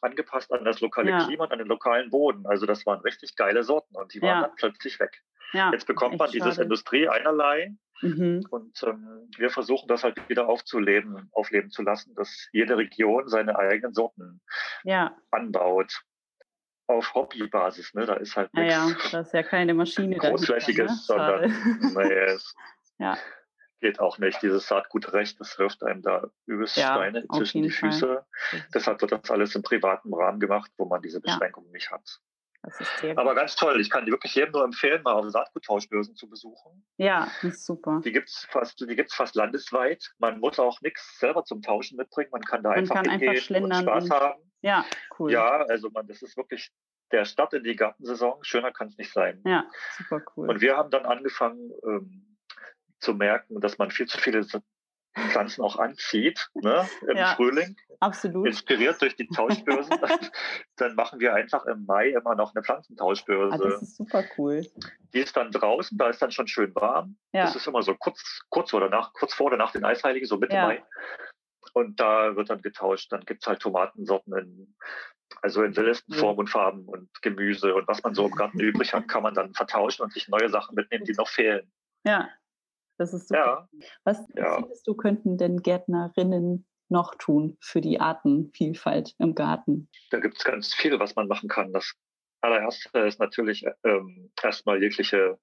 angepasst 0.01 0.51
an 0.51 0.65
das 0.65 0.81
lokale 0.81 1.11
ja. 1.11 1.25
Klima 1.25 1.45
und 1.45 1.51
an 1.51 1.59
den 1.59 1.67
lokalen 1.67 2.09
Boden. 2.09 2.45
Also 2.47 2.65
das 2.65 2.85
waren 2.85 2.99
richtig 3.01 3.35
geile 3.35 3.63
Sorten 3.63 3.95
und 3.95 4.13
die 4.13 4.21
waren 4.21 4.41
dann 4.41 4.55
plötzlich 4.55 4.99
weg. 4.99 5.21
Jetzt 5.71 5.85
bekommt 5.85 6.17
man 6.17 6.31
dieses 6.31 6.55
schade. 6.55 6.63
Industrie 6.63 7.07
einerlei 7.07 7.75
Mhm. 8.03 8.45
Und 8.49 8.83
ähm, 8.83 9.29
wir 9.37 9.49
versuchen 9.49 9.87
das 9.87 10.03
halt 10.03 10.17
wieder 10.29 10.47
aufzuleben, 10.47 11.29
aufleben 11.31 11.69
zu 11.69 11.81
lassen, 11.81 12.13
dass 12.15 12.49
jede 12.51 12.77
Region 12.77 13.27
seine 13.27 13.57
eigenen 13.57 13.93
Sorten 13.93 14.41
ja. 14.83 15.15
anbaut. 15.31 16.01
Auf 16.85 17.13
Hobbybasis, 17.13 17.93
ne? 17.93 18.05
Da 18.05 18.15
ist 18.15 18.35
halt 18.35 18.53
nichts. 18.53 18.73
Ja, 18.73 18.89
ja, 18.89 18.95
das 19.13 19.27
ist 19.27 19.33
ja 19.33 19.41
keine 19.41 19.73
Maschine. 19.73 20.17
Großflächiges, 20.17 20.91
ne? 20.91 20.97
sondern 20.97 21.41
nee, 21.95 22.37
ja. 22.99 23.17
geht 23.79 24.01
auch 24.01 24.17
nicht. 24.17 24.41
Dieses 24.41 24.67
Saatgut 24.67 25.13
recht, 25.13 25.39
das 25.39 25.57
wirft 25.57 25.81
einem 25.83 26.01
da 26.01 26.27
übelst 26.45 26.75
ja, 26.75 26.95
Steine 26.95 27.25
zwischen 27.33 27.63
die 27.63 27.69
Füße. 27.69 28.25
Fall. 28.49 28.65
Deshalb 28.73 28.99
wird 28.99 29.13
das 29.13 29.31
alles 29.31 29.55
im 29.55 29.63
privaten 29.63 30.13
Rahmen 30.13 30.41
gemacht, 30.41 30.71
wo 30.77 30.83
man 30.83 31.01
diese 31.01 31.21
Beschränkungen 31.21 31.71
nicht 31.71 31.89
hat. 31.89 32.19
Aber 33.15 33.35
ganz 33.35 33.55
toll. 33.55 33.79
Ich 33.81 33.89
kann 33.89 34.05
die 34.05 34.11
wirklich 34.11 34.35
jedem 34.35 34.51
nur 34.51 34.63
empfehlen, 34.63 35.03
mal 35.03 35.13
auf 35.13 35.29
Saatguttauschbörsen 35.29 36.15
zu 36.15 36.29
besuchen. 36.29 36.85
Ja, 36.97 37.27
das 37.41 37.55
ist 37.55 37.65
super. 37.65 38.01
Die 38.03 38.11
gibt 38.11 38.29
es 38.29 38.47
fast, 38.49 38.85
fast 39.09 39.35
landesweit. 39.35 40.13
Man 40.17 40.39
muss 40.39 40.59
auch 40.59 40.79
nichts 40.81 41.19
selber 41.19 41.43
zum 41.43 41.61
Tauschen 41.61 41.97
mitbringen. 41.97 42.29
Man 42.31 42.41
kann 42.41 42.63
da 42.63 42.69
man 42.69 42.79
einfach 42.79 42.95
kann 42.95 43.09
hingehen 43.09 43.29
einfach 43.29 43.61
und 43.61 43.75
Spaß 43.75 44.03
und, 44.05 44.11
haben. 44.11 44.51
Ja, 44.61 44.85
cool. 45.19 45.31
Ja, 45.31 45.63
also 45.63 45.89
man, 45.89 46.07
das 46.07 46.21
ist 46.21 46.37
wirklich 46.37 46.71
der 47.11 47.25
Start 47.25 47.53
in 47.53 47.63
die 47.63 47.75
Gartensaison. 47.75 48.43
Schöner 48.43 48.71
kann 48.71 48.87
es 48.87 48.97
nicht 48.97 49.11
sein. 49.11 49.41
Ja, 49.45 49.65
super 49.97 50.21
cool. 50.35 50.49
Und 50.49 50.61
wir 50.61 50.77
haben 50.77 50.89
dann 50.89 51.05
angefangen 51.05 51.71
ähm, 51.85 52.37
zu 52.99 53.13
merken, 53.13 53.59
dass 53.59 53.77
man 53.77 53.91
viel 53.91 54.07
zu 54.07 54.17
viele 54.17 54.45
Pflanzen 55.15 55.63
auch 55.63 55.77
anzieht 55.77 56.49
ne, 56.55 56.87
im 57.07 57.17
ja, 57.17 57.35
Frühling. 57.35 57.75
Absolut. 57.99 58.47
Inspiriert 58.47 59.01
durch 59.01 59.15
die 59.15 59.27
Tauschbörsen. 59.27 59.97
dann 60.77 60.95
machen 60.95 61.19
wir 61.19 61.33
einfach 61.33 61.65
im 61.65 61.85
Mai 61.85 62.09
immer 62.09 62.35
noch 62.35 62.53
eine 62.53 62.63
Pflanzentauschbörse. 62.63 63.63
Ah, 63.63 63.69
das 63.69 63.81
ist 63.81 63.97
super 63.97 64.23
cool. 64.37 64.65
Die 65.13 65.19
ist 65.19 65.37
dann 65.37 65.51
draußen, 65.51 65.97
da 65.97 66.09
ist 66.09 66.21
dann 66.21 66.31
schon 66.31 66.47
schön 66.47 66.73
warm. 66.75 67.17
Ja. 67.31 67.45
Das 67.45 67.55
ist 67.55 67.67
immer 67.67 67.83
so 67.83 67.95
kurz, 67.95 68.41
kurz 68.49 68.73
oder 68.73 68.89
nach, 68.89 69.13
kurz 69.13 69.33
vor 69.33 69.47
oder 69.47 69.57
nach 69.57 69.71
den 69.71 69.85
Eisheiligen, 69.85 70.27
so 70.27 70.37
Mitte 70.37 70.55
ja. 70.55 70.65
Mai. 70.65 70.83
Und 71.73 71.99
da 71.99 72.35
wird 72.35 72.49
dann 72.49 72.61
getauscht. 72.61 73.11
Dann 73.11 73.21
gibt 73.21 73.43
es 73.43 73.47
halt 73.47 73.61
Tomatensorten 73.61 74.35
in, 74.37 74.75
also 75.41 75.63
in 75.63 75.75
wildesten 75.75 76.15
Formen 76.15 76.39
und 76.39 76.49
Farben 76.49 76.87
und 76.87 77.09
Gemüse 77.21 77.73
und 77.75 77.87
was 77.87 78.03
man 78.03 78.15
so 78.15 78.25
im 78.25 78.35
Garten 78.35 78.59
übrig 78.59 78.93
hat, 78.93 79.07
kann 79.07 79.23
man 79.23 79.33
dann 79.33 79.53
vertauschen 79.53 80.03
und 80.03 80.11
sich 80.11 80.27
neue 80.27 80.49
Sachen 80.49 80.75
mitnehmen, 80.75 81.05
die 81.05 81.13
noch 81.13 81.29
fehlen. 81.29 81.71
Ja, 82.05 82.29
das 83.03 83.13
ist 83.13 83.27
super. 83.27 83.67
Ja. 83.71 83.87
Was 84.05 84.17
ja. 84.35 84.55
findest 84.55 84.87
du, 84.87 84.95
könnten 84.95 85.37
denn 85.37 85.61
Gärtnerinnen 85.61 86.65
noch 86.87 87.15
tun 87.15 87.57
für 87.59 87.81
die 87.81 87.99
Artenvielfalt 87.99 89.15
im 89.19 89.35
Garten? 89.35 89.89
Da 90.11 90.19
gibt 90.19 90.37
es 90.37 90.43
ganz 90.43 90.73
viel, 90.73 90.99
was 90.99 91.15
man 91.15 91.27
machen 91.27 91.49
kann. 91.49 91.73
Das 91.73 91.93
allererste 92.41 92.99
ist 92.99 93.19
natürlich 93.19 93.65
ähm, 93.83 94.31
erstmal 94.41 94.81
jegliche 94.81 95.37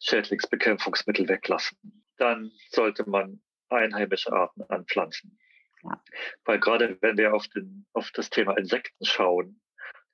Schädlingsbekämpfungsmittel 0.00 1.28
weglassen. 1.28 2.04
Dann 2.16 2.50
sollte 2.70 3.08
man 3.08 3.40
einheimische 3.68 4.32
Arten 4.32 4.62
anpflanzen. 4.68 5.38
Ja. 5.84 6.02
Weil 6.44 6.58
gerade 6.58 6.98
wenn 7.00 7.16
wir 7.16 7.34
auf, 7.34 7.46
den, 7.48 7.86
auf 7.92 8.10
das 8.12 8.30
Thema 8.30 8.56
Insekten 8.56 9.04
schauen, 9.04 9.60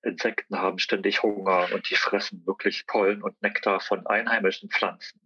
Insekten 0.02 0.58
haben 0.58 0.78
ständig 0.78 1.22
Hunger 1.22 1.68
und 1.72 1.88
die 1.90 1.96
fressen 1.96 2.46
wirklich 2.46 2.86
Pollen 2.86 3.22
und 3.22 3.40
Nektar 3.40 3.80
von 3.80 4.06
einheimischen 4.06 4.68
Pflanzen 4.70 5.20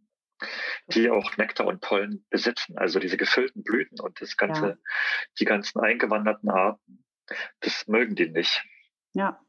die 0.88 1.10
auch 1.10 1.36
Nektar 1.36 1.66
und 1.66 1.80
Pollen 1.80 2.24
besitzen, 2.30 2.78
also 2.78 2.98
diese 2.98 3.16
gefüllten 3.16 3.62
Blüten 3.62 4.00
und 4.00 4.20
das 4.20 4.36
ganze, 4.36 4.66
ja. 4.68 4.76
die 5.38 5.44
ganzen 5.44 5.80
eingewanderten 5.80 6.50
Arten, 6.50 7.04
das 7.60 7.86
mögen 7.86 8.14
die 8.14 8.30
nicht. 8.30 8.62
Ja. 9.12 9.40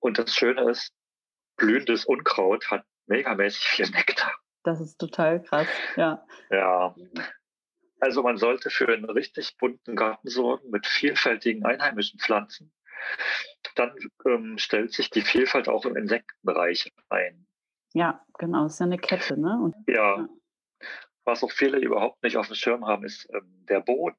Und 0.00 0.18
das 0.18 0.34
Schöne 0.34 0.70
ist, 0.70 0.94
blühendes 1.56 2.04
Unkraut 2.04 2.70
hat 2.70 2.84
megamäßig 3.06 3.64
viel 3.64 3.90
Nektar. 3.90 4.32
Das 4.62 4.80
ist 4.80 4.98
total 4.98 5.42
krass, 5.42 5.66
ja. 5.96 6.24
Ja. 6.50 6.94
Also 8.00 8.22
man 8.22 8.36
sollte 8.36 8.70
für 8.70 8.88
einen 8.88 9.06
richtig 9.06 9.56
bunten 9.58 9.96
Garten 9.96 10.28
sorgen 10.28 10.70
mit 10.70 10.86
vielfältigen 10.86 11.64
einheimischen 11.64 12.20
Pflanzen. 12.20 12.72
Dann 13.74 13.92
ähm, 14.24 14.58
stellt 14.58 14.92
sich 14.92 15.10
die 15.10 15.22
Vielfalt 15.22 15.68
auch 15.68 15.84
im 15.84 15.96
Insektenbereich 15.96 16.92
ein. 17.08 17.47
Ja, 17.94 18.24
genau, 18.38 18.64
das 18.64 18.74
ist 18.74 18.80
ja 18.80 18.86
eine 18.86 18.98
Kette, 18.98 19.40
ne? 19.40 19.58
Und, 19.62 19.74
ja. 19.88 20.18
ja. 20.18 20.28
Was 21.24 21.42
auch 21.44 21.50
viele 21.50 21.78
überhaupt 21.78 22.22
nicht 22.22 22.36
auf 22.36 22.46
dem 22.46 22.54
Schirm 22.54 22.86
haben, 22.86 23.04
ist 23.04 23.28
ähm, 23.34 23.64
der 23.68 23.80
Boden. 23.80 24.16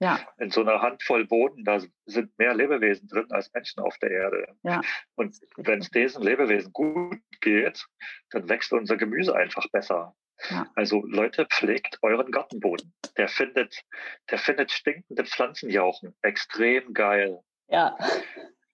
Ja. 0.00 0.20
In 0.38 0.50
so 0.50 0.60
einer 0.60 0.80
Handvoll 0.80 1.26
Boden, 1.26 1.64
da 1.64 1.80
sind 2.06 2.38
mehr 2.38 2.54
Lebewesen 2.54 3.08
drin 3.08 3.26
als 3.30 3.52
Menschen 3.52 3.82
auf 3.82 3.98
der 3.98 4.12
Erde. 4.12 4.56
Ja. 4.62 4.80
Und 5.16 5.36
wenn 5.56 5.80
es 5.80 5.90
diesen 5.90 6.22
Lebewesen 6.22 6.72
gut 6.72 7.18
geht, 7.40 7.84
dann 8.30 8.48
wächst 8.48 8.72
unser 8.72 8.96
Gemüse 8.96 9.34
einfach 9.34 9.66
besser. 9.72 10.14
Ja. 10.50 10.70
Also 10.76 11.04
Leute, 11.04 11.46
pflegt 11.46 11.98
euren 12.02 12.30
Gartenboden. 12.30 12.94
Der 13.16 13.26
findet, 13.26 13.82
der 14.30 14.38
findet 14.38 14.70
stinkende 14.70 15.24
Pflanzenjauchen 15.24 16.14
extrem 16.22 16.94
geil. 16.94 17.40
Ja 17.66 17.96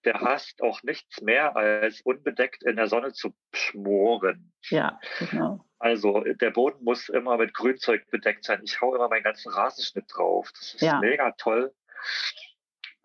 der 0.04 0.20
hasst 0.20 0.62
auch 0.62 0.82
nichts 0.82 1.20
mehr, 1.20 1.56
als 1.56 2.00
unbedeckt 2.02 2.62
in 2.62 2.76
der 2.76 2.88
Sonne 2.88 3.12
zu 3.12 3.34
schmoren. 3.52 4.52
Ja, 4.68 4.98
genau. 5.18 5.64
Also 5.78 6.20
der 6.20 6.50
Boden 6.50 6.82
muss 6.84 7.08
immer 7.08 7.36
mit 7.36 7.54
Grünzeug 7.54 8.08
bedeckt 8.10 8.44
sein. 8.44 8.60
Ich 8.64 8.80
hau 8.80 8.94
immer 8.94 9.08
meinen 9.08 9.24
ganzen 9.24 9.52
Rasenschnitt 9.52 10.06
drauf. 10.08 10.50
Das 10.52 10.74
ist 10.74 10.80
ja. 10.80 10.98
mega 11.00 11.32
toll. 11.32 11.74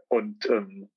Und 0.08 0.50
ähm, 0.50 0.90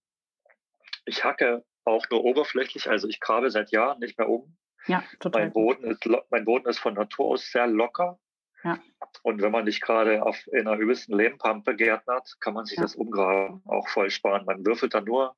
ich 1.05 1.25
hacke 1.25 1.65
auch 1.85 2.07
nur 2.11 2.25
oberflächlich, 2.25 2.89
also 2.89 3.09
ich 3.09 3.21
grabe 3.21 3.51
seit 3.51 3.71
Jahren 3.73 3.99
nicht 3.99 4.19
mehr 4.19 4.29
um. 4.29 4.57
Ja, 4.87 5.05
total. 5.21 5.43
Mein 5.43 5.53
Boden 5.53 5.85
ist, 5.85 6.09
mein 6.31 6.45
Boden 6.45 6.69
ist 6.69 6.79
von 6.79 6.95
Natur 6.95 7.27
aus 7.27 7.51
sehr 7.51 7.67
locker. 7.67 8.19
Ja. 8.65 8.79
Und 9.23 9.43
wenn 9.43 9.53
man 9.53 9.65
nicht 9.65 9.81
gerade 9.81 10.23
auf 10.25 10.47
in 10.49 10.69
einer 10.69 10.79
übelsten 10.79 11.17
Lehmpampe 11.17 11.75
gärtnert, 11.75 12.37
kann 12.41 12.55
man 12.55 12.65
sich 12.65 12.77
ja. 12.77 12.83
das 12.83 12.95
Umgraben 12.95 13.63
auch 13.67 13.89
voll 13.89 14.11
sparen. 14.11 14.45
Man 14.45 14.65
würfelt 14.65 14.95
dann 14.95 15.05
nur 15.05 15.37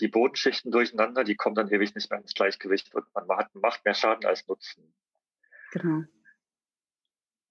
die 0.00 0.08
Bodenschichten 0.08 0.70
durcheinander, 0.70 1.24
die 1.24 1.36
kommen 1.36 1.54
dann 1.54 1.68
ewig 1.68 1.94
nicht 1.94 2.10
mehr 2.10 2.20
ins 2.20 2.34
Gleichgewicht 2.34 2.94
und 2.94 3.04
man 3.14 3.26
macht, 3.26 3.54
macht 3.54 3.84
mehr 3.84 3.94
Schaden 3.94 4.24
als 4.26 4.46
Nutzen. 4.46 4.92
Genau. 5.72 6.04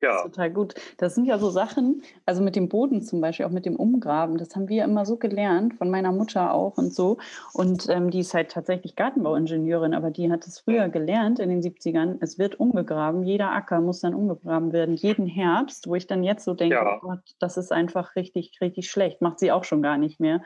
Ja. 0.02 0.22
total 0.22 0.52
gut. 0.52 0.76
Das 0.98 1.16
sind 1.16 1.26
ja 1.26 1.40
so 1.40 1.50
Sachen, 1.50 2.04
also 2.26 2.44
mit 2.44 2.56
dem 2.56 2.70
Boden 2.70 3.02
zum 3.02 3.20
Beispiel, 3.20 3.48
auch 3.48 3.52
mit 3.52 3.66
dem 3.66 3.76
Umgraben, 3.76 4.38
das 4.38 4.56
haben 4.56 4.70
wir 4.70 4.84
immer 4.84 5.06
so 5.06 5.18
gelernt, 5.18 5.74
von 5.74 5.90
meiner 5.90 6.12
Mutter 6.12 6.54
auch 6.54 6.78
und 6.78 6.94
so. 6.94 7.18
Und 7.54 7.90
ähm, 7.90 8.12
die 8.12 8.20
ist 8.20 8.36
halt 8.36 8.52
tatsächlich 8.52 8.96
Gartenbauingenieurin, 8.96 9.96
aber 9.96 10.12
die 10.12 10.32
hat 10.32 10.46
es 10.46 10.60
früher 10.60 10.90
gelernt 10.90 11.40
in 11.40 11.50
den 11.50 11.62
70ern. 11.62 12.18
Es 12.20 12.38
wird 12.38 12.60
umgegraben, 12.60 13.24
jeder 13.24 13.52
Acker 13.52 13.82
muss 13.82 14.02
dann 14.02 14.14
umgegraben 14.14 14.72
werden, 14.72 14.96
jeden 14.96 15.26
Herbst, 15.26 15.88
wo 15.88 15.96
ich 15.96 16.06
dann 16.06 16.24
jetzt 16.24 16.46
so 16.46 16.54
denke, 16.54 16.76
ja. 16.76 16.98
oh 16.98 17.00
Gott, 17.08 17.36
das 17.40 17.58
ist 17.58 17.72
einfach 17.72 18.16
richtig, 18.16 18.60
richtig 18.62 18.92
schlecht. 18.92 19.22
Macht 19.22 19.40
sie 19.40 19.52
auch 19.52 19.64
schon 19.64 19.82
gar 19.82 19.98
nicht 19.98 20.20
mehr. 20.20 20.44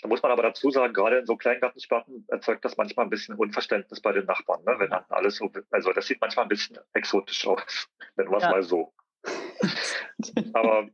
Da 0.00 0.08
muss 0.08 0.22
man 0.22 0.32
aber 0.32 0.42
dazu 0.42 0.70
sagen, 0.70 0.92
gerade 0.92 1.18
in 1.18 1.26
so 1.26 1.36
Kleingartensparten 1.36 2.24
erzeugt 2.28 2.64
das 2.64 2.76
manchmal 2.76 3.06
ein 3.06 3.10
bisschen 3.10 3.36
Unverständnis 3.36 4.00
bei 4.00 4.12
den 4.12 4.26
Nachbarn, 4.26 4.64
ne? 4.64 4.76
wenn 4.78 4.90
dann 4.90 5.04
alles 5.08 5.36
so, 5.36 5.50
also 5.70 5.92
das 5.92 6.06
sieht 6.06 6.20
manchmal 6.20 6.44
ein 6.44 6.48
bisschen 6.48 6.78
exotisch 6.92 7.46
aus, 7.46 7.88
nennen 8.16 8.30
wir 8.30 8.36
es 8.38 8.42
ja. 8.42 8.50
mal 8.50 8.62
so. 8.62 8.92
aber, 10.52 10.88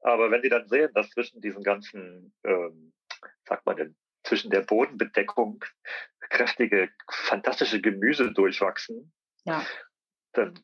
aber 0.00 0.30
wenn 0.30 0.42
die 0.42 0.48
dann 0.48 0.68
sehen, 0.68 0.90
dass 0.94 1.10
zwischen 1.10 1.40
diesen 1.40 1.62
ganzen, 1.62 2.34
ähm, 2.44 2.92
sagt 3.44 3.66
man 3.66 3.76
denn, 3.76 3.96
zwischen 4.24 4.50
der 4.50 4.62
Bodenbedeckung 4.62 5.64
kräftige, 6.30 6.90
fantastische 7.08 7.80
Gemüse 7.80 8.32
durchwachsen, 8.32 9.12
ja. 9.44 9.64
dann 10.32 10.58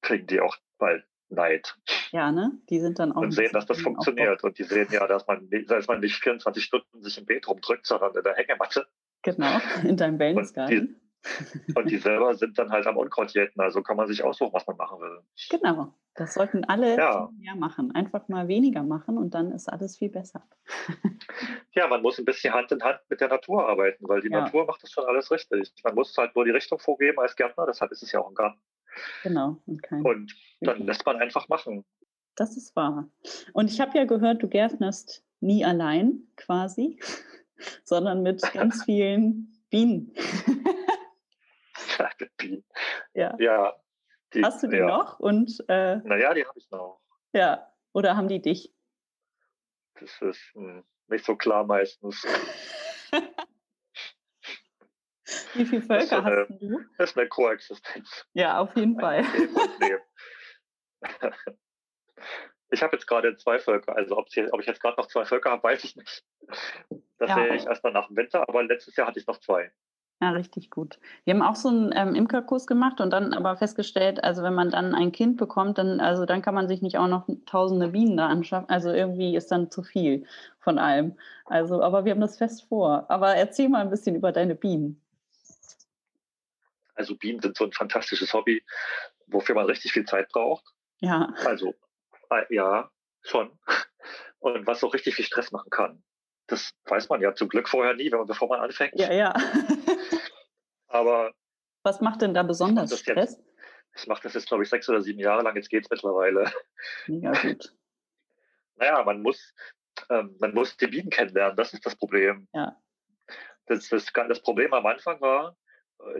kriegen 0.00 0.26
die 0.26 0.40
auch 0.40 0.56
bald 0.78 1.04
Neid. 1.32 1.76
Ja, 2.10 2.32
ne? 2.32 2.52
Die 2.68 2.80
sind 2.80 2.98
dann 2.98 3.12
auch. 3.12 3.22
Und 3.22 3.32
sehen, 3.32 3.52
dass 3.52 3.66
das 3.66 3.80
funktioniert. 3.80 4.42
Und 4.44 4.58
die 4.58 4.64
sehen 4.64 4.88
ja, 4.90 5.06
dass 5.06 5.26
man, 5.26 5.48
dass 5.66 5.86
man 5.86 6.00
nicht 6.00 6.16
24 6.16 6.62
Stunden 6.62 7.02
sich 7.02 7.18
im 7.18 7.26
Beet 7.26 7.48
rumdrückt, 7.48 7.86
sondern 7.86 8.14
in 8.14 8.22
der 8.22 8.34
Hängematte. 8.34 8.86
Genau, 9.22 9.58
in 9.84 9.96
deinem 9.96 10.18
Wellnessgarten. 10.18 11.00
Und, 11.66 11.76
und 11.76 11.90
die 11.90 11.98
selber 11.98 12.34
sind 12.34 12.58
dann 12.58 12.70
halt 12.70 12.86
am 12.86 12.96
Unkraut 12.96 13.32
jäten. 13.32 13.60
Also 13.60 13.82
kann 13.82 13.96
man 13.96 14.08
sich 14.08 14.22
aussuchen, 14.24 14.52
was 14.52 14.66
man 14.66 14.76
machen 14.76 15.00
will. 15.00 15.20
Genau. 15.50 15.94
Das 16.14 16.34
sollten 16.34 16.64
alle 16.64 16.96
ja. 16.96 17.30
mehr 17.38 17.54
machen. 17.54 17.94
Einfach 17.94 18.28
mal 18.28 18.46
weniger 18.48 18.82
machen 18.82 19.16
und 19.16 19.32
dann 19.32 19.50
ist 19.52 19.68
alles 19.68 19.96
viel 19.96 20.10
besser. 20.10 20.46
Ja, 21.74 21.88
man 21.88 22.02
muss 22.02 22.18
ein 22.18 22.26
bisschen 22.26 22.52
Hand 22.52 22.70
in 22.70 22.82
Hand 22.82 23.00
mit 23.08 23.22
der 23.22 23.28
Natur 23.28 23.66
arbeiten, 23.66 24.06
weil 24.06 24.20
die 24.20 24.28
ja. 24.28 24.42
Natur 24.42 24.66
macht 24.66 24.82
das 24.82 24.90
schon 24.90 25.06
alles 25.06 25.30
richtig. 25.30 25.72
Man 25.82 25.94
muss 25.94 26.14
halt 26.18 26.36
nur 26.36 26.44
die 26.44 26.50
Richtung 26.50 26.78
vorgeben 26.78 27.18
als 27.18 27.34
Gärtner, 27.34 27.64
deshalb 27.66 27.90
ist 27.92 28.02
es 28.02 28.12
ja 28.12 28.20
auch 28.20 28.28
ein 28.28 28.34
Garten. 28.34 28.60
Genau. 29.22 29.62
Und, 29.66 29.82
kein 29.82 30.04
und 30.04 30.32
dann 30.60 30.86
lässt 30.86 31.04
man 31.06 31.16
einfach 31.16 31.48
machen. 31.48 31.84
Das 32.34 32.56
ist 32.56 32.74
wahr. 32.76 33.08
Und 33.52 33.70
ich 33.70 33.80
habe 33.80 33.96
ja 33.96 34.04
gehört, 34.04 34.42
du 34.42 34.48
gärtnerst 34.48 35.24
nie 35.40 35.64
allein 35.64 36.26
quasi, 36.36 36.98
sondern 37.84 38.22
mit 38.22 38.42
ganz 38.52 38.84
vielen 38.84 39.52
Bienen. 39.70 40.14
ja, 41.98 42.10
Bienen. 42.36 42.64
Ja. 43.14 43.36
ja 43.38 43.74
die, 44.34 44.42
Hast 44.42 44.62
du 44.62 44.68
die 44.68 44.78
ja. 44.78 44.86
noch? 44.86 45.20
Und, 45.20 45.62
äh, 45.68 45.96
naja, 45.96 46.32
die 46.34 46.44
habe 46.46 46.58
ich 46.58 46.70
noch. 46.70 47.00
Ja. 47.32 47.68
Oder 47.92 48.16
haben 48.16 48.28
die 48.28 48.40
dich? 48.40 48.74
Das 50.00 50.20
ist 50.22 50.40
hm, 50.54 50.82
nicht 51.08 51.24
so 51.24 51.36
klar 51.36 51.64
meistens. 51.64 52.26
Wie 55.54 55.64
viele 55.64 55.82
Völker 55.82 56.24
eine, 56.24 56.46
hast 56.48 56.62
du? 56.62 56.80
Das 56.98 57.10
ist 57.10 57.18
eine 57.18 57.28
Koexistenz. 57.28 58.26
Ja, 58.34 58.60
auf 58.60 58.74
jeden 58.76 58.98
Fall. 58.98 59.24
Ich 62.72 62.82
habe 62.82 62.96
jetzt 62.96 63.06
gerade 63.06 63.36
zwei 63.36 63.58
Völker, 63.58 63.94
also 63.94 64.16
ob, 64.16 64.28
ob 64.52 64.60
ich 64.60 64.66
jetzt 64.66 64.80
gerade 64.80 64.96
noch 64.96 65.06
zwei 65.06 65.26
Völker 65.26 65.50
habe, 65.50 65.62
weiß 65.62 65.84
ich 65.84 65.94
nicht. 65.94 66.24
Das 67.18 67.28
ja. 67.28 67.34
sehe 67.34 67.54
ich 67.54 67.66
erst 67.66 67.84
mal 67.84 67.92
nach 67.92 68.06
dem 68.06 68.16
Winter, 68.16 68.48
aber 68.48 68.62
letztes 68.62 68.96
Jahr 68.96 69.06
hatte 69.06 69.18
ich 69.18 69.26
noch 69.26 69.38
zwei. 69.40 69.70
Ja, 70.22 70.30
richtig 70.30 70.70
gut. 70.70 70.98
Wir 71.24 71.34
haben 71.34 71.42
auch 71.42 71.56
so 71.56 71.68
einen 71.68 71.92
ähm, 71.94 72.14
Imkerkurs 72.14 72.68
gemacht 72.68 73.00
und 73.00 73.10
dann 73.10 73.34
aber 73.34 73.56
festgestellt, 73.56 74.22
also 74.22 74.42
wenn 74.44 74.54
man 74.54 74.70
dann 74.70 74.94
ein 74.94 75.12
Kind 75.12 75.36
bekommt, 75.36 75.78
dann, 75.78 76.00
also 76.00 76.24
dann 76.24 76.42
kann 76.42 76.54
man 76.54 76.68
sich 76.68 76.80
nicht 76.80 76.96
auch 76.96 77.08
noch 77.08 77.28
tausende 77.44 77.88
Bienen 77.88 78.16
da 78.16 78.28
anschaffen. 78.28 78.70
Also 78.70 78.90
irgendwie 78.90 79.36
ist 79.36 79.50
dann 79.50 79.70
zu 79.70 79.82
viel 79.82 80.24
von 80.60 80.78
allem. 80.78 81.16
Also, 81.44 81.82
aber 81.82 82.04
wir 82.04 82.12
haben 82.12 82.20
das 82.20 82.38
fest 82.38 82.62
vor. 82.68 83.04
Aber 83.08 83.34
erzähl 83.34 83.68
mal 83.68 83.80
ein 83.80 83.90
bisschen 83.90 84.14
über 84.14 84.30
deine 84.30 84.54
Bienen. 84.54 85.02
Also 86.94 87.16
Bienen 87.16 87.40
sind 87.40 87.56
so 87.56 87.64
ein 87.64 87.72
fantastisches 87.72 88.32
Hobby, 88.32 88.64
wofür 89.26 89.54
man 89.54 89.66
richtig 89.66 89.92
viel 89.92 90.04
Zeit 90.04 90.28
braucht. 90.28 90.64
Ja. 91.00 91.32
Also, 91.44 91.74
äh, 92.30 92.44
ja, 92.54 92.90
schon. 93.22 93.58
Und 94.38 94.66
was 94.66 94.82
auch 94.84 94.94
richtig 94.94 95.14
viel 95.14 95.24
Stress 95.24 95.52
machen 95.52 95.70
kann. 95.70 96.02
Das 96.46 96.72
weiß 96.84 97.08
man 97.08 97.20
ja 97.20 97.34
zum 97.34 97.48
Glück 97.48 97.68
vorher 97.68 97.94
nie, 97.94 98.10
wenn 98.10 98.18
man, 98.18 98.26
bevor 98.26 98.48
man 98.48 98.60
anfängt. 98.60 98.98
Ja, 98.98 99.12
ja. 99.12 99.32
Aber. 100.88 101.32
Was 101.82 102.00
macht 102.00 102.22
denn 102.22 102.34
da 102.34 102.42
besonders 102.42 102.98
Stress? 102.98 103.32
Jetzt, 103.32 103.42
ich 103.94 104.06
mache 104.06 104.22
das 104.22 104.34
jetzt, 104.34 104.48
glaube 104.48 104.62
ich, 104.62 104.68
sechs 104.68 104.88
oder 104.88 105.00
sieben 105.00 105.18
Jahre 105.18 105.42
lang. 105.42 105.56
Jetzt 105.56 105.70
geht 105.70 105.84
es 105.84 105.90
mittlerweile. 105.90 106.52
Ja, 107.06 107.32
gut. 107.32 107.74
naja, 108.76 109.02
man 109.04 109.22
muss, 109.22 109.54
ähm, 110.10 110.36
man 110.40 110.54
muss 110.54 110.76
die 110.76 110.86
Bienen 110.86 111.10
kennenlernen. 111.10 111.56
Das 111.56 111.72
ist 111.72 111.84
das 111.86 111.96
Problem. 111.96 112.48
Ja. 112.52 112.76
Das, 113.66 113.88
das, 113.88 114.06
das 114.12 114.42
Problem 114.42 114.72
am 114.74 114.86
Anfang 114.86 115.20
war, 115.20 115.56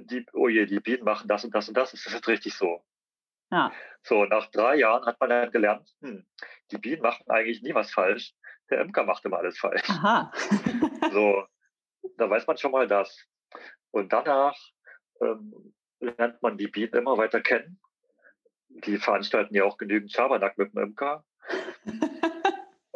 die, 0.00 0.26
oh 0.32 0.48
je, 0.48 0.66
die 0.66 0.80
Bienen 0.80 1.04
machen 1.04 1.28
das 1.28 1.44
und 1.44 1.54
das 1.54 1.68
und 1.68 1.76
das. 1.76 1.92
Das 1.92 2.06
ist 2.06 2.28
richtig 2.28 2.54
so. 2.54 2.82
Ja. 3.50 3.72
So, 4.02 4.24
nach 4.24 4.50
drei 4.50 4.76
Jahren 4.76 5.04
hat 5.04 5.20
man 5.20 5.30
dann 5.30 5.50
gelernt, 5.50 5.88
hm, 6.00 6.26
die 6.70 6.78
Bienen 6.78 7.02
machen 7.02 7.24
eigentlich 7.28 7.62
nie 7.62 7.74
was 7.74 7.92
falsch. 7.92 8.34
Der 8.70 8.80
Imker 8.80 9.04
macht 9.04 9.24
immer 9.24 9.38
alles 9.38 9.58
falsch. 9.58 9.88
Aha. 9.88 10.32
so, 11.12 11.46
da 12.16 12.30
weiß 12.30 12.46
man 12.46 12.56
schon 12.56 12.72
mal 12.72 12.88
das. 12.88 13.26
Und 13.90 14.12
danach 14.12 14.56
ähm, 15.20 15.74
lernt 16.00 16.42
man 16.42 16.56
die 16.56 16.68
Bienen 16.68 16.94
immer 16.94 17.18
weiter 17.18 17.40
kennen. 17.40 17.80
Die 18.68 18.96
veranstalten 18.96 19.54
ja 19.54 19.64
auch 19.64 19.76
genügend 19.76 20.10
Schabernack 20.10 20.56
mit 20.56 20.72
dem 20.72 20.82
Imker. 20.82 21.24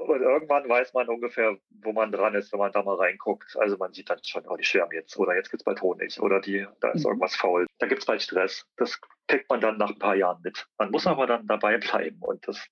Und 0.06 0.22
irgendwann 0.22 0.68
weiß 0.68 0.94
man 0.94 1.08
ungefähr, 1.08 1.56
wo 1.82 1.92
man 1.92 2.12
dran 2.12 2.34
ist, 2.34 2.52
wenn 2.52 2.60
man 2.60 2.70
da 2.70 2.82
mal 2.82 2.94
reinguckt. 2.94 3.56
Also 3.56 3.76
man 3.76 3.92
sieht 3.92 4.08
dann 4.08 4.20
schon, 4.22 4.46
oh, 4.46 4.56
die 4.56 4.64
schwärmen 4.64 4.92
jetzt 4.92 5.18
oder 5.18 5.34
jetzt 5.34 5.50
gibt 5.50 5.62
es 5.62 5.64
bald 5.64 5.82
Honig 5.82 6.20
oder 6.20 6.40
die, 6.40 6.66
da 6.80 6.90
ist 6.90 7.04
mhm. 7.04 7.10
irgendwas 7.10 7.34
faul. 7.34 7.66
Da 7.78 7.86
gibt 7.86 8.02
es 8.02 8.06
bald 8.06 8.22
Stress. 8.22 8.64
Das 8.76 9.00
kriegt 9.26 9.50
man 9.50 9.60
dann 9.60 9.78
nach 9.78 9.90
ein 9.90 9.98
paar 9.98 10.14
Jahren 10.14 10.40
mit. 10.42 10.66
Man 10.78 10.92
muss 10.92 11.06
aber 11.06 11.26
dann 11.26 11.46
dabei 11.48 11.78
bleiben 11.78 12.18
und 12.20 12.46
das, 12.46 12.64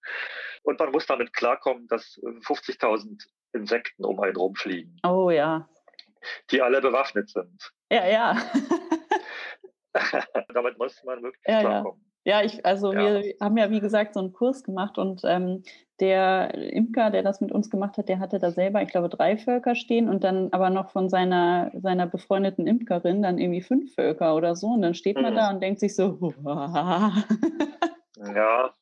und 0.62 0.78
man 0.78 0.93
muss 0.93 1.07
damit 1.07 1.32
klarkommen, 1.32 1.89
dass 1.89 2.20
50.000 2.22 3.26
Insekten 3.53 4.05
um 4.05 4.20
einen 4.20 4.37
rumfliegen. 4.37 5.01
Oh 5.05 5.30
ja. 5.30 5.68
Die 6.51 6.62
alle 6.62 6.80
bewaffnet 6.80 7.30
sind. 7.30 7.72
Ja, 7.91 8.07
ja. 8.07 8.37
damit 10.55 10.78
muss 10.78 11.03
man 11.03 11.22
wirklich 11.22 11.43
ja, 11.47 11.61
klarkommen. 11.61 12.01
Ja. 12.01 12.14
Ja, 12.26 12.43
ich, 12.43 12.64
also 12.64 12.93
ja. 12.93 13.22
wir 13.22 13.35
haben 13.39 13.57
ja 13.59 13.70
wie 13.70 13.80
gesagt 13.80 14.14
so 14.14 14.20
einen 14.20 14.32
Kurs 14.32 14.64
gemacht 14.64 14.97
und 14.97 15.20
ähm, 15.24 15.62
der 16.01 16.55
Imker, 16.55 17.11
der 17.11 17.23
das 17.23 17.41
mit 17.41 17.53
uns 17.53 17.71
gemacht 17.71 17.97
hat, 17.99 18.09
der 18.09 18.19
hatte 18.19 18.39
da 18.39 18.51
selber, 18.51 18.83
ich 18.83 18.89
glaube, 18.89 19.09
drei 19.09 19.37
Völker 19.37 19.75
stehen 19.75 20.09
und 20.09 20.25
dann 20.25 20.53
aber 20.53 20.71
noch 20.71 20.91
von 20.91 21.09
seiner, 21.09 21.71
seiner 21.75 22.07
befreundeten 22.07 22.67
Imkerin 22.67 23.23
dann 23.23 23.39
irgendwie 23.39 23.63
fünf 23.63 23.95
Völker 23.95 24.35
oder 24.35 24.57
so. 24.57 24.69
Und 24.69 24.83
dann 24.83 24.95
steht 24.95 25.17
man 25.17 25.33
mhm. 25.33 25.37
da 25.37 25.51
und 25.51 25.61
denkt 25.61 25.81
sich 25.81 25.95
so, 25.95 26.35
ja. 28.35 28.75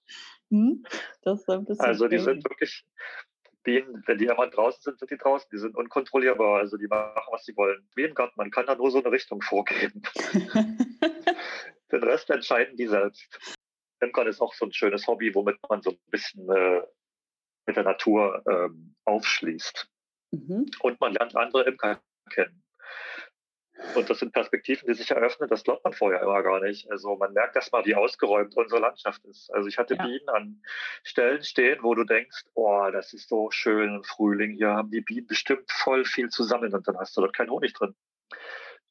Hm? 0.50 0.84
Das 1.22 1.40
ist 1.40 1.50
ein 1.50 1.64
bisschen 1.64 1.84
also 1.84 2.08
die 2.08 2.18
sind 2.18 2.44
wirklich, 2.44 2.84
Bienen, 3.62 4.02
wenn 4.06 4.18
die 4.18 4.30
einmal 4.30 4.50
draußen 4.50 4.82
sind, 4.82 4.98
sind 4.98 5.10
die 5.10 5.16
draußen. 5.16 5.48
Die 5.52 5.58
sind 5.58 5.76
unkontrollierbar. 5.76 6.58
Also 6.58 6.76
die 6.76 6.86
machen, 6.86 7.28
was 7.30 7.44
sie 7.44 7.56
wollen. 7.56 7.86
Bienengarten, 7.94 8.34
man 8.36 8.50
kann 8.50 8.66
da 8.66 8.74
nur 8.74 8.90
so 8.90 8.98
eine 8.98 9.12
Richtung 9.12 9.40
vorgeben. 9.42 10.02
Den 11.92 12.02
Rest 12.02 12.30
entscheiden 12.30 12.76
die 12.76 12.86
selbst. 12.86 13.56
Imkern 14.00 14.26
ist 14.26 14.40
auch 14.40 14.54
so 14.54 14.66
ein 14.66 14.72
schönes 14.72 15.06
Hobby, 15.06 15.34
womit 15.34 15.58
man 15.68 15.82
so 15.82 15.90
ein 15.90 15.98
bisschen 16.10 16.48
äh, 16.50 16.82
mit 17.66 17.76
der 17.76 17.84
Natur 17.84 18.42
ähm, 18.48 18.94
aufschließt. 19.04 19.88
Mhm. 20.32 20.70
Und 20.80 21.00
man 21.00 21.12
lernt 21.14 21.36
andere 21.36 21.64
Imker 21.64 22.00
kennen. 22.30 22.62
Und 23.94 24.08
das 24.08 24.20
sind 24.20 24.32
Perspektiven, 24.32 24.86
die 24.86 24.94
sich 24.94 25.10
eröffnen, 25.10 25.48
das 25.48 25.64
glaubt 25.64 25.82
man 25.82 25.92
vorher 25.92 26.22
immer 26.22 26.42
gar 26.42 26.60
nicht. 26.60 26.88
Also 26.90 27.16
man 27.16 27.32
merkt 27.32 27.56
erstmal, 27.56 27.84
wie 27.84 27.94
ausgeräumt 27.94 28.56
unsere 28.56 28.80
Landschaft 28.80 29.24
ist. 29.24 29.52
Also 29.52 29.68
ich 29.68 29.76
hatte 29.76 29.94
ja. 29.94 30.04
Bienen 30.04 30.28
an 30.28 30.62
Stellen 31.02 31.42
stehen, 31.42 31.82
wo 31.82 31.94
du 31.94 32.04
denkst, 32.04 32.44
oh, 32.54 32.88
das 32.92 33.12
ist 33.12 33.28
so 33.28 33.50
schön 33.50 33.96
im 33.96 34.04
Frühling, 34.04 34.52
hier 34.52 34.68
haben 34.68 34.90
die 34.90 35.00
Bienen 35.00 35.26
bestimmt 35.26 35.70
voll 35.70 36.04
viel 36.04 36.28
zu 36.28 36.44
sammeln 36.44 36.74
und 36.74 36.86
dann 36.86 36.96
hast 36.96 37.16
du 37.16 37.22
dort 37.22 37.34
keinen 37.34 37.50
Honig 37.50 37.72
drin 37.72 37.94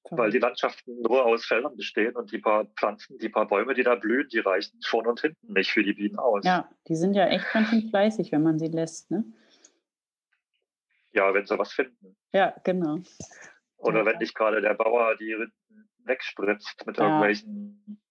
weil 0.09 0.31
die 0.31 0.39
Landschaften 0.39 1.01
nur 1.01 1.25
aus 1.25 1.45
Feldern 1.45 1.75
bestehen 1.77 2.15
und 2.15 2.31
die 2.31 2.39
paar 2.39 2.65
Pflanzen, 2.65 3.17
die 3.19 3.29
paar 3.29 3.47
Bäume, 3.47 3.73
die 3.73 3.83
da 3.83 3.95
blühen, 3.95 4.27
die 4.29 4.39
reichen 4.39 4.79
vorne 4.83 5.09
und 5.09 5.21
hinten 5.21 5.53
nicht 5.53 5.71
für 5.71 5.83
die 5.83 5.93
Bienen 5.93 6.17
aus. 6.17 6.43
Ja, 6.43 6.69
die 6.87 6.95
sind 6.95 7.13
ja 7.13 7.27
echt 7.27 7.45
ganz 7.51 7.69
schön 7.69 7.89
fleißig, 7.89 8.31
wenn 8.31 8.43
man 8.43 8.59
sie 8.59 8.67
lässt, 8.67 9.11
ne? 9.11 9.23
Ja, 11.13 11.33
wenn 11.33 11.45
sie 11.45 11.59
was 11.59 11.73
finden. 11.73 12.15
Ja, 12.33 12.55
genau. 12.63 12.99
Oder 13.77 14.05
wenn 14.05 14.17
nicht 14.17 14.35
gerade 14.35 14.61
der 14.61 14.73
Bauer 14.73 15.15
die 15.17 15.33
Rinden 15.33 15.89
wegspritzt 16.05 16.85
mit 16.85 16.97
ja. 16.97 17.03
irgendwelchen 17.03 18.01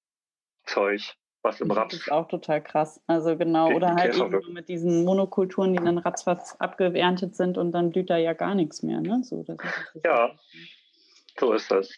Zeug, 0.66 1.14
was 1.42 1.60
im 1.60 1.70
Raps. 1.70 1.94
Das 1.94 2.02
ist 2.02 2.12
auch 2.12 2.28
total 2.28 2.62
krass. 2.62 3.00
Also 3.06 3.36
genau, 3.36 3.72
oder 3.72 3.94
halt 3.94 4.16
eben 4.16 4.52
mit 4.52 4.68
diesen 4.68 5.04
Monokulturen, 5.04 5.72
die 5.72 5.82
dann 5.82 5.98
ratzfatz 5.98 6.56
abgeerntet 6.58 7.34
sind 7.34 7.56
und 7.56 7.72
dann 7.72 7.90
blüht 7.90 8.10
da 8.10 8.16
ja 8.16 8.34
gar 8.34 8.54
nichts 8.54 8.82
mehr, 8.82 9.00
ne? 9.00 9.22
So, 9.24 9.44
ja. 10.04 10.36
So 11.40 11.54
ist 11.54 11.70
das. 11.70 11.90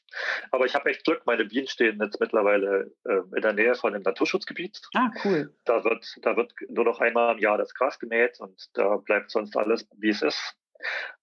Aber 0.52 0.66
ich 0.66 0.74
habe 0.76 0.88
echt 0.88 1.04
Glück, 1.04 1.26
meine 1.26 1.44
Bienen 1.44 1.66
stehen 1.66 2.00
jetzt 2.00 2.20
mittlerweile 2.20 2.92
äh, 3.04 3.22
in 3.34 3.42
der 3.42 3.52
Nähe 3.52 3.74
von 3.74 3.92
einem 3.92 4.04
Naturschutzgebiet. 4.04 4.80
Ah, 4.94 5.10
cool. 5.24 5.52
Da 5.64 5.82
wird, 5.82 6.06
da 6.22 6.36
wird 6.36 6.54
nur 6.68 6.84
noch 6.84 7.00
einmal 7.00 7.34
im 7.34 7.40
Jahr 7.40 7.58
das 7.58 7.74
Gras 7.74 7.98
gemäht 7.98 8.38
und 8.38 8.70
da 8.74 8.98
bleibt 8.98 9.32
sonst 9.32 9.56
alles, 9.56 9.88
wie 9.96 10.10
es 10.10 10.22
ist. 10.22 10.54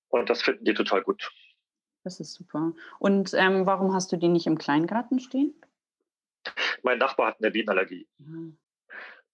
Und 0.10 0.30
das 0.30 0.42
finden 0.42 0.66
die 0.66 0.74
total 0.74 1.02
gut. 1.02 1.32
Das 2.04 2.20
ist 2.20 2.34
super. 2.34 2.74
Und 3.00 3.34
ähm, 3.34 3.66
warum 3.66 3.94
hast 3.94 4.12
du 4.12 4.18
die 4.18 4.28
nicht 4.28 4.48
im 4.48 4.58
Kleingarten 4.58 5.22
stehen? 5.22 5.54
Mein 6.84 6.98
Nachbar 6.98 7.28
hat 7.28 7.38
eine 7.40 7.52
Bienenallergie. 7.52 8.10
Mhm. 8.18 8.58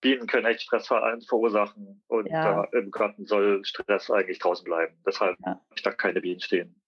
Bienen 0.02 0.28
können 0.28 0.46
echt 0.46 0.62
Stress 0.62 0.88
verursachen 0.88 2.04
und 2.08 2.28
ja. 2.28 2.66
im 2.66 2.92
Garten 2.92 3.26
soll 3.26 3.66
Stress 3.66 4.12
eigentlich 4.12 4.38
draußen 4.38 4.64
bleiben. 4.64 4.96
Deshalb 5.08 5.40
ja. 5.40 5.54
habe 5.54 5.62
ich 5.76 5.82
da 5.82 5.92
keine 5.92 6.22
Bienen 6.22 6.42
stehen. 6.42 6.80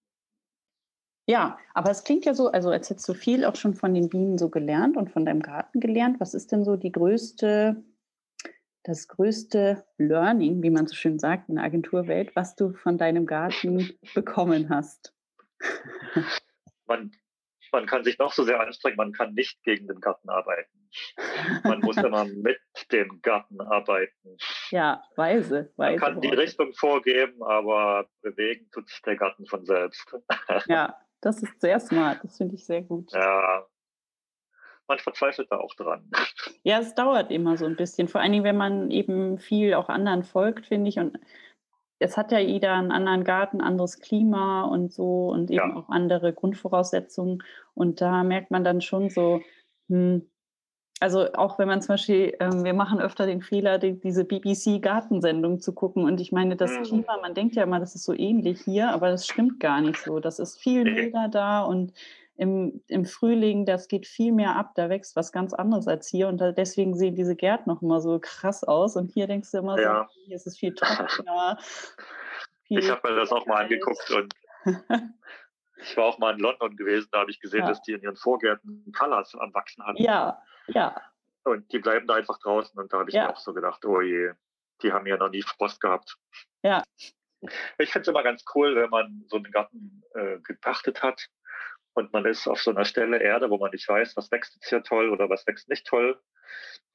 Ja, 1.30 1.60
aber 1.74 1.92
es 1.92 2.06
klingt 2.06 2.24
ja 2.24 2.34
so, 2.34 2.50
also 2.50 2.70
als 2.70 2.90
hättest 2.90 3.08
du 3.10 3.14
viel 3.14 3.44
auch 3.44 3.58
schon 3.58 3.76
von 3.76 3.94
den 3.94 4.08
Bienen 4.08 4.38
so 4.38 4.50
gelernt 4.50 4.96
und 4.96 5.12
von 5.12 5.26
deinem 5.26 5.42
Garten 5.42 5.82
gelernt. 5.82 6.22
Was 6.22 6.34
ist 6.34 6.54
denn 6.54 6.64
so 6.64 6.78
die 6.78 6.92
größte, 6.92 7.84
das 8.84 9.10
größte 9.10 9.86
Learning, 9.98 10.64
wie 10.64 10.70
man 10.70 10.88
so 10.88 10.96
schön 10.96 11.20
sagt 11.20 11.50
in 11.50 11.56
der 11.56 11.66
Agenturwelt, 11.66 12.34
was 12.38 12.56
du 12.56 12.72
von 12.72 12.98
deinem 12.98 13.26
Garten 13.26 13.92
bekommen 14.16 14.70
hast? 14.70 15.14
Man, 16.86 17.12
man 17.74 17.86
kann 17.88 18.06
sich 18.06 18.18
noch 18.20 18.32
so 18.32 18.46
sehr 18.46 18.62
anstrengen, 18.62 18.96
man 18.96 19.12
kann 19.12 19.34
nicht 19.34 19.62
gegen 19.64 19.86
den 19.88 20.00
Garten 20.00 20.30
arbeiten. 20.30 20.90
Man 21.64 21.82
muss 21.82 21.98
immer 21.98 22.24
mit 22.42 22.62
dem 22.94 23.22
Garten 23.22 23.60
arbeiten. 23.60 24.38
Ja, 24.70 25.04
weise, 25.18 25.74
weise. 25.76 26.00
Man 26.00 26.00
kann 26.00 26.22
die 26.22 26.30
Richtung 26.30 26.72
vorgeben, 26.72 27.44
aber 27.44 28.08
bewegen 28.22 28.70
tut 28.72 28.88
sich 28.88 29.02
der 29.02 29.18
Garten 29.18 29.46
von 29.46 29.66
selbst. 29.66 30.16
Ja, 30.68 30.98
das 31.28 31.44
ist 31.44 31.60
sehr 31.60 31.80
smart, 31.80 32.24
das 32.24 32.38
finde 32.38 32.56
ich 32.56 32.66
sehr 32.66 32.82
gut. 32.82 33.12
Ja, 33.12 33.66
man 34.88 35.00
verzweifelt 35.00 35.52
da 35.52 35.58
auch 35.58 35.74
dran. 35.76 36.10
Ja, 36.64 36.80
es 36.80 36.96
dauert 36.96 37.32
immer 37.32 37.56
so 37.56 37.66
ein 37.66 37.78
bisschen, 37.78 38.10
vor 38.10 38.20
allen 38.20 38.34
Dingen, 38.34 38.44
wenn 38.44 38.58
man 38.58 38.92
eben 38.92 39.38
viel 39.38 39.74
auch 39.74 39.88
anderen 39.88 40.24
folgt, 40.24 40.66
finde 40.66 40.90
ich. 40.90 41.00
Und 41.00 41.18
es 42.00 42.18
hat 42.18 42.32
ja 42.34 42.40
jeder 42.40 42.74
einen 42.74 42.92
anderen 42.92 43.24
Garten, 43.24 43.62
anderes 43.62 44.00
Klima 44.00 44.64
und 44.64 44.92
so 44.92 45.30
und 45.30 45.50
eben 45.50 45.70
ja. 45.70 45.76
auch 45.76 45.88
andere 45.88 46.34
Grundvoraussetzungen. 46.34 47.42
Und 47.74 48.02
da 48.02 48.24
merkt 48.24 48.52
man 48.52 48.66
dann 48.66 48.82
schon 48.82 49.10
so, 49.10 49.42
hm, 49.88 50.30
also 51.00 51.32
auch 51.34 51.60
wenn 51.60 51.68
man 51.68 51.82
zum 51.82 51.94
Beispiel, 51.94 52.36
ähm, 52.40 52.64
wir 52.64 52.74
machen 52.74 53.00
öfter 53.00 53.26
den 53.26 53.42
Fehler, 53.42 53.78
die, 53.78 54.00
diese 54.00 54.24
BBC-Gartensendung 54.24 55.60
zu 55.60 55.74
gucken. 55.74 56.06
Und 56.06 56.20
ich 56.20 56.32
meine, 56.32 56.56
das 56.56 56.72
mhm. 56.72 56.84
Klima, 56.84 57.18
man 57.22 57.34
denkt 57.34 57.56
ja 57.56 57.64
immer, 57.64 57.80
das 57.80 57.96
ist 57.96 58.04
so 58.04 58.14
ähnlich 58.14 58.62
hier, 58.62 58.92
aber 58.92 59.10
das 59.10 59.28
stimmt 59.28 59.60
gar 59.60 59.82
nicht 59.82 60.00
so. 60.00 60.20
Das 60.20 60.40
ist 60.40 60.60
viel 60.60 60.84
milder 60.84 61.28
da 61.28 61.62
und 61.62 61.94
im, 62.38 62.82
im 62.88 63.06
Frühling, 63.06 63.66
das 63.66 63.88
geht 63.88 64.06
viel 64.06 64.32
mehr 64.32 64.56
ab, 64.56 64.74
da 64.76 64.90
wächst 64.90 65.16
was 65.16 65.32
ganz 65.32 65.54
anderes 65.54 65.88
als 65.88 66.08
hier. 66.08 66.28
Und 66.28 66.40
da, 66.40 66.52
deswegen 66.52 66.96
sehen 66.96 67.16
diese 67.16 67.36
Gärten 67.36 67.70
noch 67.70 67.82
immer 67.82 68.00
so 68.00 68.20
krass 68.20 68.64
aus. 68.64 68.96
Und 68.96 69.12
hier 69.12 69.28
denkst 69.28 69.52
du 69.52 69.58
immer 69.58 69.80
ja. 69.80 70.08
so, 70.08 70.22
hier 70.26 70.36
ist 70.36 70.48
es 70.48 70.58
viel 70.58 70.74
trockener. 70.74 71.58
ich 72.70 72.90
habe 72.90 73.10
mir 73.10 73.16
das 73.16 73.32
auch 73.32 73.46
mal 73.48 73.64
angeguckt 73.64 74.12
und 74.12 74.34
Ich 75.78 75.96
war 75.96 76.06
auch 76.06 76.18
mal 76.18 76.34
in 76.34 76.40
London 76.40 76.76
gewesen, 76.76 77.08
da 77.12 77.20
habe 77.20 77.32
ich 77.32 77.40
gesehen, 77.40 77.62
ja. 77.62 77.68
dass 77.68 77.82
die 77.82 77.94
in 77.94 78.02
ihren 78.02 78.16
Vorgärten 78.16 78.92
Colors 78.98 79.36
am 79.36 79.54
Wachsen 79.54 79.86
hatten. 79.86 80.02
Ja, 80.02 80.42
ja. 80.68 81.00
Und 81.44 81.72
die 81.72 81.80
bleiben 81.80 82.08
da 82.08 82.16
einfach 82.16 82.40
draußen. 82.40 82.78
Und 82.80 82.92
da 82.92 83.00
habe 83.00 83.10
ich 83.10 83.16
ja. 83.16 83.26
mir 83.26 83.30
auch 83.30 83.38
so 83.38 83.54
gedacht, 83.54 83.86
oh 83.86 84.02
je, 84.02 84.32
die 84.82 84.92
haben 84.92 85.06
ja 85.06 85.18
noch 85.18 85.30
nie 85.30 85.44
Frost 85.44 85.80
gehabt. 85.80 86.18
Ja. 86.64 86.84
Ich 87.78 87.92
finde 87.92 88.02
es 88.02 88.08
immer 88.08 88.24
ganz 88.24 88.44
cool, 88.56 88.76
wenn 88.76 88.90
man 88.90 89.24
so 89.28 89.38
einen 89.38 89.52
Garten 89.52 90.04
äh, 90.16 90.40
gepachtet 90.40 91.04
hat 91.04 91.28
und 91.94 92.12
man 92.12 92.26
ist 92.26 92.48
auf 92.48 92.62
so 92.62 92.72
einer 92.72 92.86
Stelle 92.86 93.20
Erde, 93.20 93.50
wo 93.50 93.58
man 93.58 93.72
nicht 93.72 93.88
weiß, 93.88 94.18
was 94.18 94.32
wächst 94.32 94.56
jetzt 94.56 94.70
hier 94.70 94.84
toll 94.84 95.10
oder 95.10 95.30
was 95.30 95.46
wächst 95.46 95.70
nicht 95.70 95.86
toll, 95.86 96.20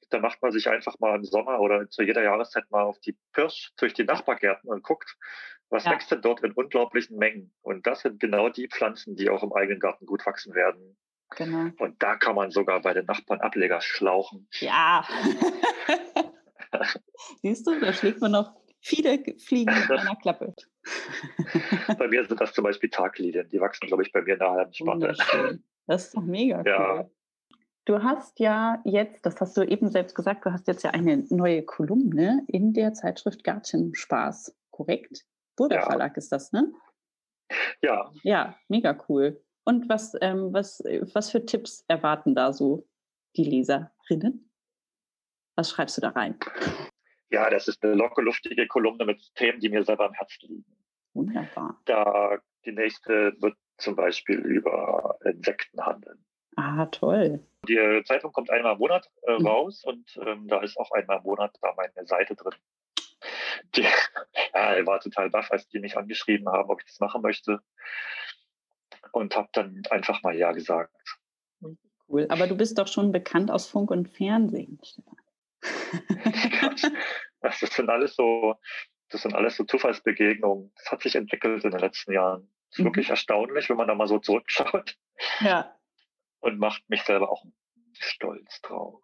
da 0.09 0.19
macht 0.19 0.41
man 0.41 0.51
sich 0.51 0.69
einfach 0.69 0.99
mal 0.99 1.15
im 1.15 1.23
Sommer 1.23 1.59
oder 1.59 1.89
zu 1.89 2.03
jeder 2.03 2.23
Jahreszeit 2.23 2.69
mal 2.69 2.83
auf 2.83 2.99
die 2.99 3.17
Pirsch 3.33 3.71
durch 3.77 3.93
die 3.93 4.03
Nachbargärten 4.03 4.69
und 4.69 4.83
guckt, 4.83 5.17
was 5.69 5.85
ja. 5.85 5.91
wächst 5.91 6.11
denn 6.11 6.21
dort 6.21 6.43
in 6.43 6.51
unglaublichen 6.51 7.17
Mengen. 7.17 7.53
Und 7.61 7.87
das 7.87 8.01
sind 8.01 8.19
genau 8.19 8.49
die 8.49 8.67
Pflanzen, 8.67 9.15
die 9.15 9.29
auch 9.29 9.43
im 9.43 9.53
eigenen 9.53 9.79
Garten 9.79 10.05
gut 10.05 10.25
wachsen 10.25 10.53
werden. 10.53 10.97
Genau. 11.35 11.71
Und 11.79 12.01
da 12.01 12.15
kann 12.15 12.35
man 12.35 12.51
sogar 12.51 12.81
bei 12.81 12.93
den 12.93 13.05
Nachbarn 13.05 13.41
Ableger 13.41 13.81
schlauchen. 13.81 14.47
Ja. 14.59 15.05
Siehst 17.41 17.65
du, 17.65 17.79
da 17.79 17.93
schlägt 17.93 18.21
man 18.21 18.31
noch 18.31 18.53
viele 18.81 19.23
Fliegen 19.39 19.73
in 19.73 19.91
einer 19.91 20.15
Klappe. 20.15 20.53
bei 21.97 22.07
mir 22.07 22.25
sind 22.25 22.39
das 22.39 22.53
zum 22.53 22.63
Beispiel 22.63 22.89
Taglilien. 22.89 23.49
Die 23.49 23.59
wachsen, 23.59 23.87
glaube 23.87 24.03
ich, 24.03 24.11
bei 24.11 24.21
mir 24.21 24.33
in 24.33 24.39
der 24.39 24.51
halben 24.51 24.73
Spanne. 24.73 25.15
Das 25.87 26.05
ist 26.05 26.15
doch 26.15 26.21
mega 26.21 26.59
cool. 26.59 26.67
Ja. 26.67 27.09
Du 27.85 28.01
hast 28.01 28.39
ja 28.39 28.81
jetzt, 28.85 29.25
das 29.25 29.41
hast 29.41 29.57
du 29.57 29.63
eben 29.63 29.89
selbst 29.89 30.15
gesagt, 30.15 30.45
du 30.45 30.53
hast 30.53 30.67
jetzt 30.67 30.83
ja 30.83 30.91
eine 30.91 31.25
neue 31.29 31.63
Kolumne 31.63 32.43
in 32.47 32.73
der 32.73 32.93
Zeitschrift 32.93 33.43
Gartenspaß, 33.43 34.55
korrekt? 34.71 35.25
Burger 35.55 35.77
ja. 35.77 35.85
Verlag 35.85 36.17
ist 36.17 36.31
das, 36.31 36.51
ne? 36.51 36.71
Ja. 37.81 38.11
Ja, 38.23 38.57
mega 38.67 38.97
cool. 39.07 39.43
Und 39.65 39.87
was, 39.89 40.15
ähm, 40.21 40.53
was, 40.53 40.83
was 41.13 41.31
für 41.31 41.45
Tipps 41.45 41.85
erwarten 41.87 42.35
da 42.35 42.51
so 42.51 42.87
die 43.35 43.43
Leserinnen? 43.43 44.49
Was 45.55 45.69
schreibst 45.69 45.97
du 45.97 46.01
da 46.01 46.09
rein? 46.09 46.37
Ja, 47.29 47.49
das 47.49 47.67
ist 47.67 47.83
eine 47.83 47.93
locker 47.93 48.21
luftige 48.21 48.67
Kolumne 48.67 49.05
mit 49.05 49.33
Themen, 49.35 49.59
die 49.59 49.69
mir 49.69 49.83
selber 49.83 50.05
am 50.05 50.13
Herzen 50.13 50.47
liegen. 50.47 50.77
Wunderbar. 51.13 51.79
Da 51.85 52.39
die 52.65 52.71
nächste 52.71 53.33
wird 53.39 53.55
zum 53.77 53.95
Beispiel 53.95 54.39
über 54.39 55.17
Insekten 55.23 55.85
handeln. 55.85 56.23
Ah, 56.55 56.85
toll. 56.87 57.39
Die 57.67 58.03
Zeitung 58.05 58.31
kommt 58.31 58.49
einmal 58.51 58.73
im 58.73 58.79
Monat 58.79 59.09
äh, 59.23 59.39
mhm. 59.39 59.47
raus 59.47 59.83
und 59.85 60.19
ähm, 60.25 60.47
da 60.47 60.61
ist 60.61 60.77
auch 60.77 60.91
einmal 60.91 61.17
im 61.17 61.23
Monat 61.23 61.57
da 61.61 61.73
meine 61.75 62.05
Seite 62.05 62.35
drin. 62.35 62.53
Die, 63.75 63.81
ja, 64.53 64.77
ich 64.77 64.85
war 64.85 64.99
total 64.99 65.29
baff, 65.29 65.51
als 65.51 65.67
die 65.69 65.79
mich 65.79 65.97
angeschrieben 65.97 66.47
haben, 66.49 66.69
ob 66.69 66.81
ich 66.81 66.87
das 66.87 66.99
machen 66.99 67.21
möchte. 67.21 67.59
Und 69.11 69.35
habe 69.35 69.49
dann 69.53 69.81
einfach 69.89 70.23
mal 70.23 70.35
Ja 70.35 70.51
gesagt. 70.51 70.95
Cool. 72.07 72.27
Aber 72.29 72.47
du 72.47 72.55
bist 72.55 72.77
doch 72.77 72.87
schon 72.87 73.11
bekannt 73.11 73.49
aus 73.49 73.67
Funk 73.67 73.91
und 73.91 74.07
Fernsehen, 74.07 74.79
Stefan. 74.83 75.17
das 77.41 77.59
sind 77.59 77.89
alles 77.89 78.15
so, 78.15 78.55
das 79.09 79.21
sind 79.21 79.33
alles 79.33 79.55
so 79.55 79.63
Zufallsbegegnungen. 79.63 80.71
Das 80.75 80.91
hat 80.91 81.01
sich 81.01 81.15
entwickelt 81.15 81.63
in 81.63 81.71
den 81.71 81.79
letzten 81.79 82.13
Jahren. 82.13 82.49
Das 82.69 82.79
ist 82.79 82.83
mhm. 82.83 82.85
wirklich 82.89 83.09
erstaunlich, 83.09 83.69
wenn 83.69 83.77
man 83.77 83.87
da 83.87 83.95
mal 83.95 84.07
so 84.07 84.19
zurückschaut. 84.19 84.97
Ja. 85.39 85.75
Und 86.39 86.59
macht 86.59 86.87
mich 86.89 87.03
selber 87.03 87.31
auch 87.31 87.43
stolz 87.93 88.61
drauf. 88.61 89.01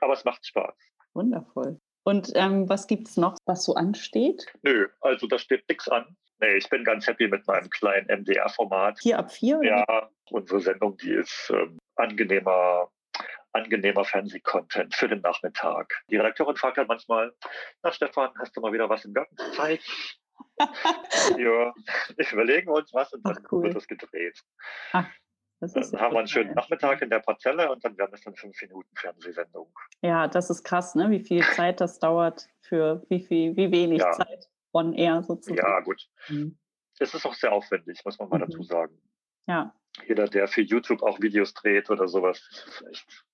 Aber 0.00 0.12
es 0.12 0.24
macht 0.24 0.46
Spaß. 0.46 0.76
Wundervoll. 1.14 1.80
Und 2.08 2.32
ähm, 2.36 2.66
was 2.70 2.86
gibt 2.86 3.06
es 3.06 3.18
noch, 3.18 3.36
was 3.44 3.66
so 3.66 3.74
ansteht? 3.74 4.46
Nö, 4.62 4.88
also 5.02 5.26
da 5.26 5.38
steht 5.38 5.68
nichts 5.68 5.90
an. 5.90 6.16
Nee, 6.40 6.56
ich 6.56 6.66
bin 6.70 6.82
ganz 6.82 7.06
happy 7.06 7.28
mit 7.28 7.46
meinem 7.46 7.68
kleinen 7.68 8.06
MDR-Format. 8.06 8.98
Vier 9.00 9.18
ab 9.18 9.30
vier? 9.30 9.60
Ja, 9.62 10.08
unsere 10.30 10.58
Sendung, 10.58 10.96
die 10.96 11.12
ist 11.12 11.52
ähm, 11.52 11.76
angenehmer 11.96 12.88
angenehmer 13.52 14.06
Fernsehcontent 14.06 14.94
für 14.94 15.08
den 15.08 15.20
Nachmittag. 15.20 16.02
Die 16.10 16.16
Redakteurin 16.16 16.56
fragt 16.56 16.78
halt 16.78 16.88
manchmal, 16.88 17.30
na 17.82 17.92
Stefan, 17.92 18.30
hast 18.38 18.56
du 18.56 18.62
mal 18.62 18.72
wieder 18.72 18.88
was 18.88 19.04
im 19.04 19.12
Garten 19.12 19.36
zeigen? 19.54 19.82
ja, 21.38 21.74
ich 22.16 22.32
überlegen 22.32 22.70
uns 22.70 22.90
was 22.94 23.12
und 23.12 23.22
dann 23.26 23.36
Ach, 23.38 23.52
cool. 23.52 23.64
wird 23.64 23.76
das 23.76 23.86
gedreht. 23.86 24.40
Ach, 24.92 25.06
das 25.60 25.72
dann 25.72 26.00
haben 26.00 26.14
wir 26.14 26.20
einen 26.20 26.28
schönen 26.28 26.54
Nachmittag 26.54 27.02
in 27.02 27.10
der 27.10 27.18
Parzelle 27.18 27.70
und 27.70 27.84
dann 27.84 27.96
werden 27.98 28.12
es 28.14 28.22
dann 28.22 28.34
fünf 28.34 28.60
Minuten 28.62 28.94
Fernsehsendung. 28.96 29.68
Ja, 30.02 30.28
das 30.28 30.50
ist 30.50 30.64
krass, 30.64 30.94
ne? 30.94 31.10
wie 31.10 31.20
viel 31.20 31.42
Zeit 31.42 31.80
das 31.80 31.98
dauert 31.98 32.48
für 32.60 33.04
wie 33.08 33.20
viel, 33.20 33.56
wie 33.56 33.70
wenig 33.72 34.00
ja. 34.00 34.12
Zeit 34.12 34.48
on 34.72 34.92
air 34.92 35.22
sozusagen. 35.22 35.58
Ja, 35.58 35.80
gut. 35.80 36.08
Mhm. 36.28 36.58
Es 36.98 37.14
ist 37.14 37.24
auch 37.26 37.34
sehr 37.34 37.52
aufwendig, 37.52 38.00
muss 38.04 38.18
man 38.18 38.28
mal 38.28 38.38
mhm. 38.38 38.50
dazu 38.50 38.62
sagen. 38.62 39.00
Ja. 39.46 39.74
Jeder, 40.06 40.26
der 40.28 40.46
für 40.46 40.60
YouTube 40.60 41.02
auch 41.02 41.20
Videos 41.20 41.54
dreht 41.54 41.90
oder 41.90 42.06
sowas, 42.06 42.38
ist 42.50 42.84
echt 42.90 43.24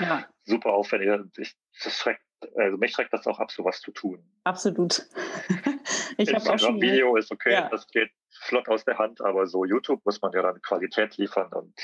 ja. 0.00 0.26
super 0.44 0.72
aufwendig. 0.72 1.10
Ich, 1.36 1.56
das 1.84 1.96
schreckt, 1.98 2.22
also 2.56 2.76
mich 2.76 2.92
schreckt 2.92 3.12
das 3.12 3.26
auch 3.26 3.38
ab, 3.38 3.50
sowas 3.50 3.80
zu 3.80 3.90
tun. 3.92 4.24
Absolut. 4.44 5.06
ich 6.16 6.32
habe 6.34 6.50
auch 6.50 6.58
schon 6.58 6.80
Video 6.80 7.16
ist 7.16 7.30
okay, 7.30 7.52
ja. 7.52 7.68
das 7.68 7.86
geht 7.88 8.10
flott 8.42 8.68
aus 8.68 8.84
der 8.84 8.98
Hand, 8.98 9.20
aber 9.20 9.46
so 9.46 9.64
YouTube 9.64 10.04
muss 10.04 10.20
man 10.22 10.32
ja 10.32 10.42
dann 10.42 10.60
Qualität 10.62 11.16
liefern 11.16 11.52
und 11.52 11.74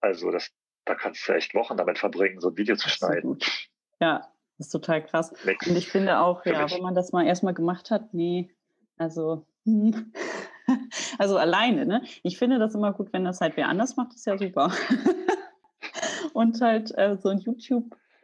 also 0.00 0.30
das, 0.30 0.50
da 0.84 0.94
kannst 0.94 1.26
du 1.28 1.32
echt 1.32 1.54
Wochen 1.54 1.76
damit 1.76 1.98
verbringen, 1.98 2.40
so 2.40 2.50
ein 2.50 2.56
Video 2.56 2.76
zu 2.76 2.86
Absolut. 2.86 3.14
schneiden. 3.14 3.38
Ja, 4.00 4.28
das 4.58 4.66
ist 4.66 4.72
total 4.72 5.04
krass. 5.04 5.32
Nix. 5.44 5.66
Und 5.66 5.76
ich 5.76 5.88
finde 5.88 6.18
auch, 6.18 6.44
ja, 6.44 6.70
wenn 6.70 6.82
man 6.82 6.94
das 6.94 7.12
mal 7.12 7.26
erstmal 7.26 7.54
gemacht 7.54 7.90
hat, 7.90 8.12
nee, 8.12 8.50
also 8.96 9.46
hm. 9.64 10.12
also 11.18 11.36
alleine, 11.36 11.86
ne? 11.86 12.02
Ich 12.22 12.38
finde 12.38 12.58
das 12.58 12.74
immer 12.74 12.92
gut, 12.92 13.12
wenn 13.12 13.24
das 13.24 13.40
halt 13.40 13.56
wer 13.56 13.68
anders 13.68 13.96
macht, 13.96 14.14
ist 14.14 14.26
ja 14.26 14.38
super. 14.38 14.72
Und 16.32 16.60
halt 16.60 16.96
äh, 16.96 17.16
so 17.16 17.28
ein 17.28 17.38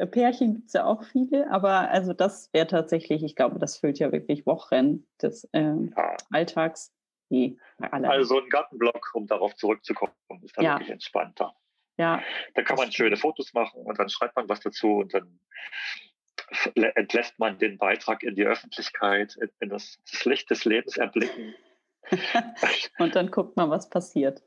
YouTube-Pärchen 0.00 0.54
gibt 0.54 0.66
es 0.68 0.72
ja 0.72 0.84
auch 0.84 1.04
viele, 1.04 1.50
aber 1.50 1.90
also 1.90 2.12
das 2.12 2.52
wäre 2.52 2.66
tatsächlich, 2.66 3.22
ich 3.22 3.36
glaube, 3.36 3.58
das 3.58 3.76
füllt 3.78 3.98
ja 3.98 4.12
wirklich 4.12 4.46
Wochen 4.46 5.06
des 5.20 5.48
ähm, 5.52 5.92
ja. 5.96 6.16
Alltags. 6.30 6.92
Nee, 7.28 7.56
also 7.78 8.34
so 8.34 8.40
ein 8.40 8.48
Gartenblog, 8.48 9.12
um 9.14 9.26
darauf 9.26 9.54
zurückzukommen, 9.54 10.12
ist 10.42 10.56
dann 10.56 10.64
ja. 10.64 10.74
wirklich 10.74 10.90
entspannter. 10.90 11.54
Ja. 11.96 12.22
Da 12.54 12.62
kann 12.62 12.76
man 12.76 12.90
schöne 12.90 13.16
Fotos 13.16 13.52
machen 13.52 13.82
und 13.82 13.98
dann 13.98 14.08
schreibt 14.08 14.34
man 14.34 14.48
was 14.48 14.60
dazu 14.60 14.96
und 14.96 15.14
dann 15.14 15.38
entlässt 16.74 17.38
man 17.38 17.58
den 17.58 17.78
Beitrag 17.78 18.24
in 18.24 18.34
die 18.34 18.44
Öffentlichkeit, 18.44 19.38
in 19.60 19.68
das, 19.68 20.00
das 20.10 20.24
Licht 20.24 20.50
des 20.50 20.64
Lebens 20.64 20.96
erblicken. 20.96 21.54
und 22.98 23.14
dann 23.14 23.30
guckt 23.30 23.56
man, 23.56 23.70
was 23.70 23.88
passiert. 23.88 24.42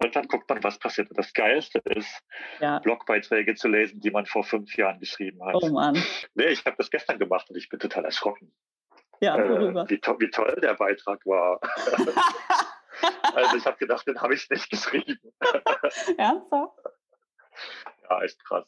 Und 0.00 0.14
dann 0.14 0.28
guckt 0.28 0.48
man, 0.48 0.62
was 0.62 0.78
passiert. 0.78 1.10
Und 1.10 1.18
das 1.18 1.32
Geilste 1.32 1.80
ist, 1.84 2.22
ja. 2.60 2.78
Blogbeiträge 2.78 3.54
zu 3.54 3.68
lesen, 3.68 4.00
die 4.00 4.10
man 4.10 4.26
vor 4.26 4.44
fünf 4.44 4.76
Jahren 4.76 5.00
geschrieben 5.00 5.44
hat. 5.44 5.56
Oh 5.60 5.70
Mann. 5.70 6.00
Nee, 6.34 6.46
ich 6.46 6.64
habe 6.64 6.76
das 6.76 6.90
gestern 6.90 7.18
gemacht 7.18 7.50
und 7.50 7.56
ich 7.56 7.68
bin 7.68 7.80
total 7.80 8.04
erschrocken. 8.04 8.52
Ja, 9.20 9.36
äh, 9.36 9.88
wie, 9.88 9.98
to 9.98 10.18
wie, 10.20 10.30
toll 10.30 10.56
der 10.62 10.74
Beitrag 10.74 11.26
war. 11.26 11.60
also 13.34 13.56
ich 13.56 13.66
habe 13.66 13.76
gedacht, 13.76 14.06
den 14.06 14.20
habe 14.20 14.34
ich 14.34 14.48
nicht 14.48 14.70
geschrieben. 14.70 15.18
Ernsthaft? 16.16 16.78
Ja, 18.08 18.22
echt 18.22 18.44
krass. 18.44 18.64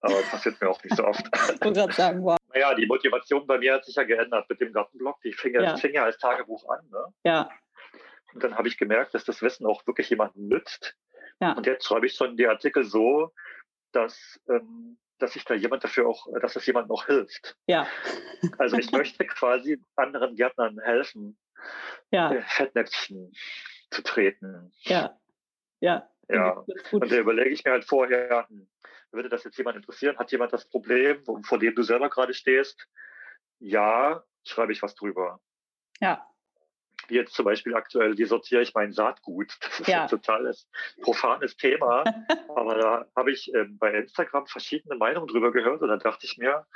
Aber 0.00 0.20
passiert 0.30 0.60
mir 0.60 0.68
auch 0.68 0.82
nicht 0.84 0.96
so 0.96 1.04
oft. 1.04 1.26
ich 1.32 1.60
wollte 1.62 1.72
gerade 1.72 1.92
sagen, 1.94 2.22
wow. 2.22 2.36
Naja, 2.52 2.74
die 2.74 2.84
Motivation 2.84 3.46
bei 3.46 3.56
mir 3.56 3.74
hat 3.74 3.86
sich 3.86 3.94
ja 3.94 4.04
geändert 4.04 4.48
mit 4.50 4.60
dem 4.60 4.70
Gartenblog. 4.70 5.18
Die 5.22 5.32
fing 5.32 5.54
ja, 5.54 5.78
fing 5.78 5.94
ja 5.94 6.04
als 6.04 6.18
Tagebuch 6.18 6.68
an. 6.68 6.86
Ne? 6.90 7.04
Ja. 7.24 7.48
Und 8.34 8.42
dann 8.42 8.56
habe 8.56 8.68
ich 8.68 8.76
gemerkt, 8.76 9.14
dass 9.14 9.24
das 9.24 9.42
Wissen 9.42 9.64
auch 9.64 9.86
wirklich 9.86 10.10
jemandem 10.10 10.48
nützt. 10.48 10.96
Ja. 11.40 11.52
Und 11.52 11.66
jetzt 11.66 11.86
schreibe 11.86 12.06
ich 12.06 12.14
schon 12.14 12.36
die 12.36 12.48
Artikel 12.48 12.84
so, 12.84 13.32
dass, 13.92 14.40
ähm, 14.48 14.98
dass 15.18 15.34
sich 15.34 15.44
da 15.44 15.54
jemand 15.54 15.84
dafür 15.84 16.08
auch, 16.08 16.26
dass 16.40 16.56
es 16.56 16.66
jemand 16.66 16.88
noch 16.88 17.06
hilft. 17.06 17.56
Ja. 17.66 17.86
Also 18.58 18.76
ich 18.76 18.90
möchte 18.90 19.24
quasi 19.26 19.80
anderen 19.96 20.34
Gärtnern 20.34 20.80
helfen, 20.80 21.38
ja. 22.10 22.32
Äh, 22.32 22.42
Fettnäpfchen 22.42 23.32
zu 23.90 24.02
treten. 24.02 24.72
Ja. 24.82 25.18
Ja. 25.80 26.10
Ja. 26.28 26.64
Und 26.90 27.10
da 27.10 27.16
überlege 27.16 27.50
ich 27.50 27.64
mir 27.64 27.72
halt 27.72 27.84
vorher, 27.84 28.46
hm, 28.48 28.68
würde 29.12 29.28
das 29.28 29.44
jetzt 29.44 29.56
jemand 29.58 29.76
interessieren? 29.76 30.18
Hat 30.18 30.32
jemand 30.32 30.52
das 30.52 30.68
Problem, 30.68 31.22
vor 31.44 31.58
dem 31.58 31.74
du 31.74 31.82
selber 31.82 32.10
gerade 32.10 32.34
stehst? 32.34 32.88
Ja, 33.60 34.24
schreibe 34.42 34.72
ich 34.72 34.82
was 34.82 34.94
drüber. 34.94 35.40
Ja 36.00 36.26
wie 37.08 37.14
jetzt 37.14 37.34
zum 37.34 37.44
Beispiel 37.44 37.74
aktuell, 37.74 38.16
wie 38.18 38.24
sortiere 38.24 38.62
ich 38.62 38.74
mein 38.74 38.92
Saatgut? 38.92 39.56
Das 39.60 39.80
ist 39.80 39.88
ja. 39.88 40.02
ein 40.02 40.08
totales 40.08 40.68
profanes 41.02 41.56
Thema. 41.56 42.04
Aber 42.54 42.74
da 42.76 43.06
habe 43.16 43.32
ich 43.32 43.52
ähm, 43.54 43.78
bei 43.78 43.92
Instagram 43.92 44.46
verschiedene 44.46 44.96
Meinungen 44.96 45.26
drüber 45.26 45.52
gehört 45.52 45.82
und 45.82 45.88
dann 45.88 45.98
dachte 45.98 46.26
ich 46.26 46.38
mir, 46.38 46.66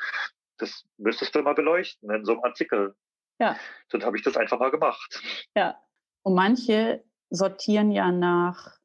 das 0.58 0.84
müsstest 0.96 1.34
du 1.34 1.42
mal 1.42 1.54
beleuchten 1.54 2.10
in 2.10 2.24
so 2.24 2.32
einem 2.32 2.44
Artikel. 2.44 2.94
Ja. 3.38 3.56
Dann 3.90 4.04
habe 4.04 4.16
ich 4.16 4.22
das 4.22 4.36
einfach 4.36 4.58
mal 4.58 4.70
gemacht. 4.70 5.22
Ja. 5.54 5.76
Und 6.22 6.34
manche 6.34 7.04
sortieren 7.30 7.92
ja 7.92 8.10
nach 8.10 8.78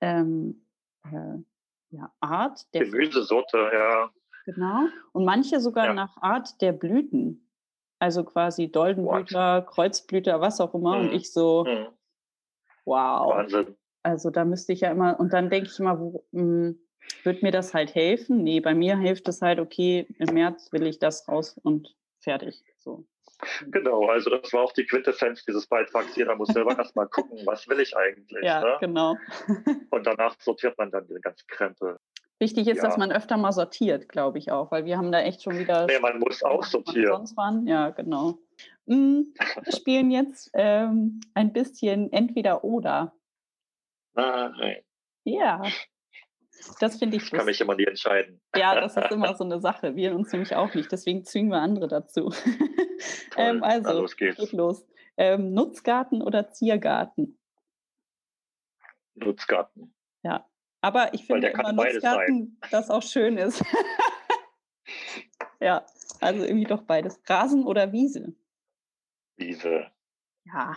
ähm, 0.00 0.66
äh, 1.04 1.42
ja, 1.90 2.12
Art 2.20 2.72
der 2.74 2.84
Gemüsesorte, 2.84 3.70
ja. 3.72 4.10
Genau. 4.44 4.86
Und 5.12 5.24
manche 5.24 5.60
sogar 5.60 5.86
ja. 5.86 5.94
nach 5.94 6.16
Art 6.18 6.60
der 6.60 6.72
Blüten. 6.72 7.45
Also 7.98 8.24
quasi 8.24 8.70
Doldenblüter, 8.70 9.58
What? 9.58 9.74
Kreuzblüter, 9.74 10.40
was 10.40 10.60
auch 10.60 10.74
immer. 10.74 10.98
Mhm. 10.98 11.08
Und 11.08 11.14
ich 11.14 11.32
so, 11.32 11.64
mhm. 11.64 11.86
wow. 12.84 13.34
Wahnsinn. 13.34 13.76
Also 14.02 14.30
da 14.30 14.44
müsste 14.44 14.72
ich 14.72 14.80
ja 14.80 14.90
immer, 14.90 15.18
und 15.18 15.32
dann 15.32 15.50
denke 15.50 15.68
ich 15.68 15.80
immer, 15.80 15.98
wo, 15.98 16.24
hm, 16.32 16.78
wird 17.24 17.42
mir 17.42 17.52
das 17.52 17.74
halt 17.74 17.94
helfen? 17.94 18.42
Nee, 18.42 18.60
bei 18.60 18.74
mir 18.74 18.96
hilft 18.96 19.28
es 19.28 19.42
halt, 19.42 19.58
okay, 19.58 20.06
im 20.18 20.34
März 20.34 20.72
will 20.72 20.86
ich 20.86 20.98
das 20.98 21.26
raus 21.28 21.58
und 21.62 21.94
fertig. 22.20 22.62
So. 22.78 23.06
Genau, 23.66 24.06
also 24.06 24.30
das 24.30 24.52
war 24.52 24.62
auch 24.62 24.72
die 24.72 24.86
Quintessenz 24.86 25.44
dieses 25.44 25.66
Beitrags. 25.66 26.16
Jeder 26.16 26.36
muss 26.36 26.48
selber 26.48 26.76
erstmal 26.78 27.06
gucken, 27.08 27.38
was 27.44 27.68
will 27.68 27.80
ich 27.80 27.96
eigentlich. 27.96 28.42
Ja, 28.42 28.60
ne? 28.60 28.76
genau. 28.80 29.16
Und 29.90 30.06
danach 30.06 30.36
sortiert 30.40 30.76
man 30.78 30.90
dann 30.90 31.06
den 31.06 31.20
ganzen 31.20 31.46
Krempel. 31.48 31.98
Wichtig 32.38 32.68
ist, 32.68 32.78
Ja. 32.78 32.84
dass 32.84 32.96
man 32.98 33.10
öfter 33.12 33.36
mal 33.38 33.52
sortiert, 33.52 34.08
glaube 34.08 34.38
ich 34.38 34.50
auch, 34.52 34.70
weil 34.70 34.84
wir 34.84 34.98
haben 34.98 35.10
da 35.10 35.20
echt 35.20 35.42
schon 35.42 35.58
wieder. 35.58 35.86
Nee, 35.86 35.98
man 36.00 36.18
muss 36.18 36.42
auch 36.42 36.64
sortieren. 36.64 37.06
Sonst 37.16 37.36
waren. 37.36 37.66
Ja, 37.66 37.90
genau. 37.90 38.38
Mm, 38.86 39.22
Wir 39.34 39.72
spielen 39.80 40.10
jetzt 40.10 40.50
ähm, 40.54 41.20
ein 41.34 41.52
bisschen 41.52 42.12
entweder 42.12 42.62
oder. 42.64 43.14
Nein, 44.14 44.76
Ja. 45.24 45.62
Das 46.80 46.96
finde 46.98 47.18
ich 47.18 47.24
ich 47.24 47.30
kann 47.32 47.44
mich 47.44 47.60
immer 47.60 47.74
nie 47.74 47.84
entscheiden. 47.84 48.40
Ja, 48.56 48.74
das 48.80 48.96
ist 48.96 49.10
immer 49.12 49.34
so 49.34 49.44
eine 49.44 49.60
Sache. 49.60 49.94
Wir 49.94 50.14
uns 50.14 50.32
nämlich 50.32 50.54
auch 50.56 50.72
nicht. 50.74 50.90
Deswegen 50.90 51.24
zwingen 51.24 51.50
wir 51.50 51.58
andere 51.60 51.88
dazu. 51.88 52.32
Ähm, 53.38 53.58
Na, 53.58 53.66
also, 53.66 53.92
los 53.92 54.16
geht's. 54.16 54.38
geht 54.38 54.52
los. 54.52 54.86
Ähm, 55.18 55.52
Nutzgarten 55.52 56.22
oder 56.22 56.48
Ziergarten? 56.48 57.38
Nutzgarten. 59.14 59.94
Ja. 60.22 60.46
Aber 60.86 61.12
ich 61.14 61.26
finde 61.26 61.48
immer 61.48 61.72
Nutzgarten, 61.72 62.60
das 62.70 62.90
auch 62.90 63.02
schön 63.02 63.38
ist. 63.38 63.60
ja, 65.60 65.84
also 66.20 66.44
irgendwie 66.44 66.68
doch 66.68 66.82
beides. 66.82 67.20
Rasen 67.26 67.66
oder 67.66 67.90
Wiese? 67.90 68.36
Wiese. 69.36 69.90
Ja. 70.44 70.76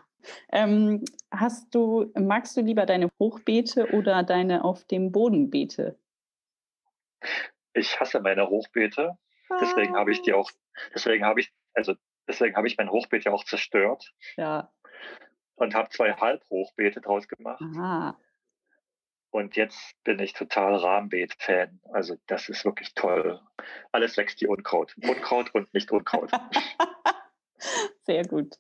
Ähm, 0.52 1.06
hast 1.30 1.76
du, 1.76 2.12
magst 2.18 2.58
du 2.58 2.62
lieber 2.62 2.88
deine 2.88 3.12
Hochbeete 3.20 3.94
oder 3.94 4.24
deine 4.24 4.64
auf 4.64 4.84
dem 4.86 5.12
Boden 5.12 5.52
Beete? 5.52 6.00
Ich 7.74 8.00
hasse 8.00 8.20
meine 8.20 8.50
Hochbeete. 8.50 9.16
Deswegen 9.62 9.96
habe 9.96 10.12
ich 10.12 10.24
die 10.24 10.34
auch, 10.34 10.50
deswegen 10.92 11.24
habe 11.24 11.42
ich, 11.42 11.54
also 11.76 11.94
deswegen 12.28 12.56
habe 12.56 12.66
ich 12.66 12.78
mein 12.78 12.90
Hochbeet 12.90 13.26
ja 13.26 13.32
auch 13.32 13.44
zerstört 13.44 14.12
Ja. 14.38 14.74
und 15.54 15.76
habe 15.76 15.90
zwei 15.90 16.14
Halbhochbeete 16.14 17.00
draus 17.00 17.28
gemacht. 17.28 17.62
Aha. 17.62 18.18
Und 19.32 19.56
jetzt 19.56 19.96
bin 20.04 20.20
ich 20.20 20.34
total 20.34 20.76
Rahmenbeet-Fan. 20.76 21.80
Also 21.92 22.18
das 22.26 22.50
ist 22.50 22.66
wirklich 22.66 22.94
toll. 22.96 23.40
Alles 23.92 24.18
wächst 24.18 24.42
wie 24.42 24.48
Unkraut. 24.48 24.96
Unkraut 25.02 25.54
und 25.54 25.72
nicht 25.74 25.92
Unkraut. 25.92 26.32
Sehr 28.04 28.26
gut. 28.26 28.56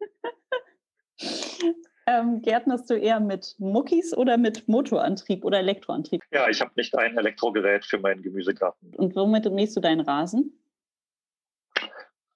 ähm, 2.06 2.42
gärtnerst 2.42 2.88
du 2.90 2.94
eher 2.94 3.18
mit 3.18 3.56
Muckis 3.58 4.16
oder 4.16 4.36
mit 4.36 4.68
Motorantrieb 4.68 5.44
oder 5.44 5.58
Elektroantrieb? 5.58 6.22
Ja, 6.30 6.48
ich 6.48 6.60
habe 6.60 6.70
nicht 6.76 6.96
ein 6.96 7.18
Elektrogerät 7.18 7.84
für 7.84 7.98
meinen 7.98 8.22
Gemüsegarten. 8.22 8.94
Und 8.94 9.16
womit 9.16 9.50
mähst 9.50 9.76
du 9.76 9.80
deinen 9.80 10.00
Rasen? 10.00 10.60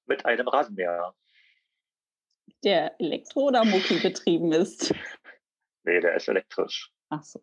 Mit 0.06 0.26
einem 0.26 0.48
Rasenmäher. 0.48 1.14
Der 2.64 2.98
Elektro- 3.00 3.48
oder 3.48 3.64
Mucki 3.64 4.00
betrieben 4.00 4.52
ist? 4.52 4.92
Nee, 5.84 6.00
der 6.00 6.16
ist 6.16 6.26
elektrisch. 6.28 6.90
Ach 7.10 7.22
so. 7.22 7.40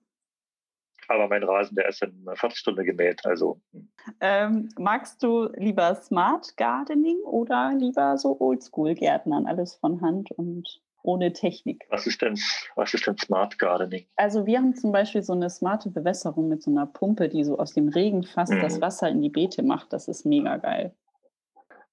Aber 1.07 1.27
mein 1.27 1.43
Rasen, 1.43 1.75
der 1.75 1.87
ist 1.89 2.01
in 2.01 2.23
einer 2.25 2.35
Viertelstunde 2.35 2.83
gemäht. 2.83 3.25
Also 3.25 3.59
hm. 3.71 3.89
Ähm, 4.21 4.69
magst 4.77 5.21
du 5.23 5.49
lieber 5.55 5.95
Smart 5.95 6.55
Gardening 6.57 7.19
oder 7.23 7.73
lieber 7.77 8.17
so 8.17 8.39
Oldschool-Gärtnern? 8.39 9.45
Alles 9.47 9.75
von 9.75 10.01
Hand 10.01 10.31
und 10.31 10.81
ohne 11.03 11.31
Technik. 11.33 11.85
was 11.89 12.07
ist 12.07 12.21
denn, 12.23 12.35
was 12.75 12.93
ist 12.95 13.05
denn 13.05 13.15
Smart 13.17 13.59
Gardening? 13.59 14.07
Also 14.15 14.47
wir 14.47 14.57
haben 14.57 14.73
zum 14.75 14.91
Beispiel 14.91 15.21
so 15.21 15.33
eine 15.33 15.51
smarte 15.51 15.91
Bewässerung 15.91 16.47
mit 16.49 16.63
so 16.63 16.71
einer 16.71 16.87
Pumpe, 16.87 17.29
die 17.29 17.43
so 17.43 17.59
aus 17.59 17.73
dem 17.75 17.89
Regen 17.89 18.23
fast 18.23 18.51
Mhm. 18.53 18.61
das 18.61 18.81
Wasser 18.81 19.09
in 19.09 19.21
die 19.21 19.29
Beete 19.29 19.61
macht. 19.61 19.93
Das 19.93 20.07
ist 20.07 20.25
mega 20.25 20.57
geil. 20.57 20.95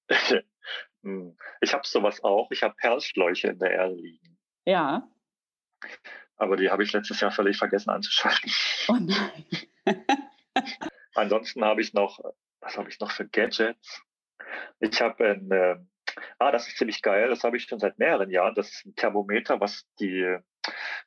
Hm. 1.03 1.35
ich 1.59 1.73
habe 1.73 1.85
sowas 1.85 2.23
auch. 2.23 2.49
Ich 2.51 2.63
habe 2.63 2.75
Perlschläuche 2.77 3.49
in 3.49 3.59
der 3.59 3.71
Erde 3.71 3.95
liegen. 3.95 4.37
Ja. 4.65 5.05
Aber 6.43 6.57
die 6.57 6.69
habe 6.69 6.83
ich 6.83 6.91
letztes 6.93 7.19
Jahr 7.21 7.31
völlig 7.31 7.57
vergessen 7.57 7.89
anzuschalten. 7.89 8.51
Oh 8.89 8.97
nein. 8.99 9.45
Ansonsten 11.15 11.63
habe 11.63 11.81
ich 11.81 11.93
noch, 11.93 12.19
was 12.59 12.77
habe 12.77 12.89
ich 12.89 12.99
noch 12.99 13.11
für 13.11 13.27
Gadgets? 13.27 14.01
Ich 14.79 15.01
habe 15.01 15.25
ein, 15.31 15.51
äh, 15.51 15.75
ah, 16.39 16.51
das 16.51 16.67
ist 16.67 16.77
ziemlich 16.77 17.01
geil, 17.01 17.29
das 17.29 17.43
habe 17.43 17.57
ich 17.57 17.63
schon 17.63 17.79
seit 17.79 17.97
mehreren 17.99 18.29
Jahren. 18.29 18.55
Das 18.55 18.69
ist 18.69 18.85
ein 18.85 18.95
Thermometer, 18.95 19.59
was 19.59 19.85
die, 19.99 20.37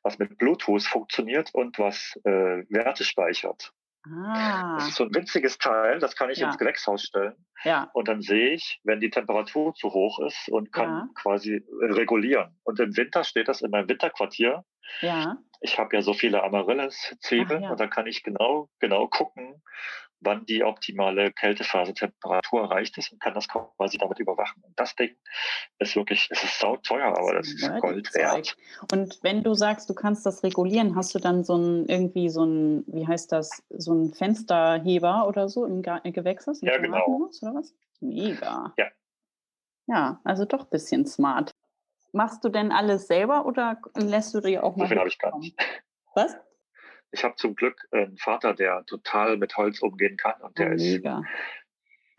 was 0.03 0.17
mit 0.19 0.37
Bluetooth 0.37 0.83
funktioniert 0.83 1.53
und 1.53 1.77
was 1.79 2.19
äh, 2.23 2.63
Werte 2.69 3.03
speichert. 3.03 3.71
Ah, 4.09 4.75
Das 4.77 4.87
ist 4.89 4.95
so 4.95 5.03
ein 5.03 5.13
winziges 5.13 5.57
Teil, 5.57 5.99
das 5.99 6.15
kann 6.15 6.29
ich 6.29 6.39
Ja. 6.39 6.47
ins 6.47 6.57
Gewächshaus 6.57 7.03
stellen. 7.03 7.35
ja. 7.65 7.89
Und 7.93 8.07
dann 8.07 8.21
sehe 8.21 8.51
ich, 8.53 8.79
wenn 8.83 9.01
die 9.01 9.09
Temperatur 9.09 9.73
zu 9.73 9.89
hoch 9.93 10.19
ist 10.25 10.47
und 10.49 10.71
kann 10.71 10.89
Ja. 10.89 11.09
quasi 11.15 11.61
regulieren. 11.81 12.57
Und 12.63 12.79
im 12.79 12.95
Winter 12.95 13.23
steht 13.25 13.49
das 13.49 13.61
in 13.61 13.71
meinem 13.71 13.89
Winterquartier. 13.89 14.63
Ja. 15.01 15.37
Ich 15.61 15.79
habe 15.79 15.95
ja 15.95 16.01
so 16.01 16.13
viele 16.13 16.43
Amaryllis-Zwiebeln 16.43 17.63
ja. 17.63 17.71
und 17.71 17.79
da 17.79 17.87
kann 17.87 18.07
ich 18.07 18.23
genau, 18.23 18.69
genau 18.79 19.07
gucken, 19.07 19.63
wann 20.19 20.45
die 20.45 20.63
optimale 20.63 21.31
Kältephasetemperatur 21.31 22.61
erreicht 22.61 22.97
ist 22.97 23.11
und 23.11 23.21
kann 23.21 23.33
das 23.33 23.47
quasi 23.47 23.97
damit 23.97 24.19
überwachen. 24.19 24.63
Und 24.63 24.79
das 24.79 24.95
Ding 24.95 25.15
ist 25.79 25.95
wirklich, 25.95 26.27
es 26.31 26.43
ist 26.43 26.59
sauteuer, 26.59 27.15
aber 27.17 27.35
das 27.35 27.47
ist 27.47 27.69
Gold 27.81 28.13
wert. 28.15 28.57
Und 28.91 29.19
wenn 29.21 29.43
du 29.43 29.53
sagst, 29.53 29.89
du 29.89 29.93
kannst 29.93 30.25
das 30.25 30.43
regulieren, 30.43 30.95
hast 30.95 31.13
du 31.13 31.19
dann 31.19 31.43
so 31.43 31.55
ein 31.55 31.85
irgendwie 31.87 32.29
so 32.29 32.43
ein, 32.43 32.83
wie 32.87 33.07
heißt 33.07 33.31
das, 33.31 33.63
so 33.69 33.93
ein 33.93 34.13
Fensterheber 34.13 35.27
oder 35.27 35.49
so 35.49 35.65
im 35.65 35.81
Ga- 35.81 36.01
äh, 36.03 36.11
Gewächshaus? 36.11 36.61
im 36.61 36.67
Ja, 36.67 36.77
genau. 36.77 37.29
Oder 37.41 37.55
was? 37.55 37.75
Mega. 37.99 38.73
Ja. 38.77 38.87
Ja, 39.87 40.19
also 40.23 40.45
doch 40.45 40.63
ein 40.63 40.69
bisschen 40.69 41.05
smart. 41.05 41.51
Machst 42.17 42.43
du 42.43 42.49
denn 42.49 42.71
alles 42.71 43.05
selber 43.05 43.45
oder 43.45 43.79
lässt 43.95 44.33
du 44.33 44.41
dir 44.41 44.63
auch 44.63 44.73
So 44.73 44.79
mal 44.79 44.87
viel 44.87 44.97
habe 44.97 45.07
ich 45.07 45.19
gar 45.19 45.37
nicht. 45.37 45.55
Was? 46.15 46.35
Ich 47.11 47.23
habe 47.23 47.35
zum 47.35 47.55
Glück 47.55 47.87
einen 47.91 48.17
Vater, 48.17 48.55
der 48.55 48.83
total 48.87 49.37
mit 49.37 49.55
Holz 49.55 49.81
umgehen 49.83 50.17
kann 50.17 50.41
und 50.41 50.57
der 50.57 50.71
Oh, 50.71 50.73
ist, 50.73 50.81
mega. 50.81 51.21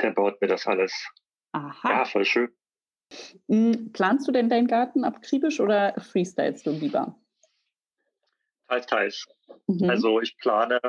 der 0.01 0.13
baut 0.13 0.41
mir 0.41 0.47
das 0.47 0.69
alles. 0.69 0.93
Aha. 1.51 1.91
Ja, 1.91 2.05
voll 2.05 2.25
schön. 2.25 2.49
Hm, 3.49 3.91
Planst 3.93 4.29
du 4.29 4.33
denn 4.33 4.49
deinen 4.49 4.69
Garten 4.69 5.03
akribisch 5.03 5.59
oder 5.59 5.95
freestylst 6.01 6.65
du 6.67 6.71
lieber? 6.71 7.19
Teils, 8.69 8.87
teils. 8.87 9.27
Mhm. 9.67 9.91
Also 9.91 10.21
ich 10.21 10.39
plane 10.39 10.81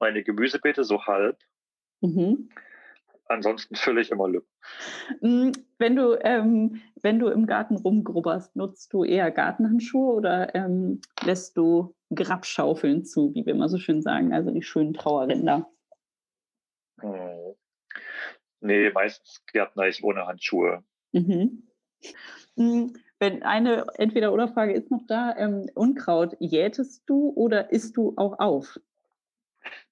meine 0.00 0.24
Gemüsebeete 0.24 0.82
so 0.82 1.06
halb. 1.06 1.38
Mhm. 2.00 2.50
Ansonsten 3.30 3.76
fülle 3.76 4.00
ich 4.00 4.10
immer 4.10 4.28
Lücken. 4.28 4.50
Mm, 5.20 5.52
Wenn 5.78 5.94
du, 5.94 6.18
ähm, 6.20 6.82
wenn 7.00 7.20
du 7.20 7.28
im 7.28 7.46
Garten 7.46 7.76
rumgrubberst, 7.76 8.56
nutzt 8.56 8.92
du 8.92 9.04
eher 9.04 9.30
Gartenhandschuhe 9.30 10.14
oder 10.14 10.52
ähm, 10.56 11.00
lässt 11.22 11.56
du 11.56 11.94
Grabschaufeln 12.12 13.04
zu, 13.04 13.32
wie 13.32 13.46
wir 13.46 13.54
immer 13.54 13.68
so 13.68 13.78
schön 13.78 14.02
sagen, 14.02 14.34
also 14.34 14.50
die 14.50 14.62
schönen 14.62 14.94
Trauerränder? 14.94 15.70
Hm. 17.00 17.54
Nee, 18.62 18.90
meistens 18.90 19.44
gärtner 19.52 19.86
ich 19.86 20.02
ohne 20.02 20.26
Handschuhe. 20.26 20.82
Mhm. 21.12 21.68
Mm, 22.56 22.86
Wenn 23.20 23.44
eine 23.44 23.86
Entweder-Oder-Frage 23.94 24.72
ist 24.72 24.90
noch 24.90 25.06
da, 25.06 25.36
ähm, 25.36 25.70
Unkraut 25.76 26.36
jätest 26.40 27.04
du 27.06 27.30
oder 27.36 27.70
isst 27.70 27.96
du 27.96 28.12
auch 28.16 28.40
auf? 28.40 28.80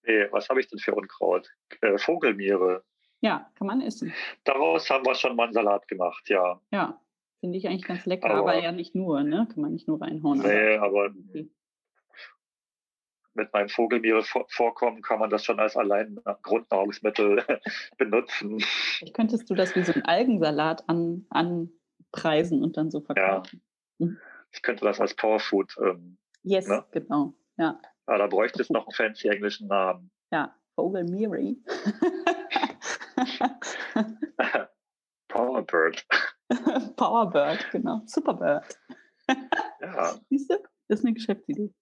Nee, 0.02 0.26
was 0.32 0.48
habe 0.48 0.58
ich 0.58 0.66
denn 0.66 0.80
für 0.80 0.96
Unkraut? 0.96 1.48
Äh, 1.82 1.98
Vogelmiere. 1.98 2.82
Ja, 3.20 3.50
kann 3.56 3.66
man 3.66 3.80
essen. 3.80 4.12
Daraus 4.44 4.88
haben 4.90 5.04
wir 5.04 5.14
schon 5.14 5.34
mal 5.36 5.44
einen 5.44 5.52
Salat 5.52 5.88
gemacht, 5.88 6.28
ja. 6.28 6.60
Ja, 6.70 7.00
finde 7.40 7.58
ich 7.58 7.66
eigentlich 7.68 7.84
ganz 7.86 8.06
lecker, 8.06 8.30
Aber- 8.30 8.52
aber 8.52 8.62
ja 8.62 8.70
nicht 8.72 8.94
nur, 8.94 9.22
ne? 9.24 9.48
Kann 9.52 9.62
man 9.62 9.72
nicht 9.72 9.88
nur 9.88 10.00
reinhauen. 10.00 10.40
aber 10.40 10.48
Nee, 10.48 10.76
aber 10.76 11.06
okay. 11.30 11.50
mit 13.34 13.52
meinem 13.52 13.68
Vogelmiere-Vorkommen 13.68 15.02
kann 15.02 15.18
man 15.20 15.30
das 15.30 15.44
schon 15.44 15.60
als 15.60 15.76
allein 15.76 16.18
Grundnahrungsmittel 16.42 17.44
benutzen. 17.98 18.60
Vielleicht 18.60 19.14
könntest 19.14 19.48
du 19.50 19.54
das 19.54 19.74
wie 19.76 19.82
so 19.82 19.92
ein 19.92 20.04
Algensalat 20.04 20.88
an, 20.88 21.26
anpreisen 21.30 22.62
und 22.62 22.76
dann 22.76 22.90
so 22.90 23.00
verkaufen. 23.00 23.62
Ich 24.52 24.62
könnte 24.62 24.84
das 24.84 25.00
als 25.00 25.14
Powerfood, 25.14 25.76
ähm, 25.84 26.18
Yes, 26.44 26.68
Ne? 26.68 26.84
genau. 26.92 27.34
Ja, 27.56 27.80
aber 28.06 28.18
da 28.18 28.26
bräuchte 28.28 28.62
es 28.62 28.70
noch 28.70 28.86
einen 28.86 28.94
fancy 28.94 29.28
englischen 29.28 29.66
Namen. 29.68 30.10
ja. 30.30 30.54
Vogelmiri. 30.76 31.60
Powerbird. 35.28 36.06
Powerbird, 36.96 37.70
genau. 37.70 38.02
Superbird. 38.06 38.78
Ja. 39.80 40.14
Siehst 40.30 40.50
du? 40.50 40.56
Das 40.88 41.00
ist 41.00 41.04
eine 41.04 41.14
Geschäftsidee. 41.14 41.72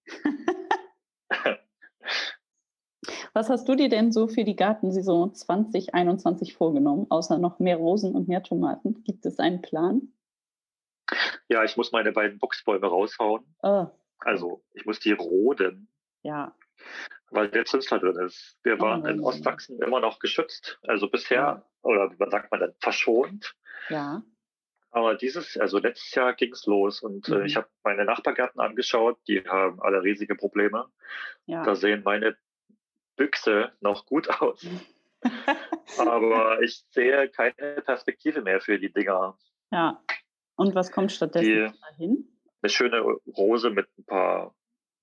Was 3.35 3.51
hast 3.51 3.69
du 3.69 3.75
dir 3.77 3.89
denn 3.89 4.11
so 4.11 4.27
für 4.27 4.45
die 4.45 4.57
Gartensaison 4.57 5.35
2021 5.35 6.55
vorgenommen, 6.55 7.07
außer 7.11 7.39
noch 7.39 7.59
mehr 7.59 7.77
Rosen 7.77 8.15
und 8.15 8.29
mehr 8.29 8.43
Tomaten? 8.43 9.05
Gibt 9.05 9.27
es 9.27 9.39
einen 9.39 9.63
Plan? 9.63 10.13
ja, 11.49 11.63
ich 11.63 11.77
muss 11.77 11.93
meine 11.93 12.13
beiden 12.13 12.39
Buchsbäume 12.39 12.87
raushauen. 12.87 13.45
Oh, 13.63 13.87
Also 14.19 14.65
ich 14.73 14.87
muss 14.87 14.99
die 14.99 15.13
roden, 15.13 15.89
ja. 16.23 16.57
Weil 17.37 17.49
der 17.49 17.65
Zünsler 17.65 17.99
drin 17.99 18.17
ist. 18.27 18.59
Wir 18.63 18.77
Oh 18.77 18.81
waren 18.81 19.03
nein, 19.03 19.17
in 19.17 19.21
Ostsachsen 19.21 19.81
immer 19.81 20.01
noch 20.01 20.19
geschützt. 20.19 20.81
Also 20.83 21.09
bisher, 21.09 21.37
Ja. 21.37 21.67
oder 21.83 22.11
wie 22.11 22.31
sagt 22.31 22.51
man 22.51 22.61
denn, 22.61 22.75
verschont. 22.81 23.55
Ja. 23.89 24.23
Aber 24.91 25.15
dieses, 25.15 25.59
also 25.59 25.79
letztes 25.79 26.15
Jahr 26.15 26.33
ging 26.35 26.53
es 26.53 26.65
los 26.65 27.03
und 27.03 27.29
mhm. 27.29 27.35
äh, 27.35 27.47
ich 27.47 27.55
mhm. 27.55 27.59
habe 27.59 27.69
meine 27.85 28.05
Nachbargärten 28.07 28.61
angeschaut, 28.61 29.19
die 29.29 29.45
haben 29.47 29.81
alle 29.83 30.03
riesige 30.03 30.35
Probleme. 30.35 30.87
Ja. 31.45 31.63
Da 31.63 31.77
sehen 31.77 32.03
meine 32.03 32.37
Büchse 33.17 33.73
noch 33.81 34.07
gut 34.07 34.29
aus. 34.31 34.67
Aber 35.99 36.63
ich 36.63 36.85
sehe 36.91 37.29
keine 37.29 37.83
Perspektive 37.85 38.43
mehr 38.43 38.61
für 38.61 38.79
die 38.79 38.93
Dinger. 38.93 39.37
Ja. 39.71 40.03
Und 40.57 40.75
was 40.75 40.91
kommt 40.91 41.13
stattdessen 41.13 41.47
die, 41.47 41.81
dahin? 41.83 42.29
Eine 42.63 42.71
schöne 42.71 43.01
Rose 43.37 43.71
mit 43.71 43.87
ein 43.99 44.05
paar 44.05 44.55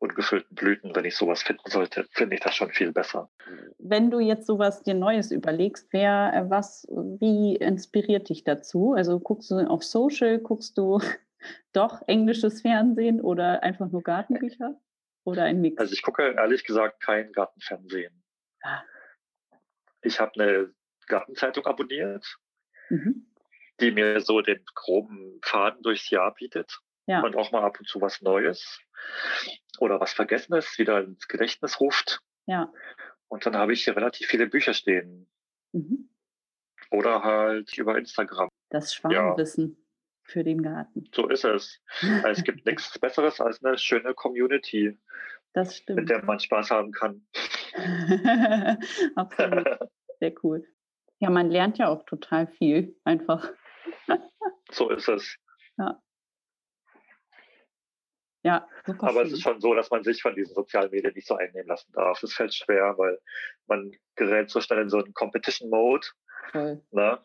ungefüllten 0.04 0.54
Blüten, 0.54 0.94
wenn 0.96 1.06
ich 1.06 1.16
sowas 1.16 1.44
finden 1.44 1.70
sollte, 1.70 2.06
finde 2.12 2.36
ich 2.36 2.42
das 2.42 2.56
schon 2.56 2.72
viel 2.72 2.92
besser. 2.92 3.30
Wenn 3.78 4.12
du 4.12 4.20
jetzt 4.20 4.46
sowas 4.46 4.84
dir 4.84 4.96
Neues 4.96 5.32
überlegst, 5.32 5.88
wer, 5.92 6.34
äh, 6.36 6.50
was, 6.50 6.86
wie 6.90 7.56
inspiriert 7.56 8.28
dich 8.28 8.44
dazu? 8.44 8.94
Also 8.94 9.20
guckst 9.22 9.50
du 9.50 9.60
auf 9.60 9.84
Social, 9.84 10.40
guckst 10.40 10.78
du 10.78 11.00
doch 11.74 12.02
englisches 12.08 12.62
Fernsehen 12.62 13.22
oder 13.22 13.64
einfach 13.64 13.90
nur 13.90 14.04
Gartenbücher? 14.04 14.78
Oder 15.24 15.44
ein 15.44 15.62
Mix? 15.62 15.80
Also 15.80 15.94
ich 15.94 16.02
gucke 16.02 16.34
ehrlich 16.36 16.66
gesagt 16.66 17.02
kein 17.02 17.32
Gartenfernsehen. 17.32 18.22
Ah. 18.62 18.82
Ich 20.02 20.20
habe 20.20 20.34
eine 20.34 20.74
Gartenzeitung 21.08 21.66
abonniert, 21.66 22.26
mhm. 22.90 23.26
die 23.80 23.92
mir 23.92 24.20
so 24.20 24.42
den 24.42 24.66
groben 24.76 25.40
Faden 25.42 25.82
durchs 25.82 26.10
Jahr 26.10 26.34
bietet. 26.34 26.78
Ja. 27.06 27.22
Und 27.22 27.38
auch 27.38 27.54
mal 27.54 27.64
ab 27.64 27.80
und 27.80 27.88
zu 27.88 28.02
was 28.02 28.22
Neues 28.22 28.82
oder 29.84 30.00
was 30.00 30.14
Vergessenes 30.14 30.78
wieder 30.80 31.04
ins 31.04 31.28
Gedächtnis 31.28 31.82
ruft. 31.82 32.22
Ja. 32.46 32.72
Und 33.28 33.46
dann 33.46 33.58
habe 33.58 33.74
ich 33.74 33.84
hier 33.84 33.96
relativ 33.96 34.28
viele 34.28 34.48
Bücher 34.48 34.74
stehen. 34.74 35.28
Mhm. 35.74 36.10
Oder 36.90 37.24
halt 37.24 37.78
über 37.78 37.98
Instagram. 37.98 38.48
Das 38.70 38.94
Schwarmwissen 38.94 39.72
ja. 39.72 39.76
für 40.24 40.44
den 40.44 40.64
Garten. 40.64 41.10
So 41.14 41.28
ist 41.28 41.44
es. 41.44 41.82
es 42.26 42.44
gibt 42.46 42.66
nichts 42.66 42.98
Besseres 42.98 43.42
als 43.42 43.62
eine 43.64 43.78
schöne 43.78 44.14
Community, 44.14 44.98
das 45.52 45.78
stimmt. 45.78 46.00
mit 46.00 46.10
der 46.10 46.24
man 46.24 46.40
Spaß 46.40 46.72
haben 46.72 46.92
kann. 46.92 47.28
Absolut. 49.16 49.68
Sehr 50.20 50.34
cool. 50.44 50.66
Ja, 51.20 51.30
man 51.30 51.52
lernt 51.52 51.78
ja 51.78 51.90
auch 51.90 52.06
total 52.06 52.48
viel 52.48 52.96
einfach. 53.04 53.52
so 54.72 54.90
ist 54.90 55.10
es. 55.10 55.36
Ja. 55.78 56.02
Ja, 58.44 58.68
super. 58.86 59.08
Aber 59.08 59.22
schön. 59.22 59.28
es 59.28 59.34
ist 59.34 59.42
schon 59.42 59.62
so, 59.62 59.74
dass 59.74 59.90
man 59.90 60.04
sich 60.04 60.22
von 60.22 60.36
diesen 60.36 60.54
sozialen 60.54 60.92
Medien 60.92 61.14
nicht 61.14 61.28
so 61.28 61.36
einnehmen 61.36 61.68
lassen 61.68 61.92
darf. 61.94 62.22
Es 62.24 62.34
fällt 62.34 62.54
schwer, 62.54 62.94
weil 62.98 63.20
man 63.68 63.92
gerät 64.16 64.50
so 64.50 64.60
schnell 64.60 64.82
in 64.82 64.90
so 64.90 64.98
einen 64.98 65.14
Competition-Mode. 65.14 66.08
Ne? 66.92 67.20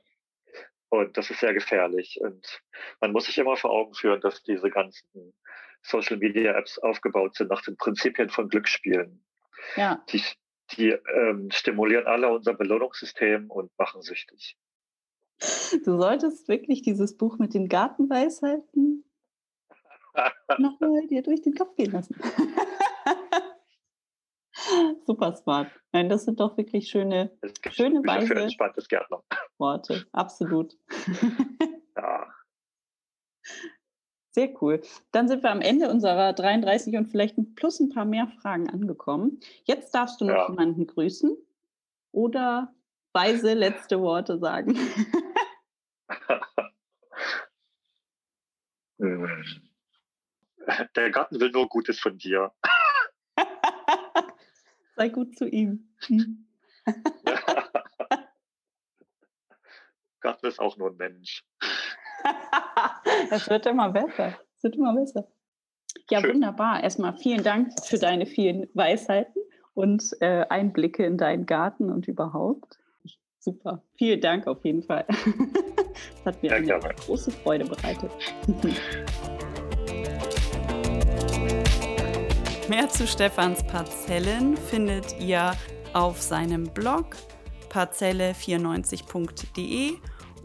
Und 0.91 1.17
das 1.17 1.31
ist 1.31 1.41
sehr 1.41 1.53
gefährlich. 1.53 2.19
Und 2.21 2.63
man 3.01 3.13
muss 3.13 3.27
sich 3.27 3.37
immer 3.37 3.57
vor 3.57 3.71
Augen 3.71 3.95
führen, 3.95 4.21
dass 4.21 4.43
diese 4.43 4.71
ganzen 4.71 5.35
Social 5.83 6.17
Media 6.17 6.57
Apps 6.57 6.79
aufgebaut 6.79 7.35
sind 7.35 7.51
nach 7.51 7.63
den 7.63 7.77
Prinzipien 7.77 8.31
von 8.31 8.49
Glücksspielen. 8.49 9.25
Ja. 9.77 10.05
Die, 10.11 10.23
die 10.77 10.91
ähm, 11.15 11.51
stimulieren 11.51 12.07
alle 12.07 12.29
unser 12.29 12.55
Belohnungssystem 12.55 13.51
und 13.51 13.71
machen 13.77 14.03
süchtig. 14.03 14.57
Du 15.85 15.97
solltest 15.99 16.49
wirklich 16.49 16.83
dieses 16.83 17.17
Buch 17.17 17.39
mit 17.39 17.55
den 17.55 17.69
Gartenweisheiten 17.69 19.05
nochmal 20.59 21.07
dir 21.07 21.23
durch 21.23 21.43
den 21.43 21.55
Kopf 21.55 21.77
gehen 21.77 21.93
lassen. 21.93 22.17
Super 25.07 25.37
smart. 25.37 25.71
Nein, 25.93 26.09
das 26.09 26.25
sind 26.25 26.41
doch 26.41 26.57
wirklich 26.57 26.89
schöne, 26.89 27.31
schöne 27.71 28.01
Weise. 28.05 28.27
Für 28.27 28.41
entspanntes 28.41 28.89
Gärtner. 28.89 29.23
Worte, 29.59 30.07
absolut. 30.13 30.77
ja. 31.97 32.27
Sehr 34.33 34.63
cool. 34.63 34.81
Dann 35.13 35.29
sind 35.29 35.43
wir 35.43 35.51
am 35.51 35.61
Ende 35.61 35.91
unserer 35.91 36.33
33 36.33 36.97
und 36.97 37.07
vielleicht 37.07 37.37
plus 37.57 37.81
ein 37.81 37.89
paar 37.89 38.05
mehr 38.05 38.29
Fragen 38.41 38.69
angekommen. 38.69 39.41
Jetzt 39.65 39.95
darfst 39.95 40.21
du 40.21 40.27
noch 40.27 40.35
ja. 40.35 40.49
jemanden 40.49 40.87
grüßen 40.87 41.37
oder 42.13 42.73
weise 43.13 43.55
letzte 43.55 44.01
Worte 44.01 44.39
sagen. 44.39 44.79
der 50.97 51.11
Garten 51.11 51.41
will 51.41 51.51
nur 51.51 51.69
Gutes 51.69 51.99
von 51.99 52.17
dir. 52.19 52.53
Sei 54.97 55.09
gut 55.09 55.37
zu 55.39 55.49
ihm. 55.49 55.89
Hm. 56.07 56.47
Garten 60.21 60.47
ist 60.47 60.59
auch 60.59 60.77
nur 60.77 60.91
ein 60.91 60.97
Mensch. 60.97 61.45
Es 63.31 63.49
wird 63.49 63.67
immer 63.67 63.91
besser. 63.91 64.37
Es 64.57 64.65
wird 64.65 64.75
immer 64.77 64.93
besser. 64.95 65.29
Ja, 66.11 66.21
Schön. 66.21 66.35
wunderbar. 66.35 66.83
Erstmal 66.83 67.17
vielen 67.17 67.45
Dank 67.45 67.73
für 67.87 67.99
deine 67.99 68.27
vielen 68.27 68.69
Weisheiten 68.75 69.41
und 69.75 70.17
äh, 70.21 70.45
Einblicke 70.49 71.07
in 71.07 71.17
deinen 71.17 71.47
Garten 71.47 71.91
und 71.91 72.09
überhaupt. 72.09 72.79
Super. 73.39 73.85
Vielen 73.97 74.21
Dank 74.21 74.49
auf 74.49 74.65
jeden 74.65 74.83
Fall. 74.83 75.07
Das 75.09 76.35
hat 76.35 76.43
mir 76.43 76.61
ja, 76.61 76.77
eine 76.77 76.95
große 76.95 77.31
Freude 77.31 77.65
bereitet. 77.65 78.11
Mehr 82.69 82.89
zu 82.91 83.07
Stefans 83.07 83.67
Parzellen 83.67 84.59
findet 84.59 85.19
ihr 85.19 85.57
auf 85.95 86.21
seinem 86.21 86.65
Blog 86.65 87.17
parzelle94.de 87.71 89.95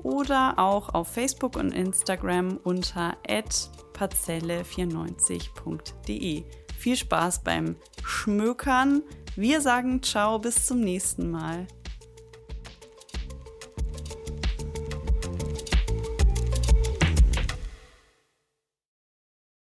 oder 0.03 0.57
auch 0.57 0.93
auf 0.93 1.09
Facebook 1.09 1.57
und 1.57 1.73
Instagram 1.73 2.61
unter 2.63 3.17
parzelle94.de. 3.93 6.43
Viel 6.77 6.95
Spaß 6.95 7.43
beim 7.43 7.75
Schmökern. 8.05 9.03
Wir 9.35 9.59
sagen 9.59 10.01
ciao, 10.01 10.39
bis 10.39 10.65
zum 10.65 10.79
nächsten 10.79 11.29
Mal. 11.29 11.67